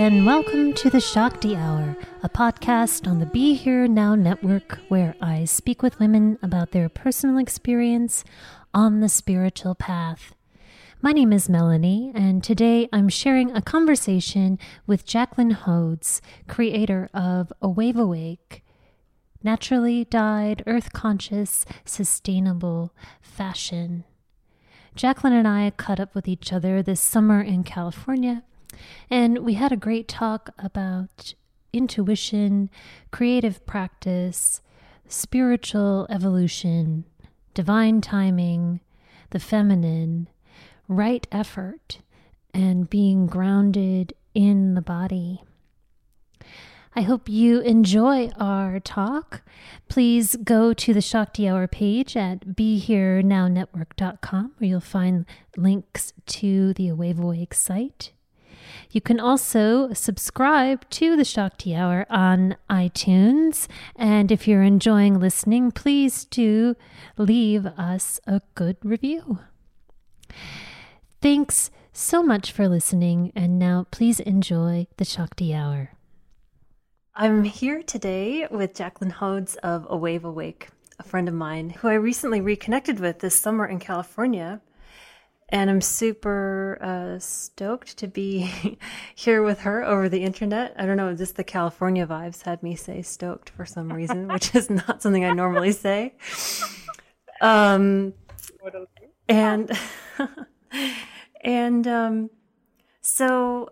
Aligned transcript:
And 0.00 0.24
welcome 0.24 0.72
to 0.72 0.88
the 0.88 0.98
Shakti 0.98 1.54
Hour, 1.54 1.94
a 2.22 2.28
podcast 2.30 3.06
on 3.06 3.18
the 3.18 3.26
Be 3.26 3.52
Here 3.52 3.86
Now 3.86 4.14
network 4.14 4.78
where 4.88 5.14
I 5.20 5.44
speak 5.44 5.82
with 5.82 6.00
women 6.00 6.38
about 6.42 6.70
their 6.70 6.88
personal 6.88 7.36
experience 7.36 8.24
on 8.72 9.00
the 9.00 9.10
spiritual 9.10 9.74
path. 9.74 10.34
My 11.02 11.12
name 11.12 11.34
is 11.34 11.50
Melanie, 11.50 12.12
and 12.14 12.42
today 12.42 12.88
I'm 12.94 13.10
sharing 13.10 13.54
a 13.54 13.60
conversation 13.60 14.58
with 14.86 15.04
Jaclyn 15.04 15.54
Hodes, 15.54 16.22
creator 16.48 17.10
of 17.12 17.52
A 17.60 17.68
Wave 17.68 17.98
Awake, 17.98 18.64
naturally 19.42 20.06
dyed, 20.06 20.62
earth 20.66 20.94
conscious, 20.94 21.66
sustainable 21.84 22.94
fashion. 23.20 24.04
Jaclyn 24.96 25.32
and 25.32 25.46
I 25.46 25.70
caught 25.72 26.00
up 26.00 26.14
with 26.14 26.26
each 26.26 26.54
other 26.54 26.82
this 26.82 27.02
summer 27.02 27.42
in 27.42 27.64
California 27.64 28.44
and 29.08 29.38
we 29.38 29.54
had 29.54 29.72
a 29.72 29.76
great 29.76 30.08
talk 30.08 30.50
about 30.58 31.34
intuition, 31.72 32.70
creative 33.10 33.64
practice, 33.66 34.60
spiritual 35.08 36.06
evolution, 36.10 37.04
divine 37.54 38.00
timing, 38.00 38.80
the 39.30 39.40
feminine, 39.40 40.28
right 40.88 41.26
effort, 41.30 41.98
and 42.52 42.90
being 42.90 43.26
grounded 43.26 44.12
in 44.34 44.74
the 44.74 44.82
body. 44.82 45.42
I 46.96 47.02
hope 47.02 47.28
you 47.28 47.60
enjoy 47.60 48.30
our 48.36 48.80
talk. 48.80 49.42
Please 49.88 50.34
go 50.42 50.72
to 50.72 50.92
the 50.92 51.00
Shakti 51.00 51.48
Hour 51.48 51.68
page 51.68 52.16
at 52.16 52.48
BeHereNowNetwork.com 52.48 54.54
where 54.58 54.68
you'll 54.68 54.80
find 54.80 55.24
links 55.56 56.12
to 56.26 56.74
the 56.74 56.90
Wave 56.90 57.20
Awake 57.20 57.54
site 57.54 58.10
you 58.90 59.00
can 59.00 59.20
also 59.20 59.92
subscribe 59.92 60.88
to 60.90 61.16
the 61.16 61.24
Shakti 61.24 61.74
Hour 61.74 62.06
on 62.10 62.56
iTunes. 62.68 63.68
And 63.96 64.30
if 64.30 64.48
you're 64.48 64.62
enjoying 64.62 65.18
listening, 65.18 65.70
please 65.72 66.24
do 66.24 66.76
leave 67.16 67.66
us 67.66 68.20
a 68.26 68.40
good 68.54 68.76
review. 68.82 69.40
Thanks 71.20 71.70
so 71.92 72.22
much 72.22 72.52
for 72.52 72.68
listening. 72.68 73.32
And 73.34 73.58
now 73.58 73.86
please 73.90 74.20
enjoy 74.20 74.86
the 74.96 75.04
Shakti 75.04 75.54
Hour. 75.54 75.90
I'm 77.14 77.44
here 77.44 77.82
today 77.82 78.46
with 78.50 78.74
Jaclyn 78.74 79.12
Hodes 79.12 79.56
of 79.56 79.86
A 79.90 79.96
Wave 79.96 80.24
Awake, 80.24 80.68
a 80.98 81.02
friend 81.02 81.28
of 81.28 81.34
mine 81.34 81.70
who 81.70 81.88
I 81.88 81.94
recently 81.94 82.40
reconnected 82.40 83.00
with 83.00 83.18
this 83.18 83.34
summer 83.34 83.66
in 83.66 83.78
California 83.78 84.60
and 85.52 85.68
I'm 85.68 85.80
super 85.80 86.78
uh, 86.80 87.18
stoked 87.18 87.96
to 87.98 88.06
be 88.06 88.78
here 89.14 89.42
with 89.42 89.60
her 89.60 89.84
over 89.84 90.08
the 90.08 90.22
internet. 90.22 90.74
I 90.78 90.86
don't 90.86 90.96
know, 90.96 91.14
just 91.14 91.36
the 91.36 91.44
California 91.44 92.06
vibes 92.06 92.42
had 92.42 92.62
me 92.62 92.76
say 92.76 93.02
stoked 93.02 93.50
for 93.50 93.66
some 93.66 93.92
reason, 93.92 94.28
which 94.28 94.54
is 94.54 94.70
not 94.88 95.02
something 95.02 95.24
I 95.24 95.32
normally 95.32 95.72
say. 95.72 96.14
Um, 97.40 98.14
and 99.28 99.70
and 101.40 101.86
um, 101.86 102.30
so 103.00 103.70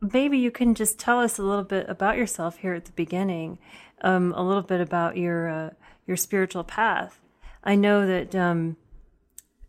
maybe 0.00 0.38
you 0.38 0.50
can 0.50 0.74
just 0.74 0.98
tell 0.98 1.20
us 1.20 1.38
a 1.38 1.42
little 1.42 1.64
bit 1.64 1.88
about 1.88 2.16
yourself 2.16 2.58
here 2.58 2.74
at 2.74 2.86
the 2.86 2.92
beginning, 2.92 3.58
um, 4.00 4.32
a 4.32 4.42
little 4.42 4.62
bit 4.62 4.80
about 4.80 5.16
your 5.16 5.48
uh, 5.48 5.70
your 6.06 6.16
spiritual 6.16 6.64
path. 6.64 7.20
I 7.64 7.74
know 7.74 8.06
that 8.06 8.34
um, 8.34 8.76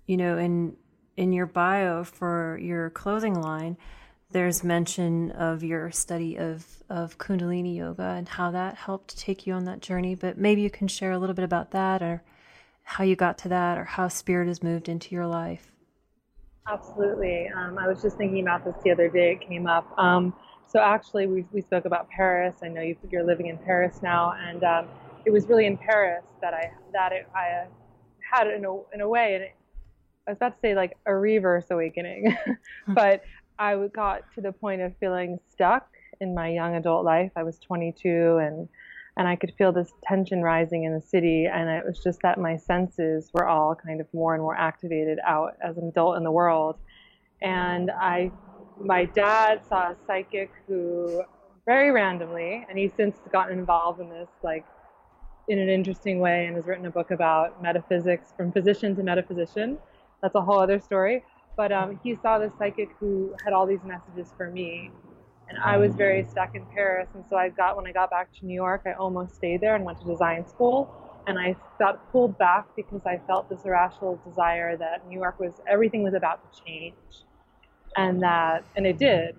you 0.06 0.16
know 0.16 0.38
in 0.38 0.78
in 1.20 1.34
your 1.34 1.46
bio 1.46 2.06
for 2.06 2.58
your 2.62 2.90
clothing 2.92 3.36
line, 3.36 3.76
there's 4.32 4.64
mention 4.64 5.32
of 5.32 5.64
your 5.64 5.92
study 5.92 6.38
of, 6.38 6.66
of 6.90 7.18
Kundalini 7.18 7.76
Yoga 7.76 8.16
and 8.18 8.30
how 8.30 8.52
that 8.52 8.76
helped 8.76 9.18
take 9.18 9.46
you 9.46 9.54
on 9.54 9.66
that 9.66 9.82
journey. 9.82 10.16
But 10.16 10.38
maybe 10.38 10.62
you 10.62 10.70
can 10.70 10.88
share 10.88 11.12
a 11.12 11.18
little 11.18 11.36
bit 11.36 11.44
about 11.44 11.72
that 11.72 12.02
or 12.02 12.24
how 12.84 13.04
you 13.04 13.18
got 13.18 13.38
to 13.40 13.50
that 13.50 13.78
or 13.78 13.84
how 13.84 14.08
spirit 14.08 14.48
has 14.48 14.64
moved 14.64 14.88
into 14.88 15.14
your 15.14 15.28
life. 15.28 15.74
Absolutely. 16.72 17.50
Um, 17.54 17.78
I 17.78 17.90
was 17.90 18.02
just 18.02 18.16
thinking 18.16 18.44
about 18.44 18.64
this 18.64 18.76
the 18.82 18.92
other 18.92 19.10
day. 19.10 19.34
It 19.34 19.46
came 19.46 19.68
up. 19.68 19.92
Um, 19.98 20.34
so 20.68 20.80
actually, 20.80 21.28
we, 21.28 21.46
we 21.52 21.60
spoke 21.62 21.84
about 21.84 22.08
Paris. 22.10 22.56
I 22.64 22.70
know 22.70 22.82
you, 22.82 22.96
are 23.14 23.24
living 23.24 23.48
in 23.48 23.58
Paris 23.58 24.00
now, 24.02 24.36
and 24.40 24.64
um, 24.64 24.88
it 25.26 25.32
was 25.32 25.48
really 25.48 25.66
in 25.66 25.78
Paris 25.78 26.24
that 26.42 26.54
I 26.54 26.72
that 26.94 27.12
it, 27.12 27.28
I 27.36 27.66
had 28.32 28.48
in 28.48 28.64
a 28.66 28.76
in 28.94 29.02
a 29.02 29.10
way, 29.10 29.52
I 30.30 30.32
was 30.34 30.38
about 30.38 30.54
to 30.54 30.60
say 30.60 30.76
like 30.76 30.96
a 31.08 31.16
reverse 31.16 31.66
awakening, 31.72 32.38
but 32.88 33.24
I 33.58 33.76
got 33.92 34.32
to 34.36 34.42
the 34.42 34.52
point 34.52 34.80
of 34.80 34.96
feeling 35.00 35.40
stuck 35.50 35.90
in 36.22 36.36
my 36.36 36.50
young 36.50 36.76
adult 36.76 37.04
life. 37.04 37.32
I 37.36 37.42
was 37.42 37.58
22 37.58 38.38
and 38.38 38.70
and 39.18 39.28
I 39.28 39.36
could 39.36 39.52
feel 39.58 39.72
this 39.72 39.92
tension 40.04 40.44
rising 40.44 40.84
in 40.84 40.94
the 40.94 41.02
city 41.02 41.48
and 41.52 41.68
it 41.68 41.84
was 41.84 42.00
just 42.04 42.20
that 42.22 42.40
my 42.40 42.58
senses 42.58 43.32
were 43.34 43.48
all 43.48 43.74
kind 43.74 44.00
of 44.00 44.08
more 44.14 44.36
and 44.36 44.44
more 44.44 44.56
activated 44.56 45.18
out 45.26 45.56
as 45.64 45.78
an 45.78 45.88
adult 45.88 46.16
in 46.16 46.24
the 46.24 46.32
world. 46.32 46.76
And 47.42 47.90
I 47.90 48.32
my 48.80 49.06
dad 49.06 49.62
saw 49.68 49.90
a 49.90 49.96
psychic 50.06 50.52
who 50.68 51.24
very 51.66 51.90
randomly 51.90 52.68
and 52.70 52.78
he's 52.78 52.94
since 52.94 53.18
gotten 53.32 53.58
involved 53.58 54.00
in 54.00 54.10
this 54.10 54.30
like 54.44 54.64
in 55.48 55.58
an 55.58 55.70
interesting 55.70 56.20
way 56.20 56.46
and 56.46 56.56
has 56.56 56.68
written 56.68 56.86
a 56.86 56.92
book 56.92 57.10
about 57.10 57.60
metaphysics 57.64 58.32
from 58.38 58.52
physician 58.52 58.96
to 58.96 59.02
metaphysician 59.02 59.80
that's 60.22 60.36
a 60.36 60.42
whole 60.42 60.60
other 60.60 60.80
story. 60.80 61.24
But 61.56 61.72
um, 61.72 62.00
he 62.04 62.16
saw 62.22 62.40
this 62.40 62.54
psychic 62.58 62.96
who 63.00 63.36
had 63.44 63.54
all 63.54 63.66
these 63.66 63.84
messages 63.84 64.34
for 64.38 64.50
me, 64.50 64.92
and 65.50 65.58
I 65.58 65.78
was 65.78 65.94
very 65.94 66.24
stuck 66.24 66.56
in 66.56 66.66
Paris. 66.68 67.10
And 67.14 67.24
so 67.30 67.36
I 67.36 67.50
got 67.50 67.76
when 67.76 67.86
I 67.86 67.92
got 67.92 68.10
back 68.10 68.30
to 68.40 68.46
New 68.46 68.54
York, 68.54 68.84
I 68.86 68.94
almost 68.94 69.36
stayed 69.36 69.62
there 69.62 69.76
and 69.76 69.84
went 69.84 70.00
to 70.00 70.06
design 70.06 70.48
school. 70.48 70.90
And 71.28 71.38
I 71.38 71.56
got 71.78 72.12
pulled 72.12 72.38
back 72.38 72.66
because 72.76 73.02
I 73.06 73.20
felt 73.28 73.50
this 73.50 73.66
irrational 73.66 74.20
desire 74.26 74.78
that 74.78 75.06
New 75.08 75.20
York 75.20 75.40
was 75.40 75.54
everything 75.68 76.02
was 76.02 76.14
about 76.14 76.40
to 76.42 76.64
change, 76.64 76.94
and 77.98 78.22
that 78.22 78.64
and 78.76 78.88
it 78.88 78.98
did. 78.98 79.36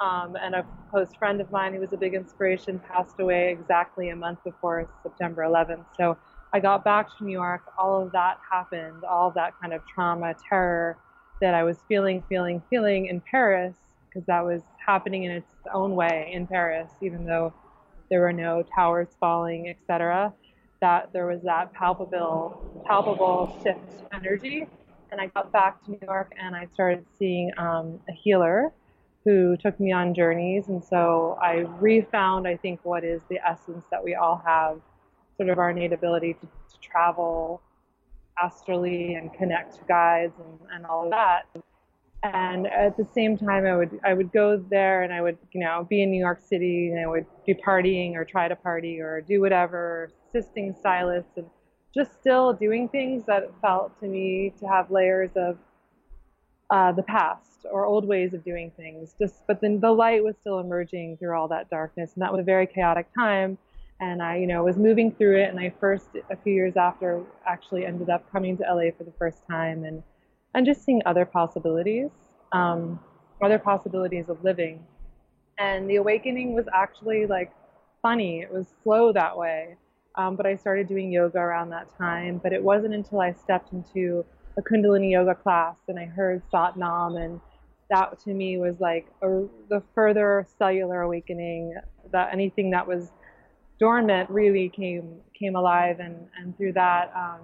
Um, 0.00 0.36
and 0.40 0.54
a 0.54 0.64
close 0.90 1.12
friend 1.18 1.40
of 1.40 1.50
mine 1.50 1.74
who 1.74 1.80
was 1.80 1.92
a 1.92 1.96
big 1.96 2.14
inspiration 2.14 2.78
passed 2.78 3.18
away 3.18 3.50
exactly 3.50 4.10
a 4.10 4.16
month 4.16 4.42
before 4.44 4.88
September 5.02 5.42
11th. 5.42 5.84
So 5.96 6.16
I 6.58 6.60
got 6.60 6.82
back 6.82 7.16
to 7.16 7.24
New 7.24 7.30
York, 7.30 7.62
all 7.78 8.02
of 8.02 8.10
that 8.10 8.38
happened, 8.50 9.04
all 9.04 9.28
of 9.28 9.34
that 9.34 9.52
kind 9.60 9.72
of 9.72 9.80
trauma, 9.86 10.34
terror 10.48 10.98
that 11.40 11.54
I 11.54 11.62
was 11.62 11.84
feeling, 11.86 12.20
feeling, 12.28 12.60
feeling 12.68 13.06
in 13.06 13.20
Paris, 13.20 13.76
because 14.08 14.26
that 14.26 14.44
was 14.44 14.62
happening 14.84 15.22
in 15.22 15.30
its 15.30 15.54
own 15.72 15.94
way 15.94 16.32
in 16.34 16.48
Paris, 16.48 16.90
even 17.00 17.24
though 17.24 17.54
there 18.10 18.22
were 18.22 18.32
no 18.32 18.64
towers 18.74 19.06
falling, 19.20 19.68
etc. 19.68 20.34
That 20.80 21.12
there 21.12 21.28
was 21.28 21.42
that 21.42 21.72
palpable, 21.74 22.82
palpable 22.88 23.56
shift 23.62 23.78
energy. 24.12 24.66
And 25.12 25.20
I 25.20 25.28
got 25.28 25.52
back 25.52 25.84
to 25.84 25.92
New 25.92 26.00
York 26.02 26.32
and 26.42 26.56
I 26.56 26.66
started 26.74 27.06
seeing 27.20 27.52
um, 27.56 28.00
a 28.08 28.12
healer 28.12 28.72
who 29.24 29.56
took 29.58 29.78
me 29.78 29.92
on 29.92 30.12
journeys. 30.12 30.66
And 30.66 30.82
so 30.82 31.38
I 31.40 31.66
refound, 31.78 32.48
I 32.48 32.56
think, 32.56 32.80
what 32.82 33.04
is 33.04 33.20
the 33.30 33.38
essence 33.48 33.84
that 33.92 34.02
we 34.02 34.16
all 34.16 34.42
have 34.44 34.80
sort 35.38 35.48
of 35.48 35.58
our 35.58 35.70
innate 35.70 35.92
ability 35.92 36.34
to, 36.34 36.40
to 36.40 36.80
travel 36.80 37.62
astrally 38.42 39.14
and 39.14 39.32
connect 39.32 39.76
to 39.76 39.84
guides 39.88 40.34
and, 40.38 40.58
and 40.74 40.86
all 40.86 41.04
of 41.04 41.10
that. 41.10 41.46
And 42.22 42.66
at 42.66 42.96
the 42.96 43.06
same 43.14 43.38
time, 43.38 43.64
I 43.64 43.76
would 43.76 44.00
I 44.04 44.12
would 44.12 44.32
go 44.32 44.56
there 44.70 45.02
and 45.02 45.12
I 45.12 45.22
would 45.22 45.38
you 45.52 45.60
know 45.60 45.86
be 45.88 46.02
in 46.02 46.10
New 46.10 46.18
York 46.18 46.40
City 46.40 46.90
and 46.90 47.00
I 47.00 47.06
would 47.06 47.26
be 47.46 47.54
partying 47.54 48.14
or 48.14 48.24
try 48.24 48.48
to 48.48 48.56
party 48.56 49.00
or 49.00 49.20
do 49.20 49.40
whatever, 49.40 50.10
assisting 50.28 50.74
stylists 50.78 51.30
and 51.36 51.46
just 51.94 52.18
still 52.20 52.52
doing 52.52 52.88
things 52.88 53.24
that 53.26 53.50
felt 53.62 53.98
to 54.00 54.06
me 54.06 54.52
to 54.58 54.66
have 54.66 54.90
layers 54.90 55.30
of 55.36 55.58
uh, 56.70 56.92
the 56.92 57.02
past 57.02 57.66
or 57.70 57.86
old 57.86 58.06
ways 58.06 58.34
of 58.34 58.44
doing 58.44 58.70
things. 58.76 59.14
Just, 59.18 59.46
but 59.46 59.60
then 59.60 59.80
the 59.80 59.90
light 59.90 60.22
was 60.22 60.34
still 60.40 60.58
emerging 60.60 61.16
through 61.18 61.36
all 61.36 61.48
that 61.48 61.70
darkness, 61.70 62.12
and 62.14 62.22
that 62.22 62.32
was 62.32 62.40
a 62.40 62.44
very 62.44 62.66
chaotic 62.66 63.06
time. 63.14 63.58
And 64.00 64.22
I, 64.22 64.36
you 64.36 64.46
know, 64.46 64.62
was 64.62 64.76
moving 64.76 65.10
through 65.12 65.42
it, 65.42 65.50
and 65.50 65.58
I 65.58 65.72
first 65.80 66.08
a 66.30 66.36
few 66.36 66.52
years 66.52 66.76
after 66.76 67.22
actually 67.46 67.84
ended 67.84 68.10
up 68.10 68.30
coming 68.30 68.56
to 68.58 68.62
LA 68.62 68.90
for 68.96 69.04
the 69.04 69.12
first 69.18 69.46
time, 69.50 69.84
and 69.84 70.02
and 70.54 70.64
just 70.64 70.84
seeing 70.84 71.02
other 71.04 71.24
possibilities, 71.24 72.10
um, 72.52 73.00
other 73.42 73.58
possibilities 73.58 74.28
of 74.28 74.42
living. 74.44 74.84
And 75.58 75.90
the 75.90 75.96
awakening 75.96 76.54
was 76.54 76.66
actually 76.72 77.26
like 77.26 77.52
funny. 78.00 78.40
It 78.40 78.52
was 78.52 78.66
slow 78.82 79.12
that 79.12 79.36
way. 79.36 79.76
Um, 80.14 80.36
but 80.36 80.46
I 80.46 80.56
started 80.56 80.88
doing 80.88 81.12
yoga 81.12 81.38
around 81.38 81.70
that 81.70 81.88
time. 81.96 82.40
But 82.42 82.52
it 82.52 82.62
wasn't 82.62 82.94
until 82.94 83.20
I 83.20 83.32
stepped 83.32 83.72
into 83.72 84.24
a 84.56 84.62
Kundalini 84.62 85.12
yoga 85.12 85.34
class 85.34 85.76
and 85.88 85.98
I 85.98 86.06
heard 86.06 86.42
Sat 86.50 86.76
Nam, 86.76 87.16
and 87.16 87.40
that 87.90 88.18
to 88.24 88.34
me 88.34 88.58
was 88.58 88.80
like 88.80 89.06
a, 89.22 89.44
the 89.68 89.82
further 89.94 90.46
cellular 90.58 91.02
awakening. 91.02 91.74
That 92.12 92.32
anything 92.32 92.70
that 92.70 92.86
was 92.86 93.10
dormant 93.78 94.28
really 94.30 94.68
came 94.68 95.20
came 95.38 95.56
alive, 95.56 96.00
and 96.00 96.28
and 96.38 96.56
through 96.56 96.72
that, 96.74 97.12
um, 97.14 97.40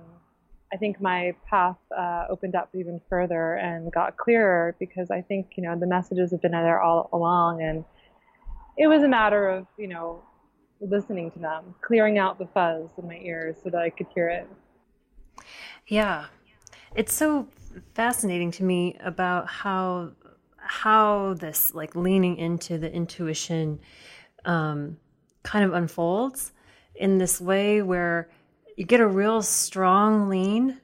I 0.73 0.77
think 0.77 1.01
my 1.01 1.35
path 1.49 1.77
uh, 1.97 2.27
opened 2.29 2.55
up 2.55 2.71
even 2.75 3.01
further 3.09 3.55
and 3.55 3.93
got 3.93 4.17
clearer 4.17 4.75
because 4.79 5.11
I 5.11 5.23
think 5.23 5.53
you 5.57 5.63
know 5.63 5.79
the 5.79 5.87
messages 5.87 6.31
have 6.33 6.43
been 6.43 6.53
there 6.53 6.81
all 6.81 7.09
along, 7.13 7.63
and 7.63 7.85
it 8.77 8.87
was 8.87 9.03
a 9.03 9.09
matter 9.09 9.49
of 9.49 9.67
you 9.79 9.89
know 9.89 10.23
listening 10.81 11.31
to 11.31 11.39
them, 11.39 11.75
clearing 11.81 12.19
out 12.19 12.39
the 12.39 12.47
fuzz 12.47 12.89
in 12.99 13.07
my 13.07 13.19
ears 13.23 13.57
so 13.63 13.71
that 13.71 13.81
I 13.81 13.91
could 13.91 14.07
hear 14.15 14.29
it. 14.29 14.49
Yeah, 15.87 16.27
it's 16.95 17.15
so 17.15 17.49
fascinating 17.95 18.51
to 18.53 18.65
me 18.65 18.97
about 19.01 19.49
how 19.49 20.13
how 20.57 21.35
this 21.35 21.75
like 21.75 21.95
leaning 21.95 22.37
into 22.39 22.79
the 22.79 22.93
intuition 22.93 23.79
um, 24.45 24.97
kind 25.44 25.64
of 25.64 25.73
unfolds 25.73 26.52
in 26.96 27.19
this 27.19 27.41
way 27.41 27.81
where 27.81 28.29
you 28.76 28.85
get 28.85 29.00
a 29.00 29.06
real 29.06 29.43
strong 29.43 30.29
lean 30.29 30.81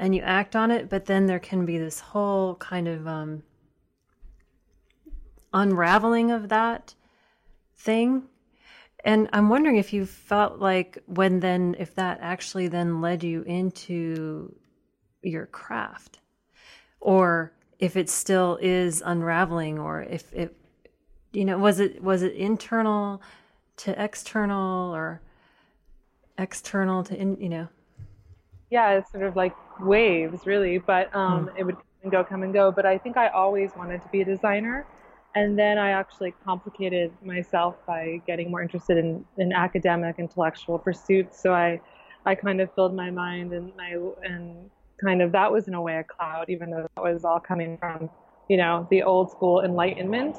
and 0.00 0.14
you 0.14 0.22
act 0.22 0.56
on 0.56 0.70
it, 0.70 0.88
but 0.88 1.04
then 1.04 1.26
there 1.26 1.40
can 1.40 1.66
be 1.66 1.76
this 1.76 2.00
whole 2.00 2.54
kind 2.54 2.88
of 2.88 3.06
um, 3.06 3.42
unraveling 5.52 6.30
of 6.30 6.48
that 6.48 6.94
thing. 7.76 8.22
And 9.04 9.28
I'm 9.32 9.48
wondering 9.48 9.76
if 9.76 9.92
you 9.92 10.06
felt 10.06 10.58
like 10.58 10.98
when 11.06 11.40
then, 11.40 11.76
if 11.78 11.94
that 11.96 12.18
actually 12.20 12.68
then 12.68 13.00
led 13.00 13.22
you 13.22 13.42
into 13.42 14.54
your 15.22 15.46
craft 15.46 16.20
or 17.00 17.52
if 17.78 17.96
it 17.96 18.08
still 18.08 18.58
is 18.60 19.02
unraveling 19.04 19.78
or 19.78 20.02
if 20.02 20.32
it 20.32 20.56
you 21.32 21.44
know 21.44 21.58
was 21.58 21.80
it 21.80 22.02
was 22.02 22.22
it 22.22 22.34
internal 22.34 23.20
to 23.78 24.02
external 24.02 24.94
or 24.94 25.20
external 26.38 27.02
to 27.02 27.18
in, 27.18 27.36
you 27.40 27.48
know 27.48 27.68
yeah 28.70 28.92
it's 28.92 29.10
sort 29.10 29.24
of 29.24 29.34
like 29.34 29.54
waves 29.80 30.46
really 30.46 30.78
but 30.78 31.14
um 31.14 31.46
mm. 31.46 31.58
it 31.58 31.64
would 31.64 31.74
come 31.74 31.84
and 32.02 32.12
go 32.12 32.24
come 32.24 32.42
and 32.42 32.52
go 32.52 32.70
but 32.70 32.86
i 32.86 32.96
think 32.96 33.16
i 33.16 33.28
always 33.28 33.70
wanted 33.76 34.00
to 34.02 34.08
be 34.08 34.20
a 34.20 34.24
designer 34.24 34.86
and 35.34 35.58
then 35.58 35.78
i 35.78 35.90
actually 35.90 36.32
complicated 36.44 37.12
myself 37.22 37.74
by 37.86 38.20
getting 38.26 38.50
more 38.50 38.62
interested 38.62 38.98
in, 38.98 39.24
in 39.38 39.52
academic 39.52 40.16
intellectual 40.18 40.78
pursuits 40.78 41.40
so 41.40 41.52
i 41.52 41.80
i 42.26 42.34
kind 42.34 42.60
of 42.60 42.72
filled 42.74 42.94
my 42.94 43.10
mind 43.10 43.52
and 43.52 43.72
my 43.76 43.96
and 44.22 44.70
kind 44.98 45.22
of 45.22 45.32
that 45.32 45.50
was 45.50 45.68
in 45.68 45.74
a 45.74 45.80
way 45.80 45.96
a 45.98 46.04
cloud, 46.04 46.46
even 46.48 46.70
though 46.70 46.86
that 46.94 47.02
was 47.02 47.24
all 47.24 47.40
coming 47.40 47.78
from, 47.78 48.10
you 48.48 48.56
know, 48.56 48.86
the 48.90 49.02
old 49.02 49.30
school 49.30 49.62
enlightenment, 49.62 50.36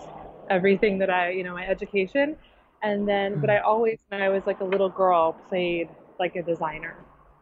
everything 0.49 0.97
that 0.99 1.09
I, 1.09 1.31
you 1.31 1.43
know, 1.43 1.53
my 1.53 1.65
education. 1.65 2.35
And 2.81 3.07
then, 3.07 3.39
but 3.39 3.49
I 3.49 3.59
always, 3.59 3.99
when 4.07 4.21
I 4.21 4.29
was 4.29 4.45
like 4.45 4.61
a 4.61 4.65
little 4.65 4.89
girl, 4.89 5.33
played 5.49 5.89
like 6.19 6.35
a 6.35 6.41
designer. 6.41 6.95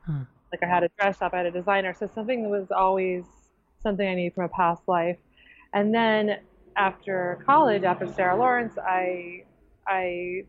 Hmm. 0.06 0.24
Like 0.51 0.63
I 0.63 0.68
had 0.68 0.84
a 0.84 0.89
dress 1.00 1.18
shop, 1.18 1.34
I 1.34 1.38
had 1.38 1.45
a 1.45 1.51
designer. 1.51 1.94
So 1.94 2.10
something 2.13 2.44
that 2.44 2.50
was 2.50 2.72
always 2.72 3.25
something 3.80 4.07
I 4.07 4.16
need 4.16 4.34
from 4.34 4.45
a 4.45 4.50
past 4.50 4.84
life. 4.88 5.18
And 5.74 5.94
then 5.94 6.39
after 6.75 7.44
college, 7.45 7.84
after 7.84 8.12
Sarah 8.12 8.36
Lawrence, 8.38 8.78
I, 8.78 9.44
I 9.88 10.44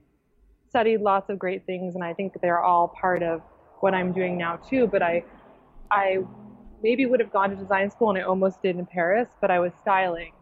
studied 0.68 1.00
lots 1.00 1.30
of 1.30 1.38
great 1.38 1.66
things, 1.66 1.94
and 1.94 2.04
I 2.04 2.14
think 2.14 2.34
they're 2.40 2.62
all 2.62 2.88
part 2.88 3.22
of 3.22 3.42
what 3.80 3.94
I'm 3.94 4.12
doing 4.12 4.36
now 4.36 4.56
too. 4.56 4.86
But 4.86 5.02
I, 5.02 5.24
I 5.90 6.18
maybe 6.82 7.06
would 7.06 7.20
have 7.20 7.32
gone 7.32 7.50
to 7.50 7.56
design 7.56 7.90
school 7.90 8.10
and 8.10 8.18
I 8.18 8.22
almost 8.22 8.62
did 8.62 8.76
in 8.76 8.86
Paris, 8.86 9.28
but 9.40 9.50
I 9.50 9.58
was 9.58 9.72
styling. 9.80 10.32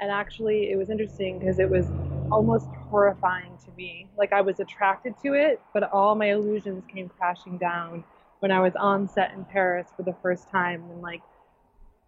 And 0.00 0.10
actually, 0.10 0.70
it 0.70 0.76
was 0.76 0.90
interesting 0.90 1.38
because 1.38 1.58
it 1.58 1.70
was 1.70 1.86
almost 2.30 2.68
horrifying 2.90 3.56
to 3.64 3.70
me. 3.72 4.08
Like 4.16 4.32
I 4.32 4.40
was 4.40 4.60
attracted 4.60 5.14
to 5.22 5.34
it, 5.34 5.60
but 5.72 5.92
all 5.92 6.14
my 6.14 6.30
illusions 6.32 6.84
came 6.92 7.08
crashing 7.08 7.58
down 7.58 8.04
when 8.40 8.50
I 8.50 8.60
was 8.60 8.74
on 8.76 9.08
set 9.08 9.32
in 9.32 9.44
Paris 9.44 9.88
for 9.96 10.02
the 10.02 10.14
first 10.22 10.50
time 10.50 10.82
and 10.90 11.00
like 11.00 11.22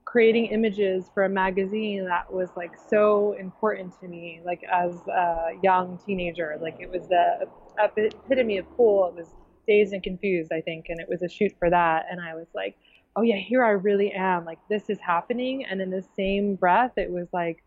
creating 0.05 0.47
images 0.47 1.11
for 1.13 1.25
a 1.25 1.29
magazine 1.29 2.05
that 2.07 2.33
was 2.33 2.51
like 2.57 2.73
so 2.89 3.33
important 3.39 3.99
to 4.01 4.09
me, 4.09 4.41
like 4.45 4.63
as 4.73 4.95
a 5.09 5.59
young 5.63 5.99
teenager. 6.05 6.59
Like 6.61 6.77
it 6.81 6.91
was 6.91 7.09
the 7.09 7.49
epitome 7.79 8.59
of 8.59 8.67
cool. 8.77 9.09
It 9.09 9.15
was 9.15 9.29
dazed 9.67 9.93
and 9.93 10.03
confused, 10.03 10.53
I 10.53 10.61
think, 10.61 10.87
and 10.89 11.01
it 11.01 11.09
was 11.09 11.23
a 11.23 11.29
shoot 11.29 11.53
for 11.59 11.69
that. 11.71 12.07
And 12.11 12.21
I 12.21 12.35
was 12.35 12.47
like, 12.55 12.77
oh 13.17 13.23
yeah, 13.23 13.37
here 13.37 13.65
I 13.65 13.71
really 13.71 14.13
am. 14.13 14.45
Like 14.45 14.59
this 14.69 14.89
is 14.89 14.99
happening. 15.01 15.65
And 15.65 15.81
in 15.81 15.91
the 15.91 16.05
same 16.17 16.55
breath, 16.55 16.93
it 16.97 17.11
was 17.11 17.27
like 17.33 17.63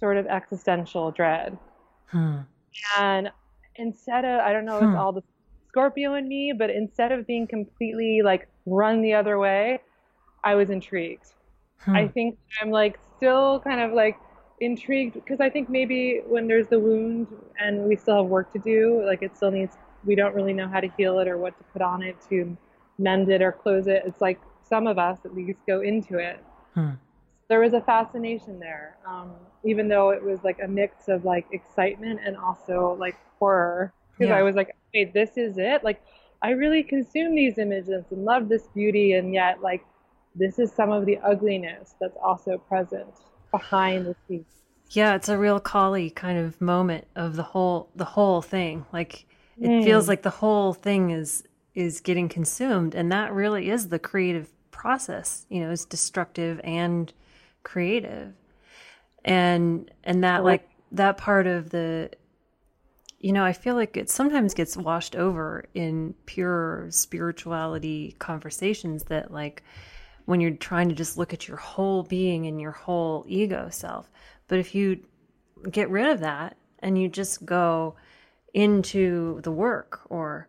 sort 0.00 0.16
of 0.16 0.26
existential 0.26 1.10
dread. 1.12 1.56
Hmm. 2.06 2.38
And 2.98 3.30
instead 3.76 4.24
of, 4.24 4.40
I 4.40 4.52
don't 4.52 4.64
know, 4.64 4.80
hmm. 4.80 4.88
it's 4.88 4.96
all 4.96 5.12
the 5.12 5.22
Scorpio 5.68 6.14
in 6.14 6.26
me, 6.26 6.52
but 6.56 6.70
instead 6.70 7.12
of 7.12 7.26
being 7.26 7.46
completely 7.46 8.22
like 8.24 8.48
run 8.66 9.02
the 9.02 9.14
other 9.14 9.38
way, 9.38 9.80
I 10.42 10.54
was 10.54 10.70
intrigued. 10.70 11.32
Hmm. 11.78 11.96
I 11.96 12.08
think 12.08 12.38
I'm 12.60 12.70
like 12.70 12.98
still 13.16 13.60
kind 13.60 13.80
of 13.80 13.92
like 13.92 14.16
intrigued 14.60 15.14
because 15.14 15.40
I 15.40 15.48
think 15.48 15.68
maybe 15.68 16.20
when 16.26 16.48
there's 16.48 16.68
the 16.68 16.78
wound 16.78 17.28
and 17.58 17.84
we 17.84 17.96
still 17.96 18.16
have 18.16 18.26
work 18.26 18.52
to 18.52 18.58
do, 18.58 19.02
like 19.06 19.22
it 19.22 19.36
still 19.36 19.50
needs, 19.50 19.76
we 20.04 20.14
don't 20.14 20.34
really 20.34 20.52
know 20.52 20.68
how 20.68 20.80
to 20.80 20.88
heal 20.96 21.18
it 21.18 21.28
or 21.28 21.38
what 21.38 21.56
to 21.58 21.64
put 21.72 21.82
on 21.82 22.02
it 22.02 22.16
to 22.28 22.56
mend 22.98 23.30
it 23.30 23.42
or 23.42 23.52
close 23.52 23.86
it. 23.86 24.02
It's 24.06 24.20
like 24.20 24.40
some 24.68 24.86
of 24.86 24.98
us 24.98 25.18
at 25.24 25.34
least 25.34 25.58
go 25.66 25.80
into 25.80 26.18
it. 26.18 26.44
Hmm. 26.74 26.90
There 27.50 27.60
was 27.60 27.74
a 27.74 27.82
fascination 27.82 28.58
there, 28.58 28.96
um, 29.06 29.32
even 29.64 29.88
though 29.88 30.10
it 30.10 30.24
was 30.24 30.42
like 30.42 30.58
a 30.62 30.68
mix 30.68 31.08
of 31.08 31.26
like 31.26 31.46
excitement 31.52 32.20
and 32.24 32.36
also 32.36 32.96
like 32.98 33.16
horror. 33.38 33.92
Because 34.12 34.30
yeah. 34.30 34.38
I 34.38 34.42
was 34.42 34.54
like, 34.54 34.74
wait, 34.94 35.12
this 35.12 35.36
is 35.36 35.58
it? 35.58 35.84
Like, 35.84 36.02
I 36.40 36.52
really 36.52 36.82
consume 36.82 37.34
these 37.34 37.58
images 37.58 38.06
and 38.10 38.24
love 38.24 38.48
this 38.48 38.68
beauty, 38.74 39.12
and 39.12 39.34
yet 39.34 39.60
like 39.60 39.84
this 40.34 40.58
is 40.58 40.72
some 40.72 40.90
of 40.90 41.04
the 41.04 41.18
ugliness 41.18 41.94
that's 42.00 42.16
also 42.24 42.56
present 42.56 43.10
behind 43.50 44.06
the 44.06 44.14
scenes. 44.26 44.46
Yeah, 44.90 45.14
it's 45.14 45.28
a 45.28 45.36
real 45.36 45.60
Kali 45.60 46.08
kind 46.08 46.38
of 46.38 46.60
moment 46.60 47.06
of 47.14 47.36
the 47.36 47.42
whole 47.42 47.90
the 47.94 48.04
whole 48.04 48.40
thing. 48.40 48.86
Like 48.92 49.26
it 49.60 49.68
mm. 49.68 49.84
feels 49.84 50.08
like 50.08 50.22
the 50.22 50.30
whole 50.30 50.72
thing 50.72 51.10
is 51.10 51.44
is 51.74 52.00
getting 52.00 52.28
consumed 52.28 52.94
and 52.94 53.12
that 53.12 53.32
really 53.32 53.70
is 53.70 53.88
the 53.88 53.98
creative 53.98 54.50
process 54.70 55.46
you 55.48 55.60
know 55.60 55.70
is 55.70 55.84
destructive 55.84 56.60
and 56.64 57.12
creative. 57.62 58.32
And 59.24 59.90
and 60.04 60.24
that 60.24 60.44
like 60.44 60.68
that 60.92 61.18
part 61.18 61.46
of 61.46 61.70
the 61.70 62.10
you 63.20 63.32
know 63.32 63.44
i 63.44 63.52
feel 63.52 63.74
like 63.74 63.98
it 63.98 64.08
sometimes 64.08 64.54
gets 64.54 64.78
washed 64.78 65.14
over 65.14 65.66
in 65.74 66.14
pure 66.24 66.86
spirituality 66.90 68.16
conversations 68.18 69.04
that 69.04 69.30
like 69.30 69.62
when 70.30 70.40
you're 70.40 70.52
trying 70.52 70.88
to 70.88 70.94
just 70.94 71.18
look 71.18 71.32
at 71.32 71.48
your 71.48 71.56
whole 71.56 72.04
being 72.04 72.46
and 72.46 72.60
your 72.60 72.70
whole 72.70 73.24
ego 73.26 73.68
self. 73.68 74.08
But 74.46 74.60
if 74.60 74.76
you 74.76 75.00
get 75.68 75.90
rid 75.90 76.06
of 76.06 76.20
that 76.20 76.56
and 76.78 76.96
you 76.96 77.08
just 77.08 77.44
go 77.44 77.96
into 78.54 79.40
the 79.42 79.50
work 79.50 80.02
or 80.08 80.48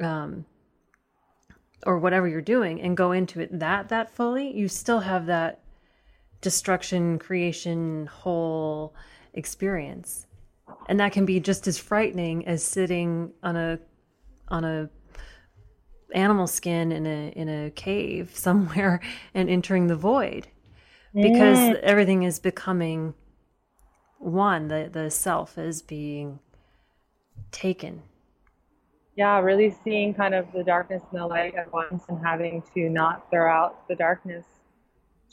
um, 0.00 0.46
or 1.84 1.98
whatever 1.98 2.28
you're 2.28 2.40
doing 2.40 2.80
and 2.80 2.96
go 2.96 3.12
into 3.12 3.40
it 3.40 3.58
that 3.58 3.90
that 3.90 4.10
fully, 4.10 4.56
you 4.56 4.68
still 4.68 5.00
have 5.00 5.26
that 5.26 5.60
destruction, 6.40 7.18
creation, 7.18 8.06
whole 8.06 8.94
experience. 9.34 10.26
And 10.88 10.98
that 11.00 11.12
can 11.12 11.24
be 11.24 11.40
just 11.40 11.66
as 11.66 11.78
frightening 11.78 12.46
as 12.46 12.64
sitting 12.64 13.32
on 13.42 13.56
a 13.56 13.78
on 14.48 14.64
a 14.64 14.90
animal 16.12 16.46
skin 16.46 16.92
in 16.92 17.06
a 17.06 17.28
in 17.36 17.48
a 17.48 17.70
cave 17.70 18.30
somewhere 18.34 19.00
and 19.34 19.48
entering 19.48 19.86
the 19.86 19.96
void 19.96 20.48
because 21.14 21.58
mm. 21.58 21.80
everything 21.80 22.22
is 22.22 22.38
becoming 22.38 23.14
one 24.18 24.68
the 24.68 24.88
the 24.92 25.10
self 25.10 25.56
is 25.56 25.82
being 25.82 26.38
taken 27.52 28.02
yeah 29.16 29.40
really 29.40 29.74
seeing 29.84 30.12
kind 30.12 30.34
of 30.34 30.46
the 30.52 30.62
darkness 30.62 31.02
and 31.10 31.20
the 31.20 31.26
light 31.26 31.54
at 31.54 31.72
once 31.72 32.04
and 32.08 32.18
having 32.24 32.62
to 32.74 32.88
not 32.88 33.28
throw 33.30 33.50
out 33.50 33.88
the 33.88 33.94
darkness 33.94 34.44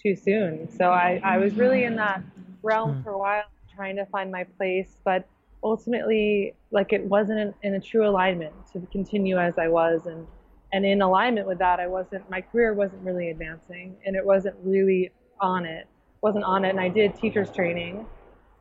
too 0.01 0.15
soon. 0.15 0.69
So 0.69 0.89
i 0.91 1.21
i 1.23 1.37
was 1.37 1.53
really 1.55 1.83
in 1.83 1.95
that 1.95 2.21
realm 2.63 2.95
mm. 2.95 3.03
for 3.03 3.11
a 3.11 3.17
while 3.17 3.43
trying 3.75 3.95
to 3.95 4.05
find 4.07 4.31
my 4.31 4.43
place 4.43 4.97
but 5.03 5.27
ultimately 5.63 6.53
like 6.71 6.93
it 6.93 7.03
wasn't 7.03 7.39
in, 7.39 7.53
in 7.63 7.73
a 7.75 7.79
true 7.79 8.07
alignment 8.07 8.53
to 8.73 8.79
continue 8.91 9.37
as 9.37 9.57
i 9.57 9.67
was. 9.67 10.05
And 10.05 10.25
and 10.73 10.85
in 10.85 11.01
alignment 11.01 11.47
with 11.47 11.59
that 11.59 11.79
i 11.79 11.87
wasn't 11.87 12.29
my 12.29 12.41
career 12.41 12.73
wasn't 12.73 13.01
really 13.03 13.29
advancing 13.29 13.95
and 14.05 14.15
it 14.15 14.25
wasn't 14.25 14.55
really 14.63 15.11
on 15.39 15.65
it 15.65 15.87
wasn't 16.21 16.43
on 16.43 16.65
it. 16.65 16.69
And 16.69 16.79
i 16.79 16.89
did 16.89 17.15
teachers 17.15 17.49
training 17.51 18.05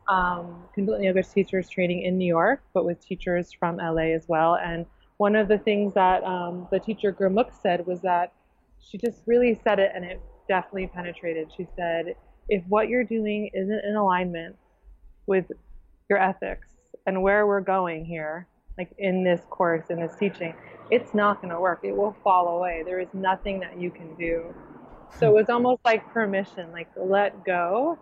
um, 0.09 0.63
kundalini 0.75 1.05
yoga 1.05 1.23
teachers 1.23 1.67
training 1.69 2.03
in 2.03 2.17
new 2.17 2.27
york 2.27 2.61
but 2.73 2.85
with 2.85 2.99
teachers 3.05 3.51
from 3.51 3.77
la 3.77 3.97
as 3.97 4.27
well. 4.27 4.55
And 4.55 4.85
one 5.17 5.35
of 5.35 5.47
the 5.47 5.57
things 5.57 5.93
that 5.95 6.23
um, 6.23 6.67
the 6.71 6.79
teacher 6.79 7.11
Gurmukh 7.11 7.51
said 7.61 7.85
was 7.85 8.01
that 8.01 8.33
she 8.79 8.97
just 8.97 9.21
really 9.25 9.59
said 9.63 9.79
it 9.79 9.91
and 9.93 10.05
it 10.05 10.21
definitely 10.47 10.87
penetrated 10.87 11.51
she 11.55 11.67
said 11.75 12.15
if 12.49 12.63
what 12.67 12.89
you're 12.89 13.03
doing 13.03 13.49
isn't 13.53 13.85
in 13.85 13.95
alignment 13.95 14.55
with 15.25 15.45
your 16.09 16.19
ethics 16.19 16.69
and 17.05 17.21
where 17.21 17.45
we're 17.45 17.61
going 17.61 18.05
here 18.05 18.47
like 18.77 18.91
in 18.97 19.23
this 19.23 19.41
course 19.49 19.85
in 19.89 19.99
this 19.99 20.15
teaching 20.19 20.53
it's 20.91 21.13
not 21.13 21.41
going 21.41 21.53
to 21.53 21.59
work. 21.59 21.79
It 21.83 21.95
will 21.95 22.15
fall 22.23 22.57
away. 22.57 22.83
There 22.85 22.99
is 22.99 23.09
nothing 23.13 23.59
that 23.59 23.79
you 23.79 23.91
can 23.91 24.15
do. 24.15 24.53
So 25.19 25.27
it 25.27 25.33
was 25.33 25.49
almost 25.49 25.81
like 25.85 26.07
permission, 26.11 26.71
like 26.71 26.89
let 26.95 27.43
go. 27.45 27.97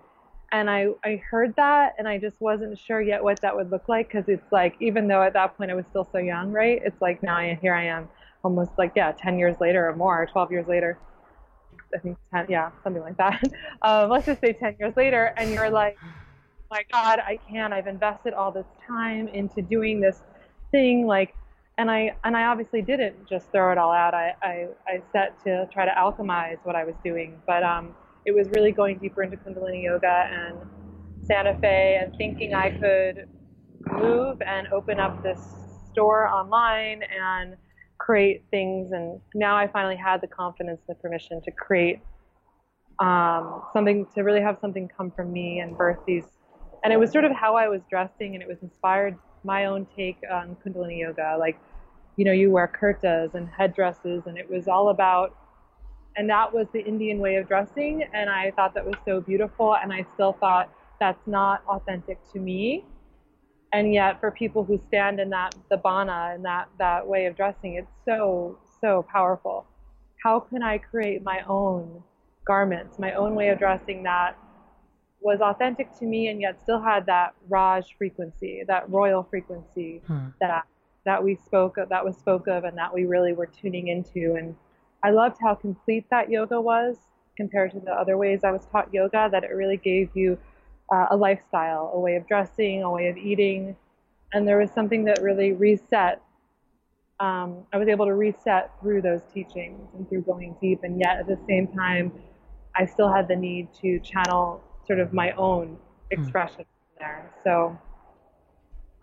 And 0.52 0.70
I, 0.70 0.88
I 1.04 1.22
heard 1.30 1.56
that 1.56 1.94
and 1.98 2.08
I 2.08 2.18
just 2.18 2.40
wasn't 2.40 2.78
sure 2.78 3.02
yet 3.02 3.24
what 3.24 3.42
that 3.42 3.56
would 3.56 3.72
look 3.72 3.90
like 3.90 4.08
because 4.08 4.28
it's 4.28 4.52
like, 4.52 4.76
even 4.80 5.08
though 5.08 5.22
at 5.22 5.34
that 5.34 5.58
point 5.58 5.72
I 5.72 5.76
was 5.76 5.86
still 5.88 6.08
so 6.12 6.18
young, 6.18 6.52
right? 6.52 6.82
It's 6.84 7.02
like 7.02 7.24
now 7.24 7.38
I, 7.38 7.58
here 7.62 7.74
I 7.74 7.86
am 7.86 8.10
almost 8.44 8.72
like, 8.78 8.94
yeah, 8.96 9.12
10 9.12 9.40
years 9.40 9.58
later 9.60 9.88
or 9.90 9.96
more, 9.96 10.28
12 10.32 10.52
years 10.52 10.68
later. 10.68 11.00
I 11.96 12.00
think 12.00 12.18
10, 12.34 12.48
yeah, 12.50 12.72
something 12.84 13.02
like 13.02 13.18
that. 13.18 13.42
Um, 13.82 14.10
let's 14.10 14.26
just 14.26 14.42
say 14.42 14.54
10 14.54 14.78
years 14.80 14.96
later. 14.98 15.34
And 15.38 15.52
you're 15.52 15.70
like, 15.70 15.98
my 16.72 16.84
God, 16.92 17.20
I 17.20 17.38
can't. 17.50 17.72
I've 17.72 17.88
invested 17.88 18.34
all 18.34 18.52
this 18.52 18.66
time 18.88 19.28
into 19.28 19.62
doing 19.62 20.02
this 20.02 20.24
thing. 20.72 21.06
Like, 21.06 21.36
and 21.78 21.92
I 21.92 22.16
and 22.24 22.36
I 22.36 22.46
obviously 22.46 22.82
didn't 22.82 23.28
just 23.30 23.52
throw 23.52 23.72
it 23.72 23.78
all 23.78 23.92
out. 23.92 24.14
I, 24.14 24.34
I, 24.42 24.68
I 24.88 25.02
set 25.12 25.42
to 25.44 25.68
try 25.72 25.86
to 25.86 25.92
alchemize 25.92 26.58
what 26.64 26.76
I 26.76 26.84
was 26.84 26.96
doing, 27.04 27.40
but 27.46 27.64
um, 27.64 27.94
it 28.26 28.34
was 28.34 28.50
really 28.50 28.72
going 28.72 28.98
deeper 28.98 29.24
into 29.24 29.38
Kundalini 29.38 29.84
yoga 29.84 30.28
and 30.32 30.58
Santa 31.26 31.58
Fe 31.60 32.00
and 32.02 32.16
thinking 32.18 32.54
I 32.54 32.72
could 32.72 33.28
move 33.92 34.42
and 34.42 34.68
open 34.70 35.00
up 35.00 35.22
this 35.22 35.40
store 35.92 36.28
online 36.28 37.02
and 37.04 37.56
create 37.98 38.44
things. 38.52 38.92
And 38.92 39.20
now 39.34 39.56
I 39.56 39.68
finally 39.68 39.96
had 39.96 40.22
the 40.22 40.28
confidence 40.28 40.82
and 40.88 40.96
the 40.96 41.02
permission 41.02 41.42
to 41.42 41.52
create 41.52 42.00
um, 43.00 43.64
something 43.74 44.06
to 44.16 44.22
really 44.22 44.42
have 44.42 44.58
something 44.60 44.88
come 44.88 45.12
from 45.12 45.32
me 45.32 45.60
and 45.60 45.78
birth 45.78 46.00
these. 46.06 46.26
And 46.84 46.94
it 46.94 46.98
was 46.98 47.12
sort 47.12 47.26
of 47.26 47.32
how 47.32 47.56
I 47.56 47.68
was 47.68 47.82
dressing, 47.90 48.36
and 48.36 48.44
it 48.44 48.48
was 48.48 48.60
inspired 48.62 49.18
my 49.44 49.66
own 49.66 49.88
take 49.96 50.18
on 50.32 50.56
Kundalini 50.64 51.00
yoga. 51.00 51.36
Like, 51.40 51.58
you 52.16 52.26
know, 52.26 52.32
you 52.32 52.52
wear 52.52 52.68
kurtas 52.68 53.34
and 53.34 53.50
headdresses, 53.50 54.28
and 54.28 54.38
it 54.38 54.50
was 54.50 54.68
all 54.68 54.90
about, 54.90 55.36
and 56.16 56.30
that 56.30 56.54
was 56.54 56.68
the 56.74 56.82
Indian 56.82 57.20
way 57.20 57.36
of 57.36 57.48
dressing. 57.48 58.04
And 58.14 58.30
I 58.30 58.52
thought 58.52 58.74
that 58.76 58.86
was 58.86 58.96
so 59.04 59.20
beautiful. 59.20 59.76
And 59.76 59.92
I 59.92 60.06
still 60.14 60.34
thought 60.34 60.70
that's 61.00 61.28
not 61.28 61.64
authentic 61.68 62.20
to 62.34 62.40
me. 62.40 62.86
And 63.76 63.94
yet, 63.94 64.22
for 64.22 64.32
people 64.32 64.64
who 64.64 64.80
stand 64.88 65.20
in 65.20 65.30
that, 65.32 65.54
the 65.70 65.76
bana 65.76 66.32
and 66.34 66.46
that, 66.46 66.70
that 66.80 67.06
way 67.06 67.26
of 67.26 67.36
dressing, 67.36 67.74
it's 67.74 67.92
so, 68.06 68.58
so 68.80 69.06
powerful. 69.12 69.66
How 70.24 70.40
can 70.40 70.64
I 70.64 70.78
create 70.78 71.24
my 71.24 71.42
own 71.46 72.02
garments, 72.46 72.98
my 72.98 73.12
own 73.16 73.36
way 73.36 73.50
of 73.50 73.60
dressing 73.60 74.04
that 74.04 74.38
was 75.20 75.42
authentic 75.42 75.94
to 76.00 76.06
me 76.06 76.30
and 76.30 76.40
yet 76.40 76.62
still 76.62 76.82
had 76.82 77.06
that 77.08 77.34
Raj 77.50 77.98
frequency, 77.98 78.64
that 78.66 78.90
royal 78.90 79.24
frequency 79.24 80.02
hmm. 80.08 80.28
that 80.40 80.64
that 81.04 81.22
we 81.22 81.36
spoke 81.36 81.78
of, 81.78 81.90
that 81.90 82.06
was 82.06 82.16
spoke 82.16 82.48
of 82.48 82.64
and 82.64 82.78
that 82.78 82.94
we 82.94 83.04
really 83.04 83.34
were 83.34 83.46
tuning 83.46 83.90
into. 83.90 84.36
And 84.36 84.56
I 85.04 85.12
loved 85.12 85.36
how 85.42 85.54
complete 85.54 86.06
that 86.12 86.32
yoga 86.32 86.62
was 86.62 86.96
compared 87.36 87.72
to 87.72 87.82
the 87.82 87.92
other 87.92 88.18
ways 88.18 88.46
I 88.46 88.52
was 88.52 88.66
taught 88.72 88.94
yoga, 88.94 89.28
that 89.34 89.44
it 89.44 89.52
really 89.52 89.78
gave 89.78 90.12
you 90.16 90.38
uh, 90.92 91.08
a 91.12 91.16
lifestyle, 91.16 91.92
a 91.94 92.00
way 92.00 92.16
of 92.16 92.28
dressing, 92.28 92.84
a 92.84 92.92
way 92.92 93.08
of 93.08 93.18
eating. 93.18 93.76
And 94.34 94.48
there 94.48 94.58
was 94.58 94.72
something 94.72 95.06
that 95.06 95.22
really 95.22 95.54
reset. 95.54 96.22
Um, 97.20 97.66
I 97.72 97.78
was 97.78 97.88
able 97.88 98.06
to 98.06 98.14
reset 98.14 98.72
through 98.82 99.02
those 99.02 99.22
teachings 99.34 99.90
and 99.96 100.08
through 100.10 100.24
going 100.24 100.56
deep. 100.62 100.82
And 100.84 101.00
yet 101.00 101.18
at 101.18 101.28
the 101.28 101.40
same 101.48 101.68
time, 101.68 102.12
I 102.76 102.86
still 102.86 103.12
had 103.12 103.28
the 103.28 103.36
need 103.36 103.70
to 103.82 104.00
channel 104.00 104.62
sort 104.86 105.00
of 105.00 105.14
my 105.14 105.32
own 105.32 105.78
hmm. 106.12 106.22
expression 106.22 106.62
mm. 106.62 107.00
there. 107.00 107.32
So, 107.44 107.80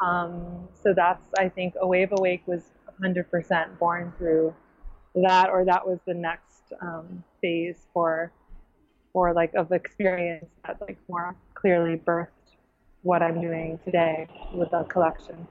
um, 0.00 0.68
so 0.74 0.92
that's 0.94 1.24
I 1.38 1.48
think 1.48 1.74
a 1.80 1.86
wave 1.86 2.12
awake 2.12 2.42
was 2.46 2.62
100% 3.02 3.78
born 3.78 4.12
through 4.18 4.54
that, 5.14 5.48
or 5.50 5.64
that 5.64 5.86
was 5.86 5.98
the 6.06 6.14
next 6.14 6.72
um, 6.80 7.24
phase 7.40 7.86
for 7.92 8.32
for 9.12 9.32
like 9.32 9.54
of 9.54 9.72
experience 9.72 10.46
that 10.66 10.80
like 10.80 10.98
more 11.08 11.34
clearly 11.54 11.96
birthed 11.96 12.28
what 13.02 13.22
I'm 13.22 13.40
doing 13.40 13.78
today 13.84 14.28
with 14.54 14.70
the 14.70 14.84
collection. 14.84 15.46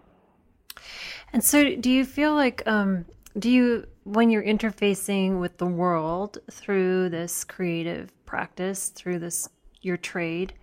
And 1.34 1.44
so, 1.44 1.76
do 1.76 1.90
you 1.90 2.06
feel 2.06 2.34
like 2.34 2.66
um, 2.66 3.06
do 3.38 3.50
you 3.50 3.88
when 4.04 4.30
you're 4.30 4.44
interfacing 4.44 5.40
with 5.40 5.58
the 5.58 5.66
world 5.66 6.40
through 6.50 7.10
this 7.10 7.44
creative 7.44 8.12
practice, 8.26 8.90
through 8.90 9.20
this 9.20 9.48
your 9.82 9.98
trade 9.98 10.54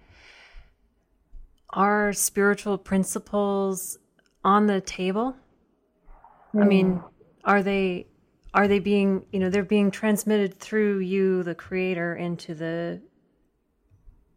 are 1.71 2.13
spiritual 2.13 2.79
principles 2.79 3.99
on 4.45 4.67
the 4.67 4.81
table 4.81 5.37
mm. 6.55 6.63
i 6.63 6.65
mean 6.65 6.93
hmm. 6.93 7.07
are 7.45 7.63
they 7.63 8.07
are 8.55 8.69
they 8.69 8.79
being 8.79 9.25
you 9.33 9.39
know 9.39 9.51
they're 9.51 9.65
being 9.65 9.91
transmitted 9.91 10.59
through 10.59 10.99
you 10.99 11.43
the 11.43 11.55
creator 11.55 12.15
into 12.15 12.55
the 12.55 13.01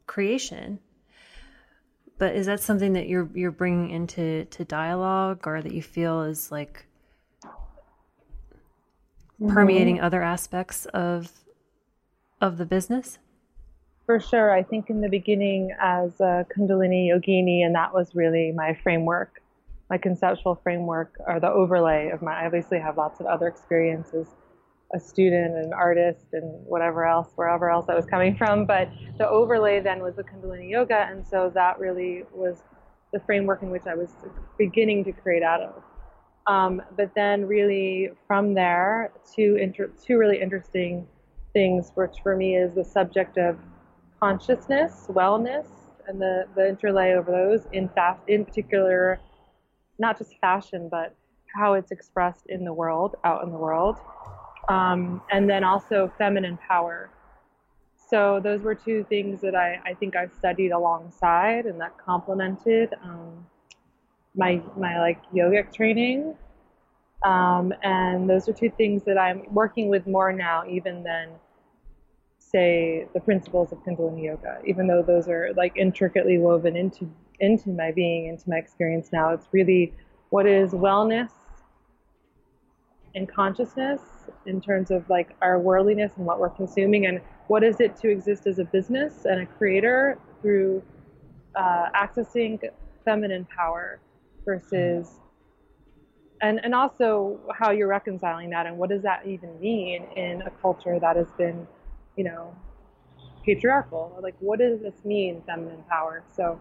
creation 0.08 0.80
but 2.18 2.36
is 2.36 2.46
that 2.46 2.60
something 2.60 2.94
that 2.94 3.08
you're 3.08 3.30
you're 3.34 3.52
bringing 3.52 3.90
into 3.90 4.46
to 4.46 4.66
dialogue 4.66 5.48
or 5.48 5.62
that 5.62 5.74
you 5.74 5.82
feel 5.82 6.22
is 6.22 6.52
like 6.52 6.86
mm-hmm. 7.44 9.54
permeating 9.54 10.00
other 10.00 10.22
aspects 10.22 10.86
of 10.88 11.32
of 12.40 12.58
the 12.58 12.66
business 12.66 13.20
for 14.12 14.20
sure. 14.20 14.52
I 14.52 14.64
think 14.64 14.90
in 14.90 15.00
the 15.00 15.08
beginning 15.08 15.72
as 15.80 16.20
a 16.20 16.46
Kundalini 16.54 17.08
yogini, 17.08 17.66
and 17.66 17.74
that 17.76 17.94
was 17.94 18.14
really 18.14 18.52
my 18.52 18.78
framework, 18.84 19.41
my 19.92 19.98
conceptual 19.98 20.56
framework, 20.64 21.18
or 21.28 21.42
the 21.42 21.50
overlay 21.50 22.10
of 22.14 22.22
my. 22.22 22.44
I 22.44 22.46
obviously 22.46 22.80
have 22.80 22.96
lots 22.96 23.20
of 23.20 23.26
other 23.26 23.48
experiences, 23.48 24.26
a 24.96 25.00
student, 25.02 25.58
an 25.58 25.74
artist, 25.74 26.28
and 26.32 26.66
whatever 26.66 27.06
else, 27.06 27.34
wherever 27.36 27.70
else 27.70 27.88
I 27.90 27.96
was 27.96 28.06
coming 28.06 28.38
from. 28.38 28.66
But 28.66 28.90
the 29.18 29.28
overlay 29.28 29.82
then 29.82 30.00
was 30.02 30.16
the 30.16 30.24
Kundalini 30.24 30.70
yoga, 30.70 31.08
and 31.10 31.28
so 31.28 31.52
that 31.56 31.78
really 31.78 32.24
was 32.34 32.64
the 33.12 33.20
framework 33.20 33.64
in 33.64 33.70
which 33.70 33.86
I 33.86 33.96
was 33.96 34.12
beginning 34.58 35.04
to 35.04 35.12
create 35.12 35.44
out 35.44 35.62
of. 35.62 35.84
Um, 36.48 36.82
but 36.96 37.14
then, 37.14 37.46
really, 37.46 38.12
from 38.28 38.54
there, 38.54 39.12
two 39.36 39.58
inter- 39.58 39.92
two 40.02 40.18
really 40.18 40.42
interesting 40.42 41.06
things, 41.52 41.92
which 41.96 42.16
for 42.24 42.38
me 42.38 42.56
is 42.56 42.76
the 42.76 42.86
subject 42.86 43.38
of 43.38 43.60
consciousness, 44.22 45.08
wellness, 45.10 45.68
and 46.08 46.22
the, 46.22 46.46
the 46.56 46.70
interlay 46.70 47.12
of 47.12 47.26
those 47.26 47.68
in 47.74 47.90
fast, 47.90 48.22
in 48.30 48.46
particular, 48.46 49.20
not 50.02 50.18
just 50.18 50.38
fashion, 50.42 50.90
but 50.90 51.16
how 51.56 51.74
it's 51.74 51.92
expressed 51.92 52.48
in 52.48 52.66
the 52.66 52.74
world, 52.74 53.16
out 53.24 53.44
in 53.44 53.52
the 53.52 53.58
world, 53.58 53.98
um, 54.68 55.22
and 55.32 55.50
then 55.50 55.64
also 55.64 56.12
feminine 56.18 56.58
power. 56.68 57.10
So 58.10 58.42
those 58.44 58.62
were 58.62 58.76
two 58.76 59.06
things 59.08 59.40
that 59.42 59.56
I, 59.56 59.80
I 59.86 59.94
think 59.94 60.16
I've 60.16 60.34
studied 60.34 60.72
alongside 60.72 61.66
and 61.66 61.80
that 61.80 61.98
complemented 61.98 62.94
um, 63.04 63.46
my 64.36 64.62
my 64.78 65.00
like 65.00 65.20
yogic 65.34 65.74
training. 65.74 66.36
Um, 67.24 67.72
and 67.84 68.30
those 68.30 68.50
are 68.50 68.54
two 68.54 68.72
things 68.72 69.04
that 69.04 69.18
I'm 69.18 69.44
working 69.54 69.90
with 69.90 70.08
more 70.08 70.34
now, 70.34 70.64
even 70.68 71.04
than 71.04 71.30
say 72.52 73.08
the 73.14 73.20
principles 73.20 73.72
of 73.72 73.80
Kundalini 73.80 74.26
yoga, 74.26 74.60
even 74.66 74.88
though 74.88 75.02
those 75.02 75.28
are 75.28 75.54
like 75.56 75.78
intricately 75.78 76.38
woven 76.38 76.76
into 76.76 77.10
into 77.40 77.70
my 77.70 77.92
being, 77.92 78.28
into 78.28 78.50
my 78.50 78.58
experience 78.58 79.10
now. 79.12 79.34
It's 79.34 79.48
really 79.52 79.94
what 80.30 80.46
is 80.46 80.72
wellness 80.72 81.32
and 83.16 83.28
consciousness 83.28 84.02
in 84.46 84.62
terms 84.62 84.92
of 84.92 85.10
like 85.10 85.36
our 85.42 85.60
worldliness 85.60 86.14
and 86.18 86.26
what 86.26 86.40
we're 86.40 86.50
consuming, 86.50 87.06
and 87.06 87.22
what 87.48 87.64
is 87.64 87.80
it 87.80 87.96
to 87.98 88.10
exist 88.10 88.48
as 88.48 88.60
a 88.60 88.66
business 88.66 89.26
and 89.26 89.42
a 89.42 89.46
creator 89.46 90.18
through 90.42 90.84
uh, 91.56 91.88
accessing 91.96 92.60
feminine 93.06 93.48
power 93.56 94.00
versus 94.46 95.20
and 96.42 96.60
and 96.64 96.74
also 96.74 97.40
how 97.54 97.72
you're 97.72 97.88
reconciling 97.88 98.50
that 98.50 98.66
and 98.66 98.78
what 98.78 98.90
does 98.90 99.02
that 99.04 99.26
even 99.26 99.60
mean 99.60 100.04
in 100.16 100.42
a 100.44 100.50
culture 100.62 101.00
that 101.00 101.16
has 101.16 101.28
been 101.38 101.68
you 102.16 102.24
know 102.24 102.56
patriarchal 103.46 104.18
like 104.22 104.36
what 104.40 104.60
does 104.60 104.80
this 104.82 105.04
mean 105.04 105.42
feminine 105.46 105.84
power 105.90 106.24
so 106.36 106.60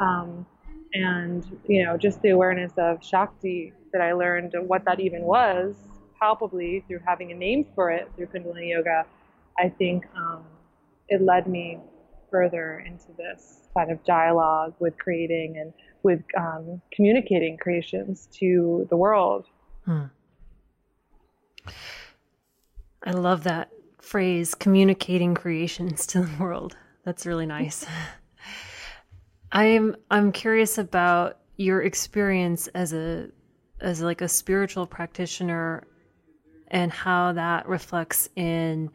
um 0.00 0.46
and 0.92 1.58
you 1.66 1.84
know 1.84 1.96
just 1.96 2.20
the 2.22 2.30
awareness 2.30 2.72
of 2.76 3.02
shakti 3.02 3.72
that 3.92 4.02
i 4.02 4.12
learned 4.12 4.54
what 4.66 4.84
that 4.84 5.00
even 5.00 5.22
was 5.22 5.74
palpably 6.20 6.84
through 6.86 7.00
having 7.06 7.32
a 7.32 7.34
name 7.34 7.64
for 7.74 7.90
it 7.90 8.10
through 8.16 8.26
kundalini 8.26 8.70
yoga 8.70 9.04
i 9.58 9.68
think 9.68 10.04
um, 10.16 10.44
it 11.08 11.22
led 11.22 11.46
me 11.46 11.78
further 12.30 12.84
into 12.86 13.12
this 13.16 13.68
kind 13.76 13.90
of 13.90 14.04
dialogue 14.04 14.74
with 14.78 14.98
creating 14.98 15.56
and 15.58 15.72
with 16.02 16.22
um, 16.36 16.80
communicating 16.92 17.56
creations 17.56 18.28
to 18.32 18.86
the 18.90 18.96
world. 18.96 19.46
Hmm. 19.84 20.04
I 23.04 23.10
love 23.12 23.44
that 23.44 23.70
phrase, 24.04 24.54
communicating 24.54 25.34
creations 25.34 26.06
to 26.08 26.20
the 26.22 26.42
world. 26.42 26.76
That's 27.04 27.26
really 27.26 27.46
nice. 27.46 27.84
I'm 29.52 29.96
I'm 30.10 30.32
curious 30.32 30.78
about 30.78 31.38
your 31.56 31.82
experience 31.82 32.66
as 32.68 32.92
a 32.92 33.28
as 33.80 34.00
like 34.00 34.20
a 34.20 34.28
spiritual 34.28 34.86
practitioner 34.86 35.86
and 36.68 36.90
how 36.90 37.32
that 37.32 37.68
reflects 37.68 38.28
in 38.34 38.90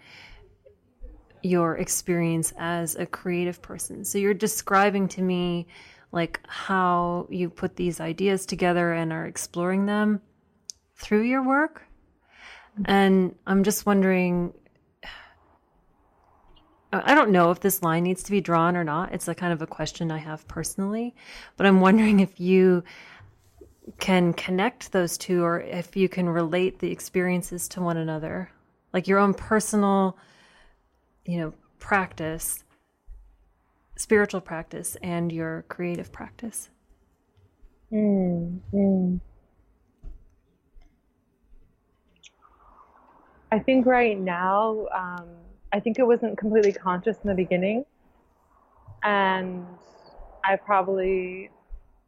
your 1.41 1.77
experience 1.77 2.51
as 2.57 2.95
a 2.95 3.05
creative 3.05 3.61
person. 3.61 4.03
So 4.03 4.17
you're 4.17 4.33
describing 4.33 5.07
to 5.09 5.21
me 5.21 5.67
like 6.11 6.41
how 6.47 7.27
you 7.29 7.49
put 7.49 7.75
these 7.75 8.01
ideas 8.01 8.45
together 8.45 8.91
and 8.91 9.13
are 9.13 9.25
exploring 9.25 9.85
them 9.85 10.21
through 10.95 11.21
your 11.21 11.43
work. 11.43 11.83
Mm-hmm. 12.73 12.91
And 12.91 13.35
I'm 13.47 13.63
just 13.63 13.85
wondering 13.85 14.53
I 16.91 17.13
don't 17.13 17.31
know 17.31 17.51
if 17.51 17.59
this 17.59 17.83
line 17.83 18.03
needs 18.03 18.23
to 18.23 18.31
be 18.31 18.41
drawn 18.41 18.75
or 18.75 18.83
not. 18.83 19.13
It's 19.13 19.27
a 19.27 19.35
kind 19.35 19.53
of 19.53 19.61
a 19.61 19.67
question 19.67 20.11
I 20.11 20.17
have 20.17 20.47
personally, 20.47 21.15
but 21.55 21.67
I'm 21.67 21.81
wondering 21.81 22.19
if 22.19 22.39
you 22.39 22.83
can 23.99 24.33
connect 24.33 24.91
those 24.91 25.17
two 25.17 25.43
or 25.43 25.61
if 25.61 25.95
you 25.95 26.09
can 26.09 26.27
relate 26.27 26.79
the 26.79 26.91
experiences 26.91 27.67
to 27.69 27.81
one 27.81 27.97
another. 27.97 28.49
Like 28.91 29.07
your 29.07 29.19
own 29.19 29.35
personal 29.35 30.17
you 31.29 31.37
know, 31.37 31.53
practice, 31.77 32.63
spiritual 33.95 34.41
practice, 34.41 34.97
and 35.03 35.31
your 35.31 35.63
creative 35.69 36.11
practice? 36.11 36.69
Mm, 37.91 38.59
mm. 38.73 39.19
I 43.51 43.59
think 43.59 43.85
right 43.85 44.19
now, 44.19 44.87
um, 44.91 45.27
I 45.71 45.79
think 45.79 45.99
it 45.99 46.07
wasn't 46.07 46.37
completely 46.37 46.73
conscious 46.73 47.17
in 47.23 47.29
the 47.29 47.35
beginning. 47.35 47.85
And 49.03 49.65
I 50.43 50.55
probably 50.55 51.49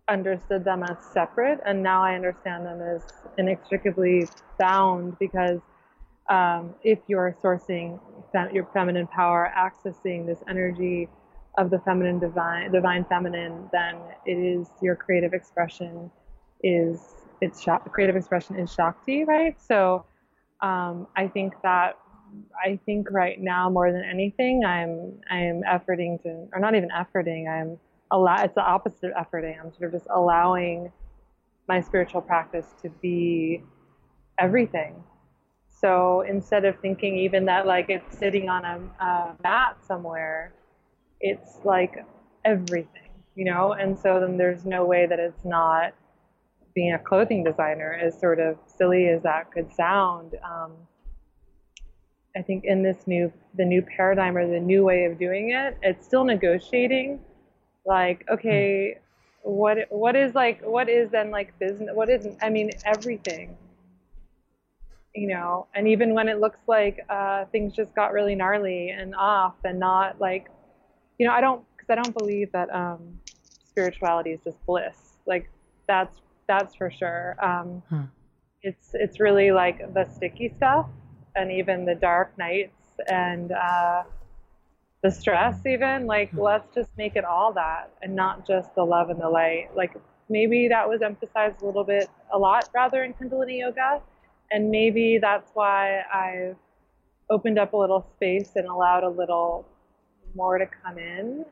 understood 0.10 0.64
them 0.64 0.84
as 0.84 0.98
separate. 1.14 1.60
And 1.66 1.84
now 1.84 2.04
I 2.04 2.16
understand 2.16 2.66
them 2.66 2.82
as 2.82 3.04
inextricably 3.38 4.28
bound 4.60 5.18
because 5.20 5.62
um, 6.30 6.74
if 6.84 7.00
you're 7.08 7.36
sourcing 7.44 8.00
fem- 8.32 8.54
your 8.54 8.68
feminine 8.74 9.08
power, 9.08 9.52
accessing 9.58 10.26
this 10.26 10.40
energy 10.48 11.08
of 11.58 11.70
the 11.70 11.80
feminine 11.80 12.20
divine, 12.20 12.72
divine 12.72 13.06
feminine, 13.06 13.70
then 13.72 13.96
it 14.26 14.38
is 14.38 14.68
your 14.82 14.96
creative 14.96 15.34
expression 15.34 16.10
is 16.64 17.00
it's 17.42 17.66
creative 17.92 18.16
expression 18.16 18.56
is 18.56 18.72
Shakti, 18.72 19.24
right? 19.24 19.60
So 19.60 20.06
um, 20.62 21.08
I 21.16 21.28
think 21.28 21.54
that 21.64 21.98
I 22.64 22.80
think 22.86 23.10
right 23.12 23.40
now 23.40 23.70
more 23.70 23.92
than 23.92 24.04
anything, 24.04 24.64
I'm 24.66 25.22
I 25.30 25.40
am 25.40 25.62
efforting 25.64 26.22
to, 26.24 26.48
or 26.54 26.60
not 26.60 26.76
even 26.76 26.90
efforting. 26.90 27.50
I'm 27.50 27.78
allow. 28.12 28.44
It's 28.44 28.56
the 28.56 28.64
opposite 28.64 29.12
of 29.12 29.28
efforting. 29.28 29.60
I'm 29.60 29.72
sort 29.72 29.94
of 29.94 30.00
just 30.00 30.08
allowing 30.14 30.92
my 31.68 31.82
spiritual 31.82 32.22
practice 32.22 32.68
to 32.82 32.90
be 32.90 33.64
everything 34.38 34.96
so 35.82 36.22
instead 36.22 36.64
of 36.66 36.80
thinking 36.80 37.18
even 37.18 37.46
that 37.46 37.66
like 37.66 37.88
it's 37.90 38.18
sitting 38.18 38.50
on 38.50 38.64
a, 38.66 39.04
a 39.04 39.36
mat 39.42 39.78
somewhere, 39.84 40.54
it's 41.20 41.58
like 41.64 42.06
everything, 42.46 43.10
you 43.36 43.46
know? 43.46 43.74
And 43.74 43.98
so 43.98 44.20
then 44.20 44.38
there's 44.38 44.64
no 44.64 44.86
way 44.86 45.08
that 45.08 45.20
it's 45.20 45.44
not 45.44 45.94
being 46.76 46.94
a 46.94 47.00
clothing 47.00 47.44
designer, 47.44 47.94
as 47.94 48.20
sort 48.20 48.40
of 48.40 48.58
silly 48.68 49.08
as 49.08 49.24
that 49.24 49.52
could 49.52 49.74
sound. 49.74 50.36
Um, 50.44 50.74
I 52.36 52.42
think 52.42 52.64
in 52.64 52.82
this 52.82 53.08
new, 53.08 53.32
the 53.56 53.66
new 53.66 53.82
paradigm 53.82 54.38
or 54.38 54.48
the 54.48 54.60
new 54.60 54.84
way 54.84 55.06
of 55.06 55.20
doing 55.20 55.52
it, 55.52 55.78
it's 55.82 56.06
still 56.06 56.24
negotiating. 56.24 57.20
Like, 57.86 58.26
okay, 58.30 58.98
what 59.44 59.88
what 59.90 60.16
is 60.16 60.36
like 60.36 60.62
what 60.62 60.88
is 60.88 61.10
then 61.10 61.32
like 61.32 61.58
business? 61.60 61.90
What 61.94 62.10
is 62.10 62.28
I 62.42 62.50
mean 62.50 62.70
everything 62.86 63.58
you 65.14 65.28
know, 65.28 65.68
and 65.76 65.88
even 65.88 66.14
when 66.14 66.30
it 66.30 66.40
looks 66.40 66.60
like 66.68 67.00
uh, 67.10 67.46
things 67.46 67.76
just 67.76 67.94
got 67.96 68.14
really 68.14 68.36
gnarly 68.36 68.90
and 68.90 69.14
off 69.16 69.56
and 69.64 69.80
not 69.80 70.20
like, 70.22 70.48
you 71.18 71.28
know, 71.28 71.34
I 71.34 71.42
don't, 71.42 71.64
because 71.76 71.90
I 71.90 71.96
don't 71.96 72.18
believe 72.18 72.52
that 72.54 72.74
um, 72.74 73.20
spirituality 73.70 74.32
is 74.32 74.40
just 74.44 74.64
bliss. 74.66 75.18
Like 75.26 75.50
that's 75.88 76.22
that's 76.48 76.76
for 76.76 76.90
sure. 76.90 77.36
Um, 77.44 77.84
hmm. 77.90 78.02
It's 78.64 78.92
it's 78.94 79.20
really 79.20 79.52
like 79.52 79.94
the 79.94 80.06
sticky 80.06 80.54
stuff 80.56 80.88
and 81.36 81.52
even 81.52 81.86
the 81.86 81.96
dark 81.96 82.38
nights 82.38 83.00
and 83.08 83.52
uh, 83.52 84.04
the 85.04 85.12
stress. 85.12 85.66
Even 85.66 86.06
like 86.06 86.32
hmm. 86.32 86.40
let's 86.40 86.74
just 86.74 86.90
make 86.98 87.16
it 87.16 87.26
all 87.26 87.54
that 87.54 87.92
and 88.02 88.16
not 88.16 88.48
just 88.48 88.74
the 88.76 88.84
love 88.84 89.10
and 89.10 89.20
the 89.20 89.30
light. 89.30 89.70
Like 89.76 89.96
maybe 90.30 90.68
that 90.70 90.88
was 90.88 91.02
emphasized 91.02 91.62
a 91.62 91.66
little 91.66 91.84
bit 91.84 92.10
a 92.32 92.38
lot 92.38 92.70
rather 92.74 93.04
in 93.04 93.14
Kundalini 93.14 93.60
yoga 93.60 94.02
and 94.52 94.70
maybe 94.70 95.18
that's 95.18 95.52
why 95.54 96.02
I've 96.14 96.58
opened 97.30 97.58
up 97.58 97.74
a 97.74 97.78
little 97.78 98.06
space 98.16 98.52
and 98.56 98.68
allowed 98.68 99.04
a 99.04 99.10
little 99.10 99.66
more 100.36 100.58
to 100.58 100.66
come 100.66 100.98
in 100.98 101.46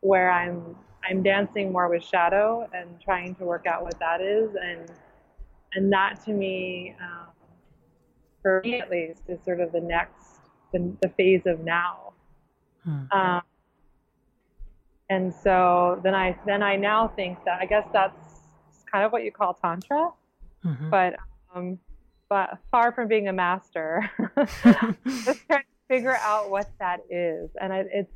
where 0.00 0.30
I'm 0.30 0.76
I'm 1.08 1.22
dancing 1.22 1.70
more 1.70 1.88
with 1.88 2.02
shadow 2.02 2.66
and 2.72 3.00
trying 3.02 3.34
to 3.36 3.44
work 3.44 3.66
out 3.66 3.82
what 3.82 3.98
that 3.98 4.20
is 4.20 4.50
and 4.54 4.90
and 5.74 5.92
that 5.92 6.24
to 6.24 6.32
me 6.32 6.94
um, 7.00 7.26
for 8.44 8.60
me 8.62 8.78
at 8.78 8.90
least 8.90 9.22
is 9.28 9.42
sort 9.44 9.60
of 9.60 9.72
the 9.72 9.80
next 9.80 10.40
the, 10.72 10.92
the 11.02 11.08
phase 11.08 11.42
of 11.46 11.60
now 11.60 12.12
hmm. 12.84 13.04
um, 13.10 13.42
and 15.10 15.34
so 15.34 16.00
then 16.04 16.14
I 16.14 16.38
then 16.46 16.62
I 16.62 16.76
now 16.76 17.08
think 17.08 17.38
that 17.44 17.60
I 17.60 17.66
guess 17.66 17.86
that's 17.92 18.16
kind 18.90 19.04
of 19.04 19.12
what 19.12 19.24
you 19.24 19.32
call 19.32 19.54
tantra 19.54 20.10
mm-hmm. 20.64 20.90
but 20.90 21.16
um, 21.54 21.78
but 22.28 22.58
far 22.70 22.92
from 22.92 23.08
being 23.08 23.28
a 23.28 23.32
master. 23.32 24.10
Just 24.36 25.46
trying 25.46 25.62
to 25.62 25.86
figure 25.88 26.16
out 26.16 26.50
what 26.50 26.68
that 26.80 27.00
is, 27.10 27.50
and 27.60 27.72
I, 27.72 27.84
it's 27.92 28.12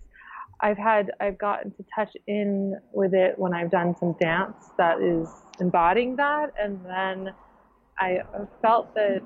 I've 0.61 0.79
had 0.79 1.13
I've 1.21 1.39
gotten 1.39 1.71
to 1.73 1.85
touch 1.95 2.17
in 2.27 2.77
with 2.93 3.15
it 3.15 3.39
when 3.39 3.55
I've 3.55 3.71
done 3.71 3.95
some 3.97 4.17
dance 4.21 4.57
that 4.77 5.01
is 5.01 5.29
embodying 5.61 6.17
that, 6.17 6.53
and 6.61 6.85
then 6.85 7.33
I 7.99 8.23
felt 8.61 8.95
that 8.95 9.23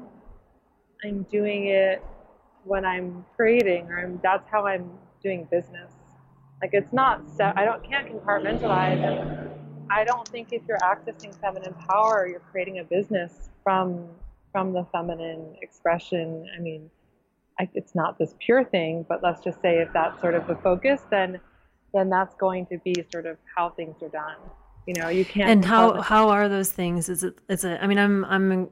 I'm 1.05 1.25
doing 1.31 1.67
it 1.67 2.03
when 2.65 2.85
I'm 2.85 3.25
creating, 3.37 3.89
or 3.91 3.99
I'm, 3.99 4.21
that's 4.23 4.49
how 4.51 4.67
I'm 4.67 4.91
doing 5.23 5.49
business. 5.51 5.91
Like 6.61 6.71
it's 6.73 6.93
not 6.93 7.29
set. 7.29 7.59
I 7.59 7.65
don't 7.65 7.83
can't 7.83 8.09
compartmentalize. 8.09 9.03
And 9.03 9.51
I 9.91 10.05
don't 10.05 10.27
think 10.29 10.49
if 10.53 10.63
you're 10.69 10.79
accessing 10.79 11.35
feminine 11.41 11.75
power, 11.89 12.27
you're 12.29 12.41
creating 12.53 12.79
a 12.79 12.85
business 12.85 13.51
from 13.65 14.09
from 14.53 14.73
the 14.73 14.87
feminine 14.93 15.57
expression. 15.61 16.47
I 16.57 16.61
mean, 16.61 16.91
I, 17.59 17.69
it's 17.75 17.95
not 17.95 18.19
this 18.19 18.35
pure 18.39 18.65
thing, 18.65 19.05
but 19.09 19.23
let's 19.23 19.43
just 19.43 19.61
say 19.61 19.79
if 19.79 19.93
that's 19.93 20.21
sort 20.21 20.35
of 20.35 20.47
the 20.47 20.55
focus, 20.57 21.01
then 21.11 21.41
then 21.93 22.09
that's 22.09 22.35
going 22.37 22.67
to 22.67 22.79
be 22.79 22.95
sort 23.13 23.27
of 23.27 23.39
how 23.57 23.71
things 23.71 23.97
are 24.03 24.09
done. 24.09 24.37
You 24.87 24.95
know, 24.95 25.09
you 25.09 25.25
can't. 25.25 25.51
And 25.51 25.65
how 25.65 26.01
how 26.01 26.29
are 26.29 26.49
those 26.49 26.71
things? 26.71 27.09
Is 27.09 27.25
it 27.25 27.39
is 27.49 27.65
it? 27.65 27.79
I 27.83 27.87
mean, 27.87 27.99
I'm 27.99 28.25
I'm 28.27 28.71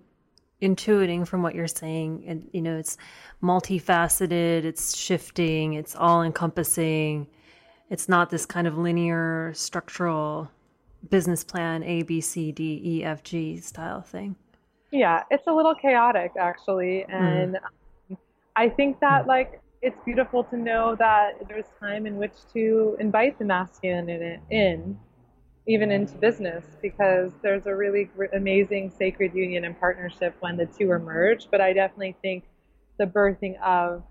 intuiting 0.60 1.26
from 1.26 1.42
what 1.42 1.54
you're 1.54 1.66
saying 1.66 2.24
and 2.26 2.48
you 2.52 2.60
know 2.60 2.76
it's 2.76 2.98
multifaceted 3.42 4.64
it's 4.64 4.96
shifting 4.96 5.74
it's 5.74 5.96
all 5.96 6.22
encompassing 6.22 7.26
it's 7.88 8.08
not 8.08 8.30
this 8.30 8.44
kind 8.44 8.66
of 8.66 8.76
linear 8.76 9.52
structural 9.54 10.50
business 11.08 11.42
plan 11.42 11.82
a 11.82 12.02
b 12.02 12.20
c 12.20 12.52
d 12.52 12.80
e 12.84 13.04
f 13.04 13.22
g 13.22 13.56
style 13.56 14.02
thing 14.02 14.36
yeah 14.90 15.22
it's 15.30 15.46
a 15.46 15.52
little 15.52 15.74
chaotic 15.74 16.32
actually 16.38 17.06
mm. 17.08 17.14
and 17.14 17.58
mm. 18.10 18.16
i 18.56 18.68
think 18.68 19.00
that 19.00 19.26
like 19.26 19.62
it's 19.82 19.96
beautiful 20.04 20.44
to 20.44 20.56
know 20.58 20.94
that 20.98 21.32
there's 21.48 21.64
time 21.80 22.06
in 22.06 22.16
which 22.16 22.34
to 22.52 22.98
invite 23.00 23.38
the 23.38 23.44
masculine 23.44 24.10
in, 24.10 24.40
in 24.50 24.98
even 25.66 25.90
into 25.92 26.14
business 26.14 26.64
because 26.82 27.32
there's 27.42 27.66
a 27.66 27.74
really 27.74 28.10
amazing 28.32 28.90
sacred 28.96 29.34
union 29.34 29.64
and 29.64 29.78
partnership 29.78 30.34
when 30.40 30.56
the 30.56 30.66
two 30.66 30.90
are 30.90 30.98
merged. 30.98 31.48
But 31.50 31.60
I 31.60 31.72
definitely 31.72 32.16
think 32.22 32.44
the 32.98 33.06
birthing 33.06 33.60
of, 33.60 34.02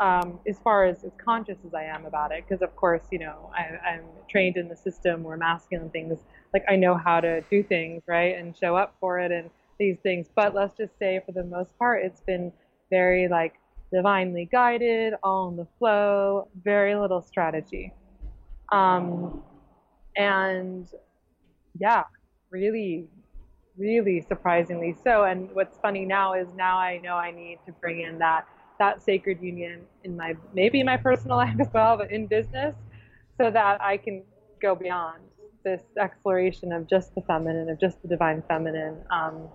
um, 0.00 0.38
as 0.48 0.58
far 0.60 0.84
as 0.84 1.04
as 1.04 1.12
conscious 1.24 1.58
as 1.66 1.74
I 1.74 1.84
am 1.84 2.06
about 2.06 2.32
it, 2.32 2.44
because 2.46 2.62
of 2.62 2.74
course, 2.76 3.02
you 3.10 3.18
know, 3.18 3.50
I, 3.54 3.90
I'm 3.94 4.04
trained 4.28 4.56
in 4.56 4.68
the 4.68 4.76
system 4.76 5.22
where 5.22 5.36
masculine 5.36 5.90
things, 5.90 6.18
like 6.52 6.64
I 6.68 6.76
know 6.76 6.96
how 6.96 7.20
to 7.20 7.42
do 7.50 7.62
things, 7.62 8.02
right, 8.06 8.36
and 8.36 8.56
show 8.56 8.76
up 8.76 8.96
for 9.00 9.18
it 9.18 9.32
and 9.32 9.50
these 9.78 9.98
things. 10.02 10.28
But 10.34 10.54
let's 10.54 10.76
just 10.76 10.98
say, 10.98 11.20
for 11.26 11.32
the 11.32 11.44
most 11.44 11.76
part, 11.78 12.04
it's 12.04 12.20
been 12.20 12.52
very 12.90 13.28
like 13.28 13.54
divinely 13.92 14.48
guided, 14.50 15.14
all 15.22 15.48
in 15.48 15.56
the 15.56 15.66
flow, 15.78 16.48
very 16.62 16.94
little 16.94 17.22
strategy. 17.22 17.92
Um, 18.72 19.42
and 20.16 20.88
yeah, 21.78 22.04
really, 22.50 23.08
really 23.76 24.20
surprisingly 24.20 24.96
so. 25.04 25.24
And 25.24 25.50
what's 25.52 25.78
funny 25.78 26.04
now 26.04 26.34
is 26.34 26.48
now 26.56 26.78
I 26.78 26.98
know 26.98 27.14
I 27.14 27.30
need 27.30 27.58
to 27.66 27.72
bring 27.72 28.00
in 28.00 28.18
that 28.18 28.46
that 28.78 29.02
sacred 29.02 29.40
union 29.40 29.80
in 30.02 30.16
my 30.16 30.34
maybe 30.52 30.82
my 30.82 30.96
personal 30.96 31.36
life 31.44 31.56
as 31.60 31.68
well, 31.72 31.96
but 31.96 32.10
in 32.10 32.26
business, 32.26 32.74
so 33.38 33.50
that 33.50 33.80
I 33.80 33.96
can 33.96 34.22
go 34.60 34.74
beyond 34.74 35.20
this 35.64 35.82
exploration 35.98 36.72
of 36.72 36.88
just 36.88 37.14
the 37.14 37.22
feminine, 37.22 37.68
of 37.70 37.80
just 37.80 38.00
the 38.02 38.08
divine 38.08 38.42
feminine, 38.48 38.96
um, 39.10 39.48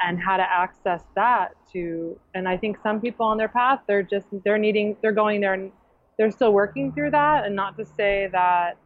and 0.00 0.18
how 0.20 0.36
to 0.36 0.42
access 0.42 1.02
that 1.14 1.54
to. 1.72 2.18
And 2.34 2.48
I 2.48 2.56
think 2.56 2.78
some 2.82 3.00
people 3.00 3.26
on 3.26 3.38
their 3.38 3.48
path, 3.48 3.80
they're 3.86 4.02
just 4.02 4.26
they're 4.44 4.58
needing, 4.58 4.96
they're 5.02 5.12
going 5.12 5.40
there 5.40 5.54
and 5.54 5.72
they're 6.18 6.30
still 6.30 6.52
working 6.52 6.92
through 6.92 7.12
that, 7.12 7.46
and 7.46 7.54
not 7.54 7.76
to 7.78 7.84
say 7.84 8.28
that 8.32 8.76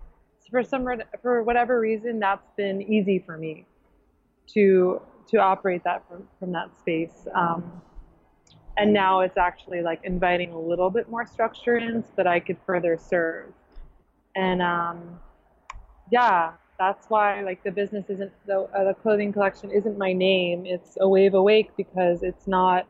for 0.53 0.63
some 0.63 0.87
for 1.21 1.43
whatever 1.43 1.81
reason 1.81 2.21
that's 2.21 2.49
been 2.57 2.81
easy 2.81 3.19
for 3.19 3.37
me 3.37 3.67
to 4.47 5.03
to 5.29 5.39
operate 5.39 5.83
that 5.83 6.05
from 6.09 6.29
from 6.39 6.53
that 6.53 6.79
space. 6.79 7.27
Um, 7.35 7.83
and 8.77 8.93
now 8.93 9.21
it's 9.21 9.37
actually 9.37 9.83
like 9.83 10.01
inviting 10.05 10.53
a 10.53 10.59
little 10.59 10.91
bit 10.91 11.11
more 11.11 11.27
structure 11.27 11.77
in 11.77 12.03
so 12.03 12.11
that 12.17 12.27
I 12.27 12.39
could 12.39 12.57
further 12.65 12.97
serve. 12.97 13.53
And 14.37 14.63
um, 14.63 15.19
yeah 16.11 16.53
that's 16.79 17.07
why 17.09 17.43
like 17.43 17.63
the 17.63 17.71
business 17.71 18.07
isn't 18.09 18.33
the, 18.47 18.61
uh, 18.61 18.85
the 18.85 18.95
clothing 18.95 19.33
collection 19.33 19.71
isn't 19.71 19.97
my 19.99 20.13
name. 20.13 20.67
It's 20.67 20.99
a 21.01 21.09
wave 21.09 21.35
awake 21.35 21.71
because 21.77 22.25
it's 22.25 22.49
not 22.49 22.89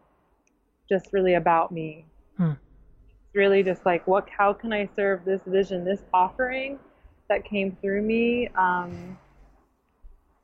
just 0.89 1.13
really 1.13 1.35
about 1.35 1.73
me. 1.73 2.07
Hmm. 2.39 2.53
it's 3.11 3.35
really 3.35 3.63
just 3.63 3.85
like 3.85 4.07
what 4.07 4.27
how 4.31 4.55
can 4.55 4.73
I 4.73 4.89
serve 4.97 5.27
this 5.27 5.43
vision 5.47 5.85
this 5.85 6.01
offering 6.15 6.79
that 7.33 7.47
came 7.47 7.75
through 7.81 8.03
me 8.03 8.49
um, 8.49 9.17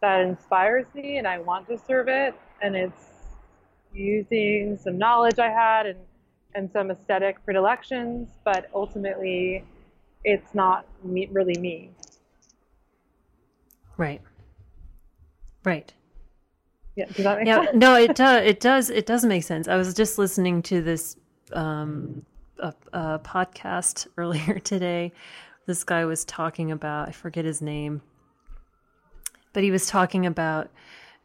that 0.00 0.22
inspires 0.22 0.86
me 0.94 1.18
and 1.18 1.28
I 1.28 1.38
want 1.38 1.68
to 1.68 1.76
serve 1.76 2.08
it. 2.08 2.34
And 2.62 2.74
it's 2.74 3.10
using 3.92 4.78
some 4.82 4.96
knowledge 4.96 5.38
I 5.38 5.50
had 5.50 5.86
and, 5.86 5.98
and 6.54 6.70
some 6.72 6.90
aesthetic 6.90 7.44
predilections, 7.44 8.30
but 8.42 8.70
ultimately 8.74 9.64
it's 10.24 10.54
not 10.54 10.86
me, 11.04 11.28
really 11.30 11.58
me. 11.60 11.90
Right. 13.98 14.22
Right. 15.64 15.92
Yeah, 16.96 17.04
does 17.06 17.24
that 17.24 17.38
make 17.38 17.46
yeah, 17.46 17.64
sense? 17.64 17.76
no, 17.76 17.94
it 17.96 18.16
does. 18.16 18.44
It 18.44 18.60
does. 18.60 18.90
It 18.90 19.06
does 19.06 19.24
make 19.24 19.42
sense. 19.44 19.68
I 19.68 19.76
was 19.76 19.92
just 19.94 20.18
listening 20.18 20.62
to 20.62 20.80
this 20.80 21.16
um, 21.52 22.24
a, 22.58 22.74
a 22.92 23.18
podcast 23.20 24.06
earlier 24.16 24.58
today 24.58 25.12
this 25.68 25.84
guy 25.84 26.06
was 26.06 26.24
talking 26.24 26.72
about, 26.72 27.08
I 27.08 27.12
forget 27.12 27.44
his 27.44 27.60
name, 27.60 28.00
but 29.52 29.62
he 29.62 29.70
was 29.70 29.86
talking 29.86 30.24
about 30.24 30.70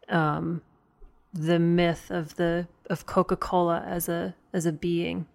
um, 0.09 0.61
the 1.33 1.57
myth 1.57 2.11
of 2.11 2.35
the 2.35 2.67
of 2.89 3.05
Coca 3.05 3.37
Cola 3.37 3.81
as 3.87 4.09
a 4.09 4.35
as 4.51 4.65
a 4.65 4.73
being, 4.73 5.27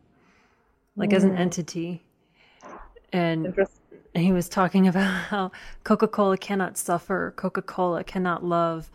like 0.94 1.08
mm. 1.08 1.14
as 1.14 1.24
an 1.24 1.30
mm. 1.30 1.38
entity, 1.38 2.02
and 3.10 3.56
he 4.14 4.30
was 4.30 4.46
talking 4.46 4.86
about 4.92 5.24
how 5.30 5.52
Coca 5.84 6.06
Cola 6.06 6.36
cannot 6.36 6.76
suffer, 6.76 7.32
Coca 7.34 7.62
Cola 7.62 8.04
cannot 8.04 8.44
love, 8.44 8.90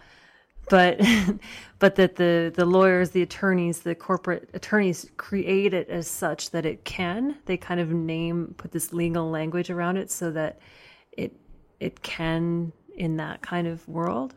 but 0.70 1.02
but 1.80 1.96
that 1.96 2.16
the 2.16 2.52
the 2.56 2.66
lawyers 2.66 3.12
the 3.12 3.22
attorneys 3.22 3.80
the 3.80 3.96
corporate 3.96 4.50
attorneys 4.54 5.10
create 5.18 5.74
it 5.74 5.90
as 5.90 6.08
such 6.08 6.52
that 6.52 6.66
it 6.66 6.84
can. 6.84 7.38
They 7.46 7.58
kind 7.58 7.80
of 7.80 7.90
name 7.90 8.56
put 8.58 8.72
this 8.72 8.94
legal 8.94 9.30
language 9.30 9.70
around 9.70 9.98
it 9.98 10.12
so 10.12 10.32
that 10.32 10.60
it 11.12 11.36
it 11.80 12.02
can 12.02 12.72
in 12.96 13.18
that 13.18 13.42
kind 13.42 13.68
of 13.68 13.88
world. 13.88 14.34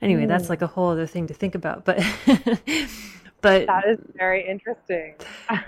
Anyway 0.00 0.24
mm. 0.24 0.28
that's 0.28 0.48
like 0.48 0.62
a 0.62 0.66
whole 0.66 0.90
other 0.90 1.06
thing 1.06 1.26
to 1.26 1.34
think 1.34 1.54
about 1.54 1.84
but 1.84 1.98
but 3.40 3.66
that 3.66 3.84
is 3.86 3.98
very 4.14 4.46
interesting. 4.48 5.14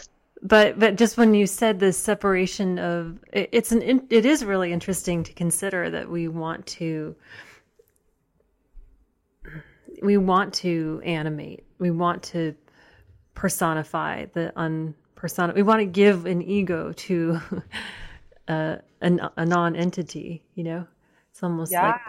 But 0.47 0.79
but 0.79 0.97
just 0.97 1.17
when 1.17 1.33
you 1.33 1.47
said 1.47 1.81
the 1.81 1.91
separation 1.91 2.79
of 2.79 3.19
it, 3.33 3.49
it's 3.51 3.73
an 3.73 4.07
it 4.11 4.27
is 4.27 4.45
really 4.45 4.75
interesting 4.75 5.25
to 5.25 5.33
consider 5.33 5.89
that 5.89 6.11
we 6.11 6.29
want 6.29 6.67
to 6.67 7.17
we 10.05 10.17
want 10.17 10.55
to 10.55 11.01
animate. 11.05 11.65
We 11.79 11.91
want 11.91 12.23
to 12.25 12.55
personify 13.35 14.27
the 14.27 14.53
unpersona. 14.57 15.55
We 15.55 15.63
want 15.63 15.81
to 15.81 15.87
give 15.87 16.27
an 16.27 16.43
ego 16.43 16.93
to 16.93 17.41
a, 18.49 18.79
a, 19.01 19.33
a 19.37 19.47
non-entity. 19.47 20.43
You 20.55 20.65
know, 20.65 20.87
it's 21.31 21.43
almost 21.43 21.73
yeah. 21.73 21.93
like 21.93 22.01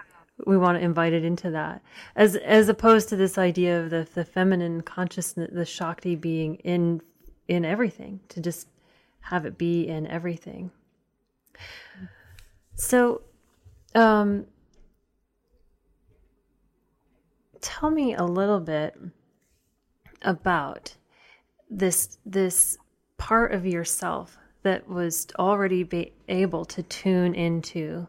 we 0.46 0.58
want 0.58 0.78
to 0.78 0.84
invite 0.84 1.14
it 1.14 1.24
into 1.24 1.52
that, 1.52 1.82
as 2.16 2.36
as 2.36 2.68
opposed 2.68 3.10
to 3.10 3.16
this 3.16 3.38
idea 3.38 3.82
of 3.82 3.90
the 3.90 4.08
the 4.14 4.26
feminine 4.26 4.82
consciousness, 4.82 5.50
the 5.54 5.66
Shakti 5.66 6.16
being 6.16 6.56
in 6.56 7.02
in 7.48 7.64
everything, 7.64 8.20
to 8.30 8.42
just 8.42 8.68
have 9.22 9.46
it 9.46 9.58
be 9.58 9.88
in 9.88 10.06
everything. 10.08 10.72
So, 12.76 13.22
um, 13.94 14.46
tell 17.66 17.90
me 17.90 18.14
a 18.14 18.24
little 18.24 18.60
bit 18.60 18.96
about 20.22 20.96
this 21.68 22.20
this 22.24 22.78
part 23.18 23.52
of 23.52 23.66
yourself 23.66 24.38
that 24.62 24.88
was 24.88 25.26
already 25.40 25.82
be 25.82 26.14
able 26.28 26.64
to 26.64 26.84
tune 26.84 27.34
into 27.34 28.06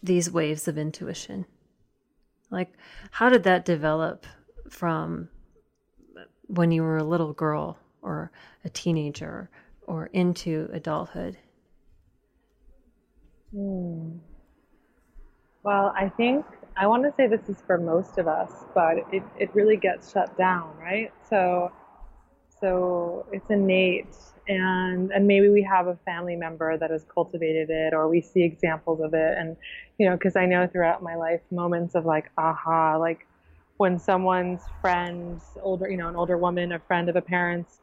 these 0.00 0.30
waves 0.30 0.68
of 0.68 0.78
intuition 0.78 1.44
like 2.52 2.72
how 3.10 3.28
did 3.28 3.42
that 3.42 3.64
develop 3.64 4.26
from 4.70 5.28
when 6.46 6.70
you 6.70 6.82
were 6.82 6.98
a 6.98 7.04
little 7.04 7.32
girl 7.32 7.76
or 8.00 8.30
a 8.64 8.68
teenager 8.68 9.50
or 9.88 10.06
into 10.12 10.68
adulthood 10.72 11.36
hmm. 13.52 14.18
well 15.64 15.92
i 15.96 16.08
think 16.10 16.46
I 16.76 16.86
want 16.86 17.04
to 17.04 17.12
say 17.16 17.26
this 17.26 17.48
is 17.48 17.56
for 17.66 17.78
most 17.78 18.18
of 18.18 18.28
us, 18.28 18.52
but 18.74 18.98
it, 19.12 19.22
it 19.38 19.54
really 19.54 19.76
gets 19.76 20.12
shut 20.12 20.36
down, 20.36 20.76
right? 20.78 21.12
So 21.28 21.72
so 22.60 23.26
it's 23.32 23.50
innate 23.50 24.16
and 24.48 25.10
and 25.12 25.26
maybe 25.26 25.48
we 25.50 25.62
have 25.62 25.88
a 25.88 25.96
family 26.04 26.36
member 26.36 26.78
that 26.78 26.90
has 26.90 27.04
cultivated 27.12 27.70
it 27.70 27.94
or 27.94 28.08
we 28.08 28.20
see 28.20 28.42
examples 28.42 29.00
of 29.00 29.14
it. 29.14 29.38
And 29.38 29.56
you 29.98 30.08
know 30.08 30.16
because 30.16 30.36
I 30.36 30.46
know 30.46 30.66
throughout 30.66 31.02
my 31.02 31.16
life 31.16 31.40
moments 31.50 31.94
of 31.94 32.06
like 32.06 32.30
aha 32.38 32.96
like 32.98 33.26
when 33.78 33.98
someone's 33.98 34.62
friend 34.80 35.40
older 35.62 35.88
you 35.90 35.96
know 35.96 36.08
an 36.08 36.16
older 36.16 36.38
woman 36.38 36.72
a 36.72 36.78
friend 36.78 37.08
of 37.08 37.16
a 37.16 37.22
parent's 37.22 37.80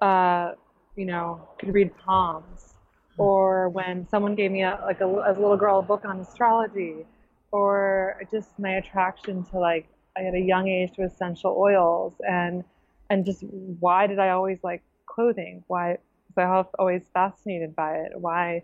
uh 0.00 0.52
you 0.96 1.06
know 1.06 1.48
could 1.58 1.74
read 1.74 1.96
palms. 1.98 2.74
Or 3.18 3.68
when 3.68 4.08
someone 4.08 4.34
gave 4.34 4.50
me 4.50 4.62
a 4.62 4.80
like 4.84 5.00
a, 5.02 5.24
as 5.28 5.36
a 5.36 5.40
little 5.40 5.56
girl 5.58 5.80
a 5.80 5.82
book 5.82 6.04
on 6.06 6.20
astrology 6.20 7.06
or 7.52 8.20
just 8.30 8.58
my 8.58 8.70
attraction 8.76 9.44
to 9.44 9.58
like 9.58 9.88
I 10.16 10.22
had 10.22 10.34
a 10.34 10.40
young 10.40 10.68
age 10.68 10.92
to 10.96 11.02
essential 11.02 11.56
oils 11.58 12.14
and 12.28 12.64
and 13.10 13.24
just 13.24 13.44
why 13.80 14.06
did 14.06 14.18
I 14.18 14.30
always 14.30 14.58
like 14.62 14.82
clothing? 15.06 15.64
Why 15.66 15.98
was 16.36 16.38
I 16.38 16.64
always 16.78 17.02
fascinated 17.12 17.74
by 17.74 17.96
it? 17.96 18.12
Why 18.14 18.62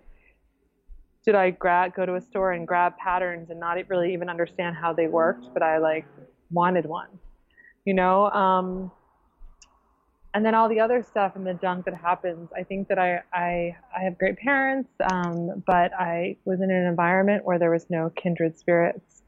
did 1.25 1.35
I 1.35 1.51
grab 1.51 1.94
go 1.94 2.07
to 2.07 2.14
a 2.16 2.20
store 2.20 2.53
and 2.53 2.66
grab 2.66 2.96
patterns 2.99 3.51
and 3.51 3.61
not 3.61 3.77
really 3.88 4.12
even 4.12 4.29
understand 4.29 4.77
how 4.77 4.92
they 4.92 5.09
worked, 5.09 5.49
but 5.55 5.62
I 5.62 5.79
like 5.79 6.07
wanted 6.51 6.87
one. 6.87 7.09
you 7.85 7.94
know. 7.94 8.31
Um, 8.31 8.92
and 10.37 10.44
then 10.44 10.55
all 10.55 10.68
the 10.68 10.79
other 10.79 11.03
stuff 11.03 11.35
and 11.35 11.46
the 11.46 11.55
junk 11.55 11.87
that 11.87 11.94
happens. 11.94 12.51
I 12.55 12.62
think 12.62 12.88
that 12.88 12.99
I 12.99 13.22
I, 13.33 13.75
I 13.96 14.03
have 14.03 14.18
great 14.18 14.37
parents, 14.37 14.90
um, 15.11 15.62
but 15.66 15.94
I 15.99 16.37
was 16.44 16.61
in 16.61 16.70
an 16.70 16.87
environment 16.87 17.46
where 17.46 17.59
there 17.59 17.70
was 17.70 17.87
no 17.88 18.11
kindred 18.11 18.59
spirits 18.59 19.22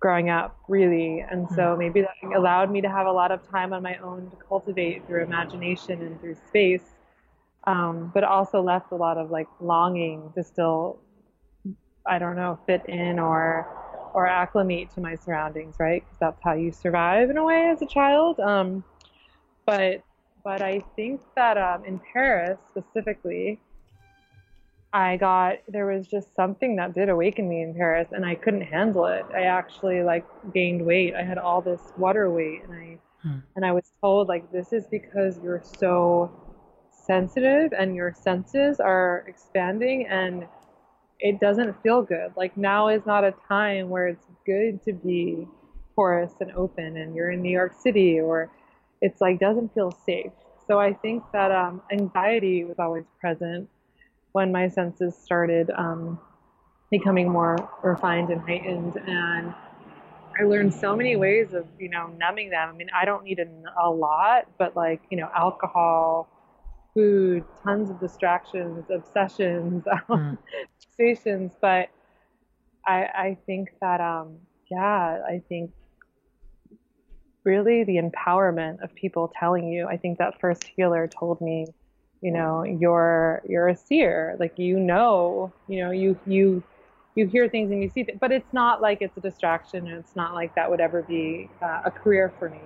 growing 0.00 0.30
up, 0.30 0.56
really, 0.66 1.22
and 1.30 1.46
so 1.50 1.74
hmm. 1.74 1.78
maybe 1.78 2.00
that 2.00 2.14
allowed 2.34 2.70
me 2.70 2.80
to 2.80 2.88
have 2.88 3.06
a 3.06 3.12
lot 3.12 3.30
of 3.30 3.46
time 3.50 3.74
on 3.74 3.82
my 3.82 3.98
own 3.98 4.30
to 4.30 4.36
cultivate 4.48 5.06
through 5.06 5.22
imagination 5.22 6.00
and 6.00 6.18
through 6.22 6.36
space, 6.48 6.88
um, 7.64 8.10
but 8.14 8.24
also 8.24 8.62
left 8.62 8.92
a 8.92 8.96
lot 8.96 9.18
of 9.18 9.30
like 9.30 9.48
longing 9.60 10.32
to 10.34 10.42
still, 10.42 10.98
I 12.06 12.18
don't 12.18 12.36
know, 12.36 12.58
fit 12.66 12.82
in 12.88 13.18
or 13.18 13.68
or 14.14 14.26
acclimate 14.26 14.88
to 14.94 15.02
my 15.02 15.16
surroundings, 15.16 15.76
right? 15.78 16.02
Because 16.02 16.18
that's 16.18 16.42
how 16.42 16.54
you 16.54 16.72
survive 16.72 17.28
in 17.28 17.36
a 17.36 17.44
way 17.44 17.68
as 17.68 17.82
a 17.82 17.86
child. 17.86 18.40
Um, 18.40 18.82
but 19.66 20.02
but 20.44 20.62
I 20.62 20.82
think 20.96 21.20
that 21.36 21.58
um, 21.58 21.84
in 21.84 22.00
Paris 22.12 22.58
specifically, 22.68 23.60
I 24.92 25.16
got 25.16 25.58
there 25.68 25.86
was 25.86 26.06
just 26.06 26.34
something 26.34 26.76
that 26.76 26.94
did 26.94 27.08
awaken 27.08 27.48
me 27.48 27.62
in 27.62 27.74
Paris, 27.74 28.08
and 28.12 28.24
I 28.24 28.34
couldn't 28.34 28.62
handle 28.62 29.06
it. 29.06 29.24
I 29.32 29.42
actually 29.42 30.02
like 30.02 30.24
gained 30.52 30.84
weight. 30.84 31.14
I 31.14 31.22
had 31.22 31.38
all 31.38 31.60
this 31.60 31.80
water 31.96 32.30
weight, 32.30 32.62
and 32.64 32.72
I 32.72 32.98
hmm. 33.22 33.38
and 33.56 33.64
I 33.64 33.72
was 33.72 33.92
told 34.00 34.28
like 34.28 34.50
this 34.50 34.72
is 34.72 34.86
because 34.90 35.38
you're 35.42 35.62
so 35.62 36.30
sensitive 37.06 37.72
and 37.76 37.94
your 37.96 38.12
senses 38.12 38.78
are 38.78 39.24
expanding 39.26 40.06
and 40.06 40.46
it 41.18 41.40
doesn't 41.40 41.80
feel 41.82 42.02
good. 42.02 42.32
Like 42.36 42.56
now 42.56 42.88
is 42.88 43.04
not 43.06 43.24
a 43.24 43.34
time 43.48 43.88
where 43.88 44.08
it's 44.08 44.26
good 44.46 44.82
to 44.84 44.92
be 44.92 45.46
porous 45.94 46.32
and 46.40 46.52
open 46.52 46.96
and 46.96 47.14
you're 47.14 47.30
in 47.30 47.42
New 47.42 47.50
York 47.50 47.74
City 47.78 48.20
or 48.20 48.50
it's 49.00 49.20
like 49.20 49.38
doesn't 49.38 49.72
feel 49.74 49.90
safe. 50.06 50.32
So 50.66 50.78
I 50.78 50.92
think 50.92 51.24
that 51.32 51.50
um, 51.50 51.82
anxiety 51.90 52.64
was 52.64 52.78
always 52.78 53.04
present 53.20 53.68
when 54.32 54.52
my 54.52 54.68
senses 54.68 55.16
started 55.16 55.70
um, 55.76 56.20
becoming 56.90 57.28
more 57.28 57.56
refined 57.82 58.30
and 58.30 58.40
heightened, 58.42 58.96
and 59.06 59.52
I 60.38 60.44
learned 60.44 60.72
so 60.72 60.94
many 60.94 61.16
ways 61.16 61.54
of 61.54 61.66
you 61.78 61.88
know 61.88 62.06
numbing 62.18 62.50
them. 62.50 62.68
I 62.68 62.72
mean, 62.72 62.88
I 62.94 63.04
don't 63.04 63.24
need 63.24 63.40
a, 63.40 63.46
a 63.82 63.90
lot, 63.90 64.46
but 64.58 64.76
like 64.76 65.02
you 65.10 65.16
know, 65.16 65.28
alcohol, 65.36 66.28
food, 66.94 67.44
tons 67.64 67.90
of 67.90 67.98
distractions, 67.98 68.84
obsessions, 68.90 69.84
mm. 70.08 70.38
fixations. 70.98 71.52
But 71.60 71.88
I, 72.86 73.02
I 73.02 73.38
think 73.46 73.70
that 73.80 74.00
um, 74.00 74.38
yeah, 74.70 75.22
I 75.26 75.42
think 75.48 75.72
really 77.50 77.84
the 77.84 77.96
empowerment 77.96 78.82
of 78.82 78.94
people 78.94 79.32
telling 79.38 79.66
you. 79.68 79.86
I 79.86 79.96
think 79.96 80.18
that 80.18 80.40
first 80.40 80.64
healer 80.76 81.08
told 81.08 81.40
me, 81.40 81.66
you 82.20 82.30
know, 82.30 82.62
you're 82.62 83.42
you're 83.48 83.68
a 83.68 83.76
seer. 83.76 84.36
Like 84.38 84.58
you 84.58 84.78
know, 84.78 85.52
you 85.68 85.82
know, 85.82 85.90
you 85.90 86.18
you 86.26 86.62
you 87.16 87.26
hear 87.26 87.48
things 87.48 87.70
and 87.72 87.82
you 87.82 87.88
see 87.88 88.04
things, 88.04 88.18
but 88.20 88.30
it's 88.30 88.52
not 88.52 88.80
like 88.80 88.98
it's 89.00 89.16
a 89.16 89.20
distraction 89.20 89.88
and 89.88 89.98
it's 89.98 90.14
not 90.14 90.34
like 90.34 90.54
that 90.54 90.70
would 90.70 90.80
ever 90.80 91.02
be 91.02 91.50
uh, 91.60 91.82
a 91.84 91.90
career 91.90 92.32
for 92.38 92.48
me. 92.48 92.62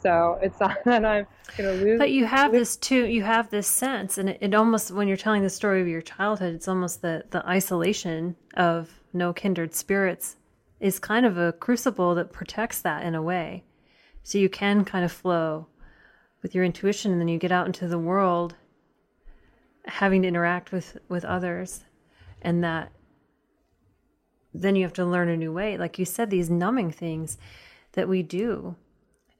So 0.00 0.38
it's 0.40 0.60
not 0.64 0.76
that 0.84 1.04
I'm 1.04 1.26
going 1.56 1.76
to 1.76 1.84
lose. 1.84 1.98
But 1.98 2.10
you 2.10 2.24
have 2.26 2.52
this 2.52 2.76
too. 2.76 3.04
You 3.06 3.22
have 3.24 3.50
this 3.50 3.66
sense, 3.66 4.16
and 4.18 4.28
it, 4.30 4.38
it, 4.40 4.54
almost 4.54 4.92
when 4.92 5.08
you're 5.08 5.16
telling 5.16 5.42
the 5.42 5.50
story 5.50 5.80
of 5.80 5.88
your 5.88 6.02
childhood, 6.02 6.54
it's 6.54 6.68
almost 6.68 7.02
the 7.02 7.24
the 7.30 7.44
isolation 7.46 8.36
of 8.54 9.00
no 9.12 9.32
kindred 9.32 9.74
spirits 9.74 10.36
is 10.80 10.98
kind 10.98 11.26
of 11.26 11.36
a 11.36 11.52
crucible 11.52 12.14
that 12.14 12.32
protects 12.32 12.80
that 12.82 13.04
in 13.04 13.14
a 13.14 13.22
way. 13.22 13.64
So 14.28 14.36
you 14.36 14.50
can 14.50 14.84
kind 14.84 15.06
of 15.06 15.10
flow 15.10 15.68
with 16.42 16.54
your 16.54 16.62
intuition 16.62 17.12
and 17.12 17.18
then 17.18 17.28
you 17.28 17.38
get 17.38 17.50
out 17.50 17.64
into 17.64 17.88
the 17.88 17.98
world 17.98 18.56
having 19.86 20.20
to 20.20 20.28
interact 20.28 20.70
with 20.70 20.98
with 21.08 21.24
others 21.24 21.84
and 22.42 22.62
that 22.62 22.92
then 24.52 24.76
you 24.76 24.82
have 24.82 24.92
to 24.92 25.06
learn 25.06 25.30
a 25.30 25.36
new 25.38 25.50
way. 25.50 25.78
Like 25.78 25.98
you 25.98 26.04
said 26.04 26.28
these 26.28 26.50
numbing 26.50 26.90
things 26.90 27.38
that 27.92 28.06
we 28.06 28.22
do. 28.22 28.76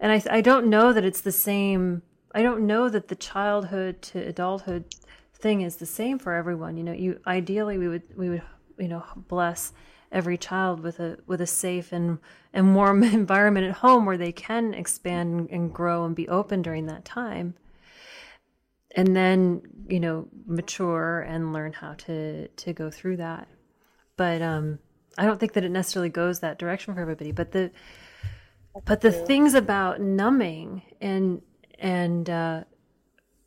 And 0.00 0.10
i 0.10 0.22
i 0.38 0.40
don't 0.40 0.70
know 0.70 0.94
that 0.94 1.04
it's 1.04 1.20
the 1.20 1.32
same 1.32 2.00
i 2.34 2.40
don't 2.40 2.66
know 2.66 2.88
that 2.88 3.08
the 3.08 3.14
childhood 3.14 4.00
to 4.00 4.20
adulthood 4.20 4.86
thing 5.34 5.60
is 5.60 5.76
the 5.76 5.84
same 5.84 6.18
for 6.18 6.32
everyone. 6.32 6.78
You 6.78 6.84
know 6.84 6.92
you 6.92 7.20
ideally 7.26 7.76
we 7.76 7.88
would 7.88 8.04
we 8.16 8.30
would 8.30 8.42
you 8.78 8.88
know 8.88 9.04
bless 9.28 9.74
every 10.10 10.38
child 10.38 10.80
with 10.80 11.00
a 11.00 11.18
with 11.26 11.40
a 11.40 11.46
safe 11.46 11.92
and 11.92 12.18
and 12.52 12.74
warm 12.74 13.02
environment 13.20 13.66
at 13.66 13.76
home 13.76 14.06
where 14.06 14.18
they 14.18 14.32
can 14.32 14.74
expand 14.74 15.48
and 15.50 15.72
grow 15.72 16.04
and 16.04 16.16
be 16.16 16.28
open 16.28 16.62
during 16.62 16.86
that 16.86 17.04
time. 17.04 17.54
And 18.96 19.14
then 19.14 19.62
you 19.88 20.00
know 20.00 20.28
mature 20.46 21.20
and 21.20 21.52
learn 21.52 21.72
how 21.72 21.94
to 21.94 22.48
to 22.48 22.72
go 22.72 22.90
through 22.90 23.18
that. 23.18 23.48
But 24.16 24.42
um 24.42 24.78
i 25.18 25.26
don't 25.26 25.38
think 25.38 25.52
that 25.52 25.64
it 25.64 25.70
necessarily 25.70 26.08
goes 26.08 26.40
that 26.40 26.58
direction 26.58 26.94
for 26.94 27.00
everybody 27.00 27.32
but 27.32 27.50
the 27.50 27.70
but 28.84 29.00
the 29.00 29.12
things 29.12 29.52
about 29.54 30.00
numbing 30.00 30.82
and 31.00 31.42
and 31.78 32.30
uh 32.30 32.62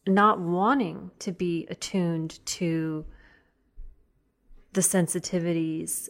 not 0.08 0.40
wanting 0.40 1.12
to 1.20 1.32
be 1.32 1.66
attuned 1.70 2.44
to 2.46 3.06
the 4.74 4.82
sensitivities 4.82 6.10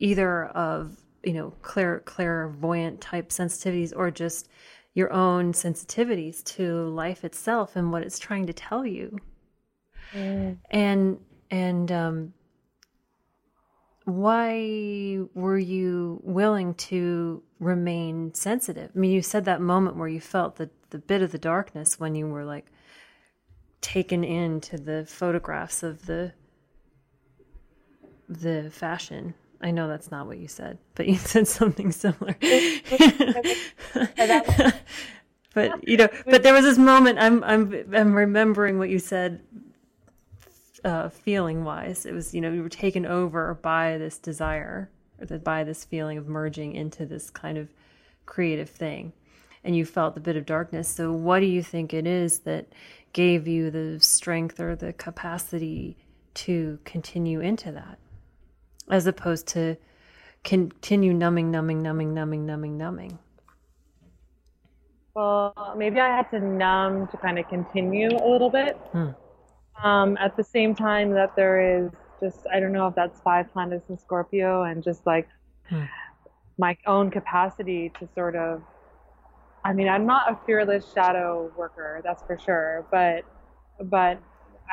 either 0.00 0.46
of 0.46 0.96
you 1.22 1.34
know 1.34 1.50
clair 1.62 2.00
clairvoyant 2.00 3.00
type 3.00 3.28
sensitivities 3.28 3.92
or 3.94 4.10
just 4.10 4.48
your 4.94 5.12
own 5.12 5.52
sensitivities 5.52 6.42
to 6.42 6.88
life 6.88 7.24
itself 7.24 7.76
and 7.76 7.92
what 7.92 8.02
it's 8.02 8.18
trying 8.18 8.46
to 8.46 8.52
tell 8.52 8.84
you. 8.84 9.16
Mm. 10.12 10.58
and 10.72 11.18
and 11.52 11.92
um 11.92 12.34
why 14.04 15.20
were 15.34 15.58
you 15.58 16.20
willing 16.24 16.74
to 16.74 17.44
remain 17.60 18.34
sensitive? 18.34 18.90
I 18.92 18.98
mean 18.98 19.12
you 19.12 19.22
said 19.22 19.44
that 19.44 19.60
moment 19.60 19.96
where 19.96 20.08
you 20.08 20.20
felt 20.20 20.56
the 20.56 20.70
the 20.88 20.98
bit 20.98 21.22
of 21.22 21.30
the 21.30 21.38
darkness 21.38 22.00
when 22.00 22.16
you 22.16 22.26
were 22.26 22.44
like 22.44 22.66
taken 23.80 24.24
into 24.24 24.76
the 24.76 25.06
photographs 25.06 25.82
of 25.82 26.06
the 26.06 26.32
the 28.28 28.70
fashion 28.70 29.34
I 29.60 29.70
know 29.70 29.88
that's 29.88 30.10
not 30.10 30.26
what 30.26 30.38
you 30.38 30.48
said, 30.48 30.78
but 30.94 31.06
you 31.06 31.16
said 31.16 31.46
something 31.46 31.92
similar. 31.92 32.36
but 35.54 35.88
you 35.88 35.96
know, 35.96 36.08
but 36.26 36.42
there 36.42 36.54
was 36.54 36.64
this 36.64 36.78
moment. 36.78 37.18
I'm 37.18 37.44
I'm 37.44 37.94
I'm 37.94 38.14
remembering 38.14 38.78
what 38.78 38.88
you 38.88 38.98
said, 38.98 39.42
uh, 40.84 41.10
feeling 41.10 41.64
wise. 41.64 42.06
It 42.06 42.12
was 42.12 42.34
you 42.34 42.40
know 42.40 42.52
you 42.52 42.62
were 42.62 42.68
taken 42.68 43.04
over 43.04 43.54
by 43.54 43.98
this 43.98 44.18
desire, 44.18 44.90
or 45.18 45.26
the, 45.26 45.38
by 45.38 45.64
this 45.64 45.84
feeling 45.84 46.18
of 46.18 46.26
merging 46.26 46.74
into 46.74 47.04
this 47.04 47.30
kind 47.30 47.58
of 47.58 47.68
creative 48.26 48.70
thing, 48.70 49.12
and 49.62 49.76
you 49.76 49.84
felt 49.84 50.14
the 50.14 50.20
bit 50.20 50.36
of 50.36 50.46
darkness. 50.46 50.88
So, 50.88 51.12
what 51.12 51.40
do 51.40 51.46
you 51.46 51.62
think 51.62 51.92
it 51.92 52.06
is 52.06 52.40
that 52.40 52.72
gave 53.12 53.46
you 53.46 53.70
the 53.70 54.00
strength 54.00 54.60
or 54.60 54.74
the 54.74 54.94
capacity 54.94 55.98
to 56.32 56.78
continue 56.84 57.40
into 57.40 57.70
that? 57.72 57.99
As 58.90 59.06
opposed 59.06 59.46
to 59.48 59.76
continue 60.44 61.12
numbing, 61.12 61.50
numbing, 61.50 61.82
numbing, 61.82 62.12
numbing, 62.12 62.46
numbing, 62.46 62.76
numbing? 62.76 63.18
Well, 65.14 65.74
maybe 65.76 66.00
I 66.00 66.08
had 66.08 66.30
to 66.30 66.40
numb 66.40 67.08
to 67.08 67.16
kind 67.16 67.38
of 67.38 67.48
continue 67.48 68.08
a 68.08 68.26
little 68.26 68.50
bit. 68.50 68.76
Hmm. 68.92 69.10
Um, 69.84 70.16
at 70.18 70.36
the 70.36 70.44
same 70.44 70.74
time 70.74 71.10
that 71.12 71.34
there 71.36 71.84
is 71.84 71.90
just, 72.20 72.46
I 72.52 72.60
don't 72.60 72.72
know 72.72 72.86
if 72.86 72.94
that's 72.94 73.20
five 73.20 73.50
planets 73.52 73.88
in 73.88 73.98
Scorpio 73.98 74.64
and 74.64 74.82
just 74.82 75.06
like 75.06 75.28
hmm. 75.68 75.84
my 76.58 76.76
own 76.86 77.10
capacity 77.10 77.90
to 77.98 78.08
sort 78.14 78.36
of, 78.36 78.62
I 79.64 79.72
mean, 79.72 79.88
I'm 79.88 80.06
not 80.06 80.30
a 80.30 80.38
fearless 80.46 80.92
shadow 80.92 81.50
worker, 81.56 82.00
that's 82.04 82.22
for 82.22 82.38
sure, 82.38 82.86
but, 82.90 83.24
but 83.84 84.18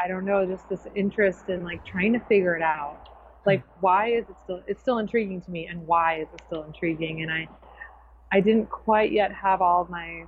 I 0.01 0.07
don't 0.07 0.25
know, 0.25 0.45
just 0.45 0.69
this 0.69 0.87
interest 0.95 1.49
in 1.49 1.63
like 1.63 1.85
trying 1.85 2.13
to 2.13 2.19
figure 2.19 2.55
it 2.55 2.61
out 2.61 3.16
like 3.47 3.63
why 3.79 4.09
is 4.09 4.29
it 4.29 4.35
still 4.43 4.61
it's 4.67 4.81
still 4.81 4.99
intriguing 4.99 5.41
to 5.41 5.49
me 5.49 5.65
and 5.65 5.87
why 5.87 6.19
is 6.19 6.27
it 6.33 6.41
still 6.45 6.63
intriguing? 6.63 7.23
And 7.23 7.31
i 7.31 7.47
i 8.31 8.39
didn't 8.39 8.69
quite 8.69 9.11
yet 9.11 9.31
have 9.33 9.61
all 9.61 9.87
my 9.89 10.25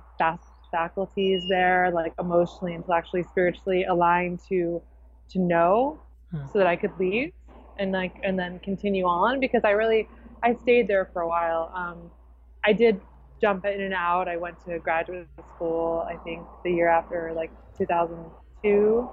faculties 0.70 1.46
there 1.48 1.90
like 1.92 2.14
emotionally 2.18 2.74
intellectually 2.74 3.22
spiritually 3.24 3.84
aligned 3.84 4.40
to 4.48 4.80
to 5.28 5.38
know 5.38 6.00
hmm. 6.30 6.46
so 6.52 6.58
that 6.58 6.66
i 6.66 6.76
could 6.76 6.92
leave 6.98 7.32
and 7.78 7.92
like 7.92 8.14
and 8.22 8.38
then 8.38 8.58
continue 8.60 9.04
on 9.04 9.40
because 9.40 9.62
i 9.64 9.70
really 9.70 10.08
i 10.42 10.54
stayed 10.54 10.88
there 10.88 11.10
for 11.12 11.22
a 11.22 11.28
while. 11.28 11.70
Um, 11.74 12.10
i 12.64 12.72
did 12.72 13.00
jump 13.40 13.64
in 13.64 13.80
and 13.80 13.94
out. 13.94 14.28
I 14.28 14.36
went 14.36 14.56
to 14.66 14.78
graduate 14.78 15.26
school 15.54 16.06
i 16.08 16.16
think 16.24 16.40
the 16.64 16.70
year 16.72 16.88
after 16.88 17.32
like 17.34 17.50
2002 17.76 19.10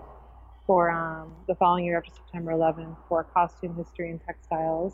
for 0.67 0.91
um, 0.91 1.33
the 1.47 1.55
following 1.55 1.85
year 1.85 1.97
after 1.97 2.11
September 2.11 2.51
11th 2.51 2.97
for 3.07 3.23
costume 3.23 3.73
history 3.75 4.11
and 4.11 4.19
textiles. 4.23 4.93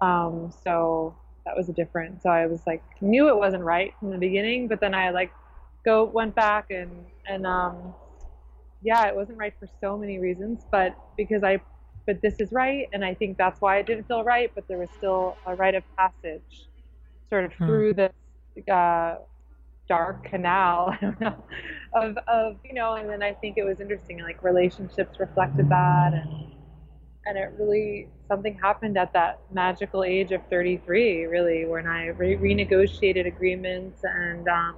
Um, 0.00 0.52
so 0.64 1.14
that 1.44 1.56
was 1.56 1.68
a 1.68 1.72
different. 1.72 2.22
So 2.22 2.30
I 2.30 2.46
was 2.46 2.60
like 2.66 2.82
knew 3.00 3.28
it 3.28 3.36
wasn't 3.36 3.64
right 3.64 3.92
from 3.98 4.10
the 4.10 4.18
beginning, 4.18 4.68
but 4.68 4.80
then 4.80 4.94
I 4.94 5.10
like 5.10 5.32
go 5.84 6.04
went 6.04 6.34
back 6.34 6.70
and 6.70 6.90
and 7.26 7.46
um 7.46 7.94
yeah, 8.82 9.06
it 9.08 9.14
wasn't 9.14 9.36
right 9.36 9.52
for 9.58 9.68
so 9.80 9.98
many 9.98 10.18
reasons, 10.18 10.64
but 10.70 10.96
because 11.16 11.42
I 11.42 11.60
but 12.06 12.22
this 12.22 12.36
is 12.38 12.52
right 12.52 12.88
and 12.92 13.04
I 13.04 13.14
think 13.14 13.36
that's 13.36 13.60
why 13.60 13.78
it 13.78 13.86
didn't 13.86 14.06
feel 14.06 14.22
right, 14.24 14.50
but 14.54 14.66
there 14.68 14.78
was 14.78 14.88
still 14.96 15.36
a 15.46 15.54
rite 15.54 15.74
of 15.74 15.82
passage 15.96 16.68
sort 17.28 17.44
of 17.44 17.52
hmm. 17.54 17.66
through 17.66 17.94
this 17.94 18.12
uh, 18.70 19.16
dark 19.90 20.24
canal 20.24 20.96
of 21.94 22.16
of 22.28 22.56
you 22.64 22.72
know 22.72 22.94
and 22.94 23.10
then 23.10 23.22
I 23.24 23.34
think 23.34 23.58
it 23.58 23.64
was 23.64 23.80
interesting 23.80 24.20
like 24.22 24.42
relationships 24.44 25.18
reflected 25.18 25.68
that 25.68 26.12
and 26.14 26.52
and 27.26 27.36
it 27.36 27.52
really 27.58 28.08
something 28.28 28.56
happened 28.62 28.96
at 28.96 29.12
that 29.12 29.40
magical 29.52 30.04
age 30.04 30.30
of 30.32 30.40
33 30.48 31.26
really 31.26 31.66
when 31.66 31.86
i 31.86 32.06
re- 32.06 32.36
renegotiated 32.36 33.26
agreements 33.26 34.00
and 34.04 34.48
um, 34.48 34.76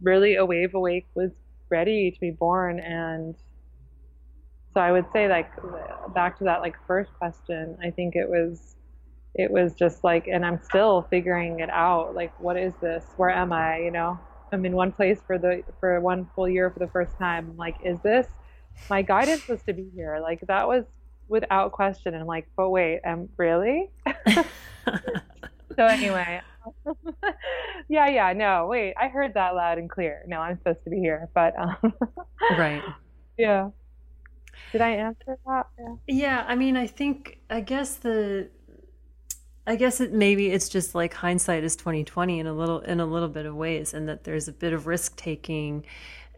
really 0.00 0.36
a 0.36 0.46
wave 0.46 0.74
awake 0.74 1.06
was 1.14 1.32
ready 1.70 2.10
to 2.10 2.20
be 2.20 2.30
born 2.30 2.78
and 2.80 3.34
so 4.72 4.80
i 4.80 4.92
would 4.92 5.06
say 5.12 5.28
like 5.28 5.50
back 6.14 6.38
to 6.38 6.44
that 6.44 6.60
like 6.60 6.76
first 6.86 7.12
question 7.14 7.76
i 7.82 7.90
think 7.90 8.14
it 8.14 8.28
was 8.28 8.76
it 9.34 9.50
was 9.50 9.74
just 9.74 10.04
like 10.04 10.26
and 10.26 10.44
i'm 10.44 10.60
still 10.62 11.06
figuring 11.10 11.60
it 11.60 11.70
out 11.70 12.14
like 12.14 12.32
what 12.40 12.56
is 12.56 12.72
this 12.80 13.04
where 13.16 13.30
am 13.30 13.52
i 13.52 13.78
you 13.78 13.90
know 13.90 14.18
i'm 14.52 14.64
in 14.64 14.74
one 14.74 14.92
place 14.92 15.20
for 15.26 15.38
the 15.38 15.62
for 15.80 16.00
one 16.00 16.28
full 16.34 16.48
year 16.48 16.70
for 16.70 16.78
the 16.78 16.88
first 16.88 17.16
time 17.18 17.50
I'm 17.50 17.56
like 17.56 17.76
is 17.82 17.98
this 18.00 18.26
my 18.90 19.02
guidance 19.02 19.46
was 19.48 19.62
to 19.62 19.72
be 19.72 19.88
here. 19.94 20.18
Like 20.20 20.40
that 20.46 20.66
was 20.68 20.84
without 21.28 21.72
question. 21.72 22.14
And 22.14 22.22
I'm 22.22 22.26
like, 22.26 22.46
but 22.56 22.70
wait, 22.70 23.00
um, 23.04 23.28
really? 23.36 23.90
so 25.76 25.86
anyway, 25.86 26.40
yeah, 27.88 28.08
yeah, 28.08 28.32
no, 28.32 28.66
wait, 28.66 28.94
I 29.00 29.08
heard 29.08 29.34
that 29.34 29.54
loud 29.54 29.78
and 29.78 29.88
clear. 29.88 30.22
No, 30.26 30.40
I'm 30.40 30.58
supposed 30.58 30.84
to 30.84 30.90
be 30.90 30.98
here, 30.98 31.28
but 31.34 31.58
um, 31.58 31.94
right, 32.58 32.82
yeah. 33.38 33.70
Did 34.72 34.80
I 34.80 34.90
answer 34.90 35.38
that? 35.46 35.66
Yeah. 35.78 35.94
yeah, 36.06 36.44
I 36.48 36.54
mean, 36.54 36.76
I 36.76 36.86
think, 36.86 37.38
I 37.50 37.60
guess 37.60 37.96
the, 37.96 38.48
I 39.66 39.76
guess 39.76 40.00
it 40.00 40.12
maybe 40.12 40.48
it's 40.50 40.68
just 40.68 40.94
like 40.94 41.14
hindsight 41.14 41.64
is 41.64 41.76
twenty 41.76 42.04
twenty 42.04 42.38
in 42.38 42.46
a 42.46 42.52
little 42.52 42.80
in 42.80 43.00
a 43.00 43.06
little 43.06 43.28
bit 43.28 43.46
of 43.46 43.54
ways, 43.54 43.94
and 43.94 44.08
that 44.08 44.24
there's 44.24 44.48
a 44.48 44.52
bit 44.52 44.72
of 44.72 44.86
risk 44.86 45.16
taking 45.16 45.84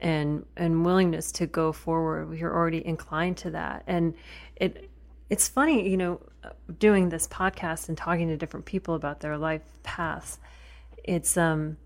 and 0.00 0.44
and 0.56 0.84
willingness 0.84 1.32
to 1.32 1.46
go 1.46 1.72
forward. 1.72 2.28
We 2.28 2.42
are 2.42 2.54
already 2.54 2.86
inclined 2.86 3.36
to 3.38 3.50
that. 3.50 3.82
And 3.86 4.14
it 4.56 4.90
it's 5.28 5.48
funny 5.48 5.88
you 5.88 5.96
know 5.96 6.20
doing 6.78 7.08
this 7.08 7.26
podcast 7.26 7.88
and 7.88 7.98
talking 7.98 8.28
to 8.28 8.36
different 8.36 8.66
people 8.66 8.94
about 8.94 9.20
their 9.20 9.36
life 9.36 9.62
paths 9.82 10.38
it's 11.04 11.36
um 11.36 11.76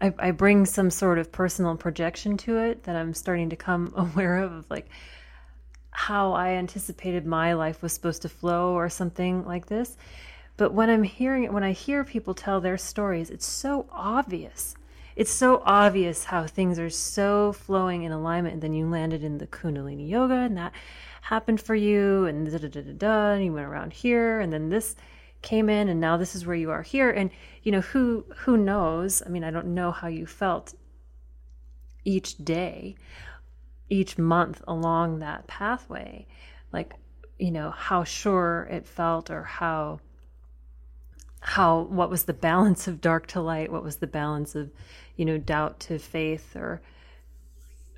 I, 0.00 0.14
I 0.18 0.30
bring 0.30 0.64
some 0.64 0.90
sort 0.90 1.18
of 1.18 1.32
personal 1.32 1.76
projection 1.76 2.36
to 2.38 2.58
it 2.58 2.84
that 2.84 2.96
i'm 2.96 3.14
starting 3.14 3.50
to 3.50 3.56
come 3.56 3.92
aware 3.96 4.38
of 4.38 4.52
of 4.52 4.70
like 4.70 4.88
how 5.90 6.32
i 6.32 6.50
anticipated 6.50 7.26
my 7.26 7.54
life 7.54 7.82
was 7.82 7.92
supposed 7.92 8.22
to 8.22 8.28
flow 8.28 8.74
or 8.74 8.88
something 8.88 9.44
like 9.44 9.66
this 9.66 9.96
but 10.58 10.74
when 10.74 10.90
i'm 10.90 11.04
hearing 11.04 11.44
it 11.44 11.52
when 11.52 11.64
i 11.64 11.72
hear 11.72 12.04
people 12.04 12.34
tell 12.34 12.60
their 12.60 12.76
stories 12.76 13.30
it's 13.30 13.46
so 13.46 13.86
obvious. 13.90 14.74
It's 15.18 15.32
so 15.32 15.64
obvious 15.66 16.22
how 16.22 16.46
things 16.46 16.78
are 16.78 16.88
so 16.88 17.52
flowing 17.52 18.04
in 18.04 18.12
alignment 18.12 18.52
and 18.54 18.62
then 18.62 18.72
you 18.72 18.88
landed 18.88 19.24
in 19.24 19.38
the 19.38 19.48
kundalini 19.48 20.08
yoga 20.08 20.34
and 20.34 20.56
that 20.56 20.72
happened 21.22 21.60
for 21.60 21.74
you 21.74 22.24
and 22.26 22.46
da 22.48 22.56
da 22.56 22.68
da 22.68 22.82
da 22.82 22.92
da 22.92 23.32
and 23.32 23.44
you 23.44 23.52
went 23.52 23.66
around 23.66 23.92
here 23.92 24.38
and 24.38 24.52
then 24.52 24.68
this 24.68 24.94
came 25.42 25.68
in 25.68 25.88
and 25.88 26.00
now 26.00 26.16
this 26.16 26.36
is 26.36 26.46
where 26.46 26.54
you 26.54 26.70
are 26.70 26.82
here. 26.82 27.10
And 27.10 27.30
you 27.64 27.72
know 27.72 27.80
who 27.80 28.26
who 28.36 28.56
knows? 28.56 29.20
I 29.26 29.28
mean 29.28 29.42
i 29.42 29.50
don't 29.50 29.74
know 29.74 29.90
how 29.90 30.06
you 30.06 30.24
felt 30.24 30.74
each 32.04 32.38
day 32.38 32.94
each 33.90 34.18
month 34.18 34.62
along 34.68 35.18
that 35.18 35.48
pathway. 35.48 36.28
Like 36.72 36.94
you 37.40 37.50
know 37.50 37.70
how 37.70 38.04
sure 38.04 38.68
it 38.70 38.86
felt 38.86 39.30
or 39.30 39.42
how 39.42 39.98
how 41.40 41.82
what 41.82 42.10
was 42.10 42.24
the 42.24 42.32
balance 42.32 42.88
of 42.88 43.00
dark 43.00 43.26
to 43.26 43.40
light 43.40 43.70
what 43.70 43.84
was 43.84 43.96
the 43.96 44.06
balance 44.06 44.54
of 44.54 44.70
you 45.16 45.24
know 45.24 45.38
doubt 45.38 45.78
to 45.78 45.98
faith 45.98 46.56
or 46.56 46.82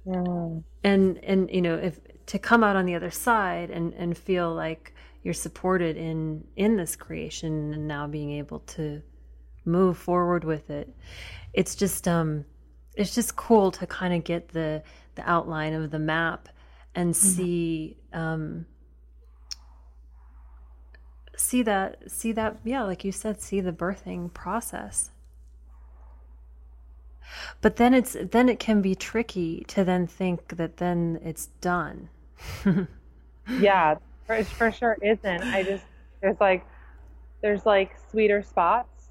mm. 0.07 0.63
and 0.85 1.19
and 1.25 1.51
you 1.51 1.63
know 1.63 1.75
if 1.75 1.99
to 2.27 2.39
come 2.39 2.63
out 2.63 2.77
on 2.77 2.87
the 2.87 2.95
other 2.95 3.11
side 3.11 3.71
and 3.71 3.93
and 3.95 4.17
feel 4.17 4.55
like 4.55 4.95
you're 5.23 5.35
supported 5.35 5.97
in 5.97 6.45
in 6.57 6.77
this 6.77 6.97
creation 6.97 7.73
and 7.75 7.89
now 7.89 8.07
being 8.07 8.33
able 8.33 8.61
to 8.61 9.03
move 9.65 9.97
forward 9.97 10.45
with 10.45 10.71
it 10.71 10.95
it's 11.53 11.75
just 11.75 12.07
um 12.07 12.45
it's 12.97 13.15
just 13.15 13.37
cool 13.37 13.71
to 13.71 13.87
kind 13.87 14.15
of 14.15 14.25
get 14.25 14.49
the 14.49 14.83
the 15.15 15.29
outline 15.29 15.73
of 15.73 15.91
the 15.91 15.99
map 15.99 16.49
and 16.95 17.15
mm-hmm. 17.15 17.29
see 17.29 17.97
um 18.13 18.67
see 21.41 21.63
that 21.63 22.11
see 22.11 22.33
that 22.33 22.57
yeah 22.65 22.83
like 22.83 23.05
you 23.05 23.13
said 23.13 23.41
see 23.41 23.61
the 23.61 23.73
birthing 23.73 24.33
process 24.33 25.11
but 27.61 27.77
then 27.77 27.95
it's 27.95 28.17
then 28.31 28.49
it 28.49 28.59
can 28.59 28.81
be 28.81 28.95
tricky 28.95 29.65
to 29.69 29.85
then 29.85 30.07
think 30.07 30.57
that 30.57 30.79
then 30.79 31.21
it's 31.23 31.47
done. 31.61 32.09
yeah, 33.61 33.97
for, 34.27 34.43
for 34.45 34.73
sure 34.73 34.97
isn't. 35.03 35.43
I 35.43 35.63
just 35.63 35.85
there's 36.21 36.41
like 36.41 36.67
there's 37.43 37.67
like 37.67 37.93
sweeter 38.11 38.43
spots. 38.43 39.11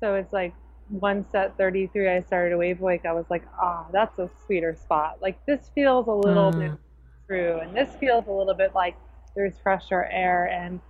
So 0.00 0.14
it's 0.14 0.32
like 0.32 0.54
one 0.88 1.24
set 1.32 1.56
33 1.56 2.08
I 2.08 2.20
started 2.22 2.54
a 2.54 2.58
wave 2.58 2.80
awake. 2.80 3.06
I 3.06 3.12
was 3.12 3.26
like, 3.30 3.44
ah, 3.60 3.84
oh, 3.86 3.90
that's 3.92 4.18
a 4.18 4.28
sweeter 4.44 4.74
spot. 4.74 5.18
Like 5.22 5.44
this 5.46 5.70
feels 5.74 6.06
a 6.06 6.12
little 6.12 6.52
mm. 6.52 6.60
bit 6.60 6.78
true, 7.26 7.58
and 7.60 7.74
this 7.74 7.94
feels 7.96 8.26
a 8.26 8.32
little 8.32 8.54
bit 8.54 8.74
like 8.74 8.96
there's 9.34 9.54
fresher 9.62 10.08
air 10.10 10.46
and 10.46 10.80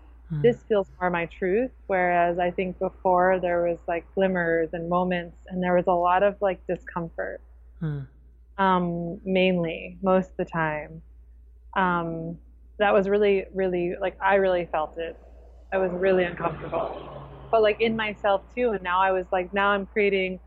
This 0.43 0.63
feels 0.69 0.89
more 1.01 1.11
my 1.11 1.27
truth. 1.27 1.71
Whereas 1.87 2.39
I 2.39 2.51
think 2.51 2.79
before 2.79 3.41
there 3.41 3.63
was 3.69 3.79
like 3.89 4.07
glimmers 4.15 4.71
and 4.73 4.89
moments, 4.89 5.37
and 5.49 5.63
there 5.63 5.75
was 5.75 5.87
a 5.87 5.93
lot 5.93 6.23
of 6.23 6.37
like 6.41 6.61
discomfort, 6.67 7.41
um, 8.59 9.21
mainly 9.25 9.99
most 10.03 10.31
of 10.31 10.37
the 10.39 10.45
time. 10.45 11.03
Um, 11.77 12.39
that 12.79 12.93
was 12.93 13.09
really, 13.09 13.47
really 13.55 13.95
like 14.01 14.17
I 14.21 14.37
really 14.37 14.67
felt 14.67 14.99
it. 14.99 15.17
I 15.73 15.79
was 15.79 15.91
really 15.93 16.25
uncomfortable, 16.25 17.29
but 17.51 17.63
like 17.63 17.81
in 17.81 17.97
myself 17.97 18.43
too. 18.55 18.71
And 18.73 18.83
now 18.83 19.01
I 19.01 19.13
was 19.13 19.27
like, 19.33 19.53
now 19.53 19.71
I'm 19.71 19.87
creating 19.87 20.41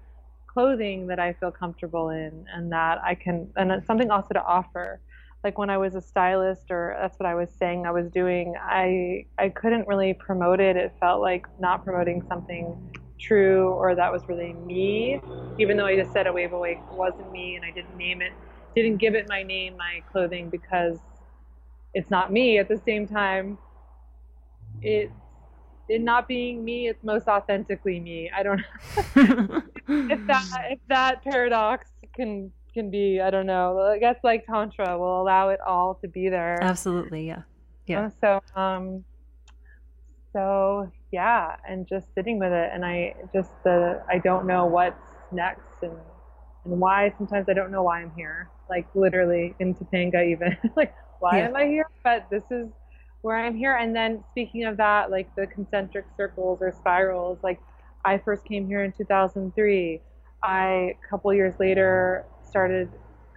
clothing 0.48 1.08
that 1.08 1.20
I 1.20 1.34
feel 1.34 1.52
comfortable 1.52 2.10
in, 2.10 2.46
and 2.54 2.72
that 2.72 3.00
I 3.04 3.16
can, 3.16 3.50
and 3.56 3.72
it's 3.72 3.88
something 3.88 4.10
also 4.12 4.34
to 4.34 4.44
offer 4.44 5.00
like 5.44 5.58
when 5.58 5.70
I 5.70 5.78
was 5.78 5.96
a 5.96 6.02
stylist 6.02 6.72
or 6.72 6.96
that's 7.00 7.20
what 7.20 7.28
I 7.28 7.36
was 7.36 7.50
saying 7.52 7.86
I 7.86 7.92
was 7.92 8.10
doing, 8.10 8.56
I 8.62 9.26
I 9.38 9.50
couldn't 9.50 9.88
really 9.88 10.14
promote 10.14 10.60
it. 10.60 10.76
It 10.76 10.96
felt 11.00 11.22
like 11.22 11.46
not 11.60 11.84
promoting 11.84 12.22
something 12.28 12.76
true 13.20 13.70
or 13.70 13.96
that 13.96 14.12
was 14.12 14.28
really 14.28 14.54
me, 14.54 15.22
even 15.60 15.78
though 15.78 15.86
I 15.86 15.96
just 15.96 16.12
said 16.12 16.28
a 16.28 16.34
wave 16.34 16.54
awake 16.54 16.80
wasn't 16.92 17.32
me 17.32 17.56
and 17.56 17.66
I 17.66 17.72
didn't 17.72 17.98
name 17.98 18.22
it, 18.22 18.34
didn't 18.76 18.98
give 18.98 19.16
it 19.16 19.28
my 19.30 19.44
name, 19.44 19.78
my 19.78 20.02
clothing 20.12 20.50
because 20.50 21.00
it's 21.94 22.10
not 22.12 22.32
me. 22.32 22.58
At 22.60 22.68
the 22.68 22.78
same 22.78 23.08
time, 23.08 23.58
it 24.82 25.12
it 25.90 26.02
not 26.02 26.28
being 26.28 26.64
me, 26.66 26.88
it's 26.88 27.04
most 27.04 27.28
authentically 27.28 28.00
me. 28.00 28.30
I 28.36 28.44
don't 28.44 28.58
know 28.58 29.62
if 30.10 30.26
that 30.28 30.46
if 30.70 30.80
that 30.90 31.24
paradox 31.24 31.90
can 32.16 32.52
can 32.78 32.92
be 32.92 33.20
i 33.20 33.32
don't 33.32 33.48
know 33.48 33.80
i 33.80 33.98
guess 33.98 34.18
like 34.24 34.46
tantra 34.46 34.98
will 35.00 35.20
allow 35.24 35.50
it 35.50 35.60
all 35.66 35.96
to 35.96 36.08
be 36.08 36.30
there. 36.30 36.62
Absolutely 36.62 37.26
yeah 37.26 37.42
yeah. 37.88 38.10
So 38.22 38.40
um 38.56 39.04
so 40.32 40.92
yeah 41.12 41.56
and 41.68 41.88
just 41.88 42.14
sitting 42.14 42.38
with 42.38 42.52
it 42.52 42.70
and 42.72 42.86
i 42.86 43.16
just 43.34 43.52
the 43.64 44.04
i 44.08 44.20
don't 44.20 44.46
know 44.46 44.66
what's 44.68 45.02
next 45.32 45.82
and 45.82 45.98
and 46.66 46.80
why 46.80 47.12
sometimes 47.18 47.50
i 47.50 47.54
don't 47.54 47.72
know 47.72 47.82
why 47.82 48.02
i'm 48.02 48.12
here 48.16 48.50
like 48.70 48.86
literally 48.94 49.56
in 49.60 49.74
topanga 49.74 50.24
even 50.30 50.56
like 50.76 50.94
why 51.20 51.40
yeah. 51.40 51.48
am 51.48 51.56
i 51.56 51.66
here? 51.66 51.90
But 52.04 52.30
this 52.30 52.44
is 52.52 52.68
where 53.22 53.38
i'm 53.38 53.56
here 53.56 53.76
and 53.76 53.96
then 53.96 54.24
speaking 54.30 54.66
of 54.66 54.78
that 54.78 55.10
like 55.10 55.34
the 55.36 55.48
concentric 55.48 56.06
circles 56.16 56.60
or 56.62 56.72
spirals 56.72 57.40
like 57.42 57.60
i 58.06 58.20
first 58.20 58.46
came 58.46 58.68
here 58.68 58.84
in 58.84 58.92
2003 58.92 60.00
i 60.44 60.64
a 60.64 61.10
couple 61.10 61.34
years 61.34 61.56
later 61.60 62.26
started 62.50 62.90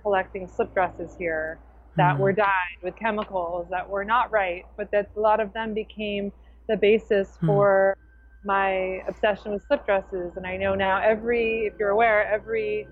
collecting 0.02 0.48
slip 0.48 0.72
dresses 0.74 1.14
here 1.18 1.58
that 1.96 2.14
mm-hmm. 2.14 2.22
were 2.22 2.32
dyed 2.32 2.78
with 2.82 2.96
chemicals 2.96 3.66
that 3.70 3.88
were 3.88 4.04
not 4.04 4.30
right, 4.30 4.64
but 4.76 4.90
that 4.92 5.10
a 5.16 5.20
lot 5.20 5.40
of 5.40 5.52
them 5.52 5.74
became 5.74 6.32
the 6.68 6.76
basis 6.76 7.28
mm-hmm. 7.28 7.46
for 7.46 7.96
my 8.44 9.02
obsession 9.06 9.52
with 9.52 9.66
slip 9.66 9.84
dresses. 9.84 10.36
And 10.36 10.46
I 10.46 10.56
know 10.56 10.74
now 10.74 11.00
every, 11.02 11.66
if 11.66 11.74
you're 11.78 11.90
aware, 11.90 12.26
every 12.32 12.86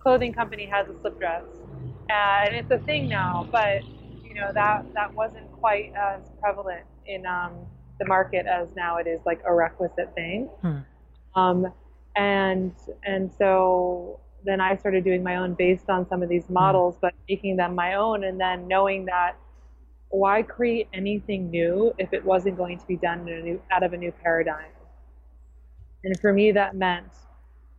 clothing 0.00 0.32
company 0.32 0.66
has 0.66 0.88
a 0.88 1.00
slip 1.00 1.18
dress, 1.18 1.44
and 2.08 2.54
it's 2.54 2.70
a 2.70 2.78
thing 2.78 3.08
now. 3.08 3.48
But 3.50 3.84
you 4.24 4.34
know 4.34 4.50
that 4.52 4.84
that 4.94 5.14
wasn't 5.14 5.50
quite 5.52 5.92
as 5.96 6.22
prevalent 6.40 6.84
in 7.06 7.26
um, 7.26 7.52
the 7.98 8.06
market 8.06 8.46
as 8.46 8.68
now 8.76 8.96
it 8.96 9.06
is 9.06 9.20
like 9.24 9.40
a 9.46 9.54
requisite 9.54 10.12
thing. 10.14 10.46
Hmm. 10.62 10.78
Um, 11.34 11.72
and 12.16 12.72
and 13.04 13.30
so 13.38 14.20
then 14.44 14.60
I 14.60 14.76
started 14.76 15.04
doing 15.04 15.22
my 15.22 15.36
own 15.36 15.54
based 15.54 15.88
on 15.88 16.08
some 16.08 16.22
of 16.22 16.28
these 16.28 16.46
hmm. 16.46 16.54
models, 16.54 16.96
but 17.00 17.14
making 17.28 17.56
them 17.56 17.74
my 17.74 17.94
own, 17.94 18.24
and 18.24 18.40
then 18.40 18.68
knowing 18.68 19.06
that 19.06 19.36
why 20.08 20.42
create 20.42 20.88
anything 20.92 21.50
new 21.50 21.94
if 21.98 22.12
it 22.12 22.24
wasn't 22.24 22.56
going 22.56 22.78
to 22.78 22.86
be 22.86 22.96
done 22.96 23.28
in 23.28 23.38
a 23.38 23.42
new, 23.42 23.62
out 23.70 23.82
of 23.82 23.92
a 23.92 23.96
new 23.96 24.12
paradigm? 24.22 24.72
And 26.02 26.18
for 26.20 26.32
me, 26.32 26.50
that 26.52 26.74
meant 26.74 27.06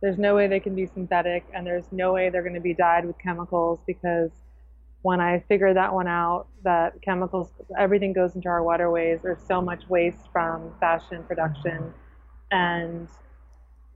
there's 0.00 0.18
no 0.18 0.34
way 0.34 0.48
they 0.48 0.60
can 0.60 0.74
be 0.74 0.86
synthetic, 0.86 1.44
and 1.54 1.66
there's 1.66 1.84
no 1.92 2.12
way 2.12 2.30
they're 2.30 2.42
going 2.42 2.54
to 2.54 2.60
be 2.60 2.74
dyed 2.74 3.04
with 3.04 3.16
chemicals 3.18 3.80
because 3.86 4.30
when 5.02 5.20
I 5.20 5.44
figured 5.48 5.76
that 5.76 5.92
one 5.92 6.06
out, 6.06 6.46
that 6.62 7.00
chemicals, 7.02 7.50
everything 7.76 8.12
goes 8.12 8.36
into 8.36 8.48
our 8.48 8.62
waterways. 8.62 9.20
There's 9.22 9.42
so 9.46 9.60
much 9.60 9.88
waste 9.88 10.30
from 10.32 10.72
fashion 10.78 11.24
production. 11.24 11.92
And 12.52 13.08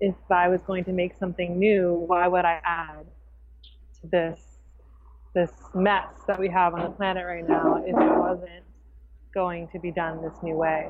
if 0.00 0.14
I 0.30 0.48
was 0.48 0.60
going 0.62 0.84
to 0.84 0.92
make 0.92 1.16
something 1.16 1.58
new, 1.58 2.04
why 2.06 2.28
would 2.28 2.44
I 2.44 2.60
add 2.64 3.06
to 4.00 4.06
this 4.08 4.40
this 5.34 5.52
mess 5.74 6.06
that 6.26 6.38
we 6.38 6.48
have 6.48 6.72
on 6.72 6.82
the 6.82 6.90
planet 6.90 7.26
right 7.26 7.46
now 7.46 7.76
if 7.84 7.88
it 7.88 8.18
wasn't 8.18 8.64
going 9.34 9.68
to 9.68 9.78
be 9.78 9.90
done 9.90 10.22
this 10.22 10.34
new 10.42 10.54
way? 10.54 10.88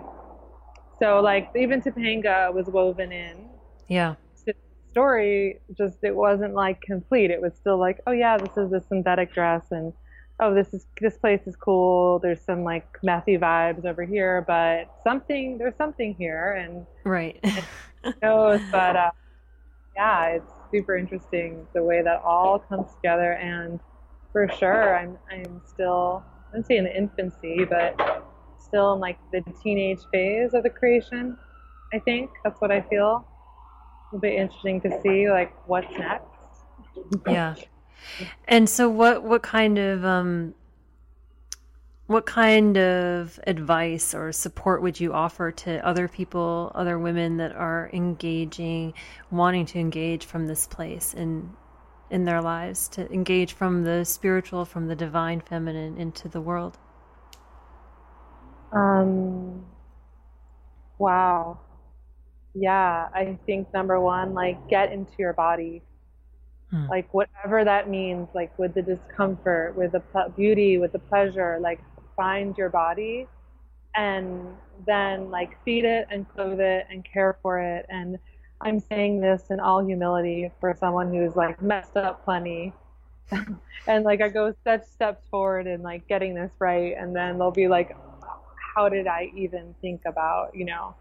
So 0.99 1.21
like 1.21 1.51
even 1.57 1.83
Topanga 1.83 2.53
was 2.53 2.67
woven 2.67 3.13
in. 3.13 3.49
Yeah. 3.89 4.15
Story 4.93 5.61
just 5.77 5.99
it 6.03 6.15
wasn't 6.15 6.55
like 6.55 6.81
complete. 6.81 7.31
It 7.31 7.43
was 7.43 7.53
still 7.55 7.79
like, 7.79 8.01
oh 8.07 8.13
yeah, 8.13 8.39
this 8.39 8.57
is 8.57 8.73
a 8.73 8.81
synthetic 8.81 9.33
dress 9.35 9.67
and 9.71 9.93
oh 10.41 10.55
this 10.55 10.73
is 10.75 10.87
this 11.01 11.17
place 11.17 11.41
is 11.47 11.57
cool 11.57 12.19
there's 12.19 12.41
some 12.41 12.63
like 12.63 12.87
methy 13.03 13.39
vibes 13.39 13.85
over 13.85 14.05
here 14.05 14.45
but 14.47 14.91
something 15.03 15.57
there's 15.59 15.77
something 15.77 16.15
here 16.15 16.53
and 16.53 16.87
right 17.05 17.43
knows 18.23 18.61
but 18.73 18.97
uh, 18.97 19.11
yeah 19.95 20.27
it's 20.29 20.53
super 20.71 20.97
interesting 20.97 21.67
the 21.75 21.83
way 21.83 22.03
that 22.03 22.21
all 22.23 22.59
comes 22.59 22.93
together 22.95 23.33
and 23.33 23.81
for 24.33 24.49
sure 24.59 24.99
i'm 24.99 25.17
i'm 25.31 25.61
still 25.67 26.25
i 26.51 26.55
don't 26.55 26.67
say 26.67 26.77
in 26.77 26.85
the 26.85 26.97
infancy 26.97 27.65
but 27.65 28.25
still 28.59 28.95
in 28.95 29.01
like 29.01 29.19
the 29.33 29.43
teenage 29.63 30.01
phase 30.13 30.55
of 30.55 30.63
the 30.63 30.71
creation 30.71 31.37
i 31.93 31.99
think. 31.99 32.31
That's 32.45 32.61
what 32.61 32.71
i 32.71 32.81
feel. 32.81 33.27
It'll 34.11 34.21
be 34.21 34.37
interesting 34.37 34.81
to 34.83 35.01
see 35.03 35.31
like 35.31 35.53
what's 35.69 35.91
next. 35.99 36.25
Yeah. 37.27 37.55
And 38.47 38.69
so 38.69 38.89
what 38.89 39.25
what 39.25 39.43
kind 39.43 39.79
of 39.79 40.05
um 40.05 40.55
what 42.07 42.27
kind 42.27 42.77
of 42.79 43.41
advice 43.47 44.15
or 44.15 44.33
support 44.33 44.83
would 44.83 45.01
you 45.01 45.13
offer 45.13 45.51
to 45.53 45.85
other 45.87 46.09
people, 46.09 46.71
other 46.75 46.99
women 46.99 47.37
that 47.39 47.53
are 47.53 47.91
engaging, 47.93 48.95
wanting 49.31 49.67
to 49.67 49.79
engage 49.79 50.25
from 50.25 50.47
this 50.47 50.67
place 50.67 51.15
in 51.15 51.57
in 52.11 52.25
their 52.25 52.41
lives, 52.41 52.89
to 52.89 53.13
engage 53.13 53.53
from 53.53 53.83
the 53.85 54.05
spiritual, 54.05 54.65
from 54.65 54.87
the 54.87 54.95
divine 54.97 55.41
feminine 55.41 55.97
into 55.99 56.29
the 56.29 56.41
world? 56.41 56.79
Um 58.73 59.65
wow. 60.99 61.59
Yeah, 62.55 63.09
I 63.15 63.39
think 63.47 63.73
number 63.75 64.01
one, 64.01 64.35
like 64.35 64.69
get 64.69 64.93
into 64.93 65.13
your 65.19 65.33
body 65.35 65.83
Hmm. 66.71 66.87
Like 66.89 67.13
whatever 67.15 67.65
that 67.65 67.89
means, 67.89 68.29
like 68.35 68.57
with 68.59 68.75
the 68.75 68.83
discomfort, 68.83 69.77
with 69.77 69.93
the 69.93 70.03
beauty, 70.37 70.79
with 70.79 70.93
the 70.93 70.99
pleasure, 70.99 71.59
like 71.61 71.81
find 72.17 72.57
your 72.57 72.71
body 72.71 73.27
and 73.95 74.47
then 74.87 75.31
like 75.31 75.63
feed 75.65 75.85
it 75.85 76.07
and 76.11 76.29
clothe 76.29 76.61
it 76.61 76.87
and 76.91 77.05
care 77.05 77.39
for 77.43 77.61
it. 77.61 77.87
And 77.89 78.19
I'm 78.61 78.81
saying 78.81 79.21
this 79.21 79.45
in 79.51 79.61
all 79.61 79.85
humility 79.85 80.51
for 80.61 80.75
someone 80.79 81.13
who's 81.13 81.37
like 81.37 81.61
messed 81.63 81.97
up 81.97 82.25
plenty. 82.25 82.73
and 83.87 84.05
like 84.05 84.21
I 84.21 84.29
go 84.29 84.55
such 84.65 84.85
steps 84.87 85.27
forward 85.31 85.67
in 85.67 85.83
like 85.83 86.07
getting 86.09 86.35
this 86.35 86.53
right 86.59 86.95
and 86.97 87.15
then 87.15 87.39
they'll 87.39 87.51
be 87.51 87.69
like 87.69 87.97
how 88.77 88.91
did 88.91 89.07
I 89.07 89.33
even 89.35 89.75
think 89.81 90.03
about, 90.05 90.55
you 90.55 90.67
know, 90.67 90.95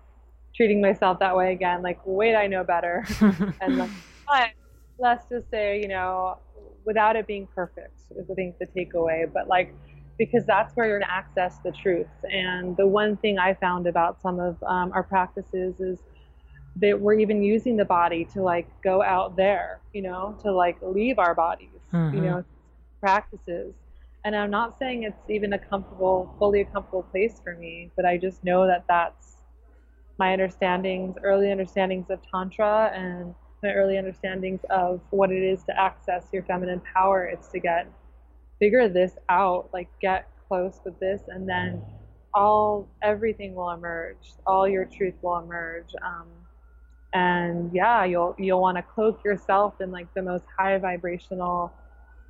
treating 0.56 0.82
myself 0.82 1.20
that 1.20 1.36
way 1.36 1.52
again? 1.52 1.82
Like, 1.82 2.00
wait, 2.06 2.34
I 2.34 2.48
know 2.48 2.64
better. 2.64 3.06
and 3.62 3.78
like, 3.78 3.90
but 4.26 4.50
let's 4.98 5.28
just 5.30 5.50
say, 5.52 5.82
you 5.82 5.90
know, 5.90 6.38
without 6.86 7.18
it 7.18 7.28
being 7.28 7.48
perfect 7.54 8.00
is 8.16 8.30
I 8.32 8.34
think 8.34 8.58
the 8.60 8.68
takeaway, 8.68 9.32
but 9.32 9.48
like 9.50 9.76
because 10.18 10.46
that's 10.46 10.76
where 10.76 10.88
you're 10.88 11.00
going 11.00 11.08
to 11.08 11.14
access 11.14 11.58
the 11.64 11.72
truth. 11.72 12.08
And 12.32 12.78
the 12.78 12.88
one 12.88 13.18
thing 13.18 13.38
I 13.38 13.54
found 13.54 13.88
about 13.88 14.22
some 14.22 14.40
of 14.40 14.62
um, 14.64 14.92
our 14.94 15.04
practices 15.04 15.80
is 15.80 16.00
that 16.78 17.00
we're 17.00 17.20
even 17.20 17.42
using 17.42 17.78
the 17.78 17.86
body 17.86 18.26
to 18.34 18.42
like 18.42 18.68
go 18.82 19.02
out 19.02 19.36
there, 19.36 19.80
you 19.94 20.02
know, 20.02 20.38
to 20.44 20.52
like 20.52 20.78
leave 20.82 21.20
our 21.20 21.34
bodies, 21.34 21.70
mm-hmm. 21.94 22.16
you 22.16 22.22
know, 22.22 22.44
practices. 23.00 23.74
And 24.24 24.36
I'm 24.36 24.50
not 24.50 24.78
saying 24.80 25.04
it's 25.04 25.30
even 25.30 25.54
a 25.54 25.60
comfortable, 25.60 26.34
fully 26.40 26.62
a 26.62 26.66
comfortable 26.66 27.04
place 27.04 27.40
for 27.44 27.56
me, 27.56 27.92
but 27.96 28.06
I 28.06 28.18
just 28.18 28.44
know 28.44 28.66
that 28.66 28.86
that's 28.88 29.38
my 30.18 30.34
understandings, 30.34 31.16
early 31.24 31.52
understandings 31.52 32.10
of 32.10 32.20
Tantra 32.32 32.92
and 32.94 33.36
my 33.62 33.72
early 33.74 33.98
understandings 33.98 34.62
of 34.70 35.02
what 35.12 35.32
it 35.32 35.44
is 35.44 35.64
to 35.64 35.80
access 35.80 36.26
your 36.32 36.44
feminine 36.44 36.82
power. 36.94 37.26
It's 37.26 37.50
to 37.50 37.60
get 37.60 37.88
figure 38.60 38.88
this 38.90 39.18
out, 39.30 39.70
like 39.74 39.90
get 40.02 40.30
close 40.48 40.80
with 40.86 41.00
this, 41.00 41.22
and 41.28 41.48
then 41.48 41.82
all 42.34 42.88
everything 43.02 43.56
will 43.56 43.72
emerge. 43.72 44.34
All 44.46 44.68
your 44.68 44.86
truth 44.86 45.16
will 45.22 45.38
emerge. 45.40 45.90
Um, 46.06 46.28
and 47.14 47.72
yeah, 47.74 48.04
you'll 48.06 48.36
you'll 48.38 48.62
want 48.62 48.78
to 48.78 48.84
cloak 48.84 49.24
yourself 49.24 49.76
in 49.80 49.92
like 49.92 50.14
the 50.14 50.22
most 50.22 50.46
high 50.58 50.78
vibrational 50.78 51.74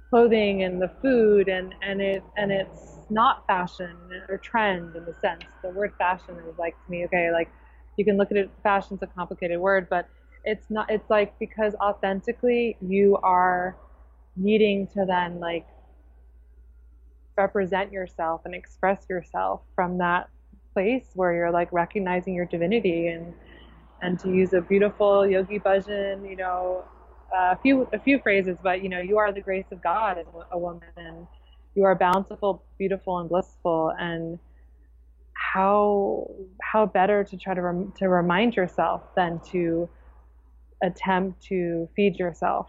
clothing 0.10 0.64
and 0.64 0.82
the 0.82 0.92
food, 1.02 1.48
and 1.48 1.74
and 1.82 2.02
it 2.02 2.24
and 2.38 2.52
it's 2.52 3.00
not 3.10 3.46
fashion 3.48 3.96
or 4.30 4.38
trend 4.38 4.96
in 4.96 5.06
the 5.06 5.14
sense. 5.14 5.44
The 5.64 5.70
word 5.70 5.94
fashion 5.98 6.36
is 6.50 6.58
like 6.58 6.76
to 6.86 6.92
me, 6.92 7.06
okay, 7.06 7.32
like 7.32 7.50
you 7.98 8.06
can 8.06 8.18
look 8.18 8.32
at 8.32 8.38
it. 8.38 8.52
Fashion's 8.64 9.02
a 9.02 9.08
complicated 9.08 9.60
word, 9.60 9.88
but 9.90 10.08
it's 10.44 10.70
not 10.70 10.90
it's 10.92 11.10
like 11.10 11.38
because 11.40 11.74
authentically 11.76 12.78
you 12.82 13.18
are 13.24 13.76
needing 14.36 14.88
to 14.88 15.06
then 15.06 15.40
like 15.40 15.66
represent 17.38 17.92
yourself 17.92 18.42
and 18.46 18.56
express 18.56 19.06
yourself 19.10 19.62
from 19.76 19.98
that 19.98 20.30
place 20.74 21.06
where 21.14 21.34
you're 21.34 21.52
like 21.52 21.72
recognizing 21.72 22.34
your 22.34 22.46
divinity 22.46 23.08
and 23.08 23.34
and 24.02 24.20
to 24.20 24.30
use 24.30 24.54
a 24.54 24.62
beautiful 24.62 25.26
yogi 25.26 25.60
bhajan 25.60 26.30
you 26.30 26.36
know 26.36 26.84
a 27.34 27.58
few 27.58 27.88
a 27.94 28.00
few 28.00 28.20
phrases 28.20 28.58
but 28.62 28.84
you 28.84 28.90
know 28.90 29.00
you 29.00 29.18
are 29.18 29.32
the 29.32 29.42
grace 29.42 29.66
of 29.72 29.82
god 29.82 30.18
as 30.18 30.26
a 30.52 30.58
woman 30.58 30.84
and 30.98 31.28
you 31.76 31.84
are 31.84 31.96
bountiful 31.96 32.64
beautiful 32.78 33.20
and 33.20 33.30
blissful 33.30 33.94
and 34.00 34.38
how 35.34 36.30
how 36.62 36.86
better 36.86 37.24
to 37.24 37.38
try 37.38 37.54
to 37.54 37.62
rem- 37.62 37.94
to 37.98 38.10
remind 38.10 38.56
yourself 38.56 39.02
than 39.16 39.40
to 39.52 39.88
attempt 40.84 41.42
to 41.44 41.90
feed 41.96 42.18
yourself. 42.18 42.68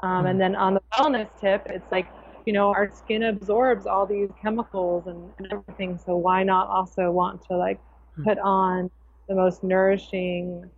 Um, 0.00 0.26
and 0.26 0.34
hmm. 0.34 0.38
then 0.38 0.56
on 0.56 0.74
the 0.74 0.82
wellness 0.94 1.28
tip, 1.40 1.66
it's 1.66 1.90
like, 1.92 2.06
you 2.46 2.52
know, 2.52 2.68
our 2.68 2.90
skin 2.94 3.24
absorbs 3.24 3.86
all 3.86 4.06
these 4.06 4.30
chemicals 4.40 5.06
and, 5.06 5.30
and 5.38 5.52
everything. 5.52 5.98
So 6.04 6.16
why 6.16 6.42
not 6.42 6.68
also 6.68 7.10
want 7.10 7.46
to 7.48 7.56
like 7.56 7.80
hmm. 8.16 8.24
put 8.24 8.38
on 8.38 8.90
the 9.28 9.34
most 9.34 9.62
nourishing 9.62 10.68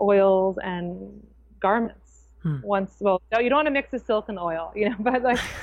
oils 0.00 0.58
and 0.62 1.26
garments? 1.60 1.96
Hmm. 2.42 2.60
Once, 2.62 2.96
well, 3.00 3.20
no, 3.32 3.38
you 3.38 3.50
don't 3.50 3.58
want 3.58 3.66
to 3.66 3.72
mix 3.72 3.90
the 3.90 3.98
silk 3.98 4.30
and 4.30 4.38
oil, 4.38 4.72
you 4.74 4.88
know, 4.88 4.96
but 5.00 5.22
like, 5.22 5.38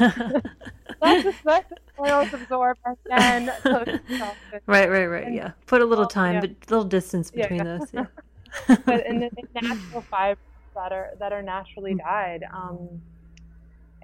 let's 1.01 1.23
just 1.23 1.45
let 1.45 1.67
the 1.69 1.77
oils 1.99 2.31
absorb 2.33 2.77
and 2.85 2.97
then. 3.05 3.51
right, 4.67 4.89
right, 4.89 5.07
right. 5.07 5.33
yeah. 5.33 5.51
Put 5.65 5.81
a 5.81 5.85
little 5.85 6.05
time, 6.05 6.35
yeah. 6.35 6.41
but 6.41 6.49
a 6.51 6.69
little 6.69 6.85
distance 6.85 7.31
between 7.31 7.65
yeah. 7.65 7.77
those. 7.77 7.93
Yeah. 7.93 8.05
but 8.85 9.05
in 9.07 9.19
the 9.19 9.29
natural 9.61 10.01
fibers 10.01 10.37
that 10.75 10.91
are 10.91 11.11
that 11.19 11.33
are 11.33 11.41
naturally 11.41 11.95
dyed. 11.95 12.43
Um, 12.53 13.01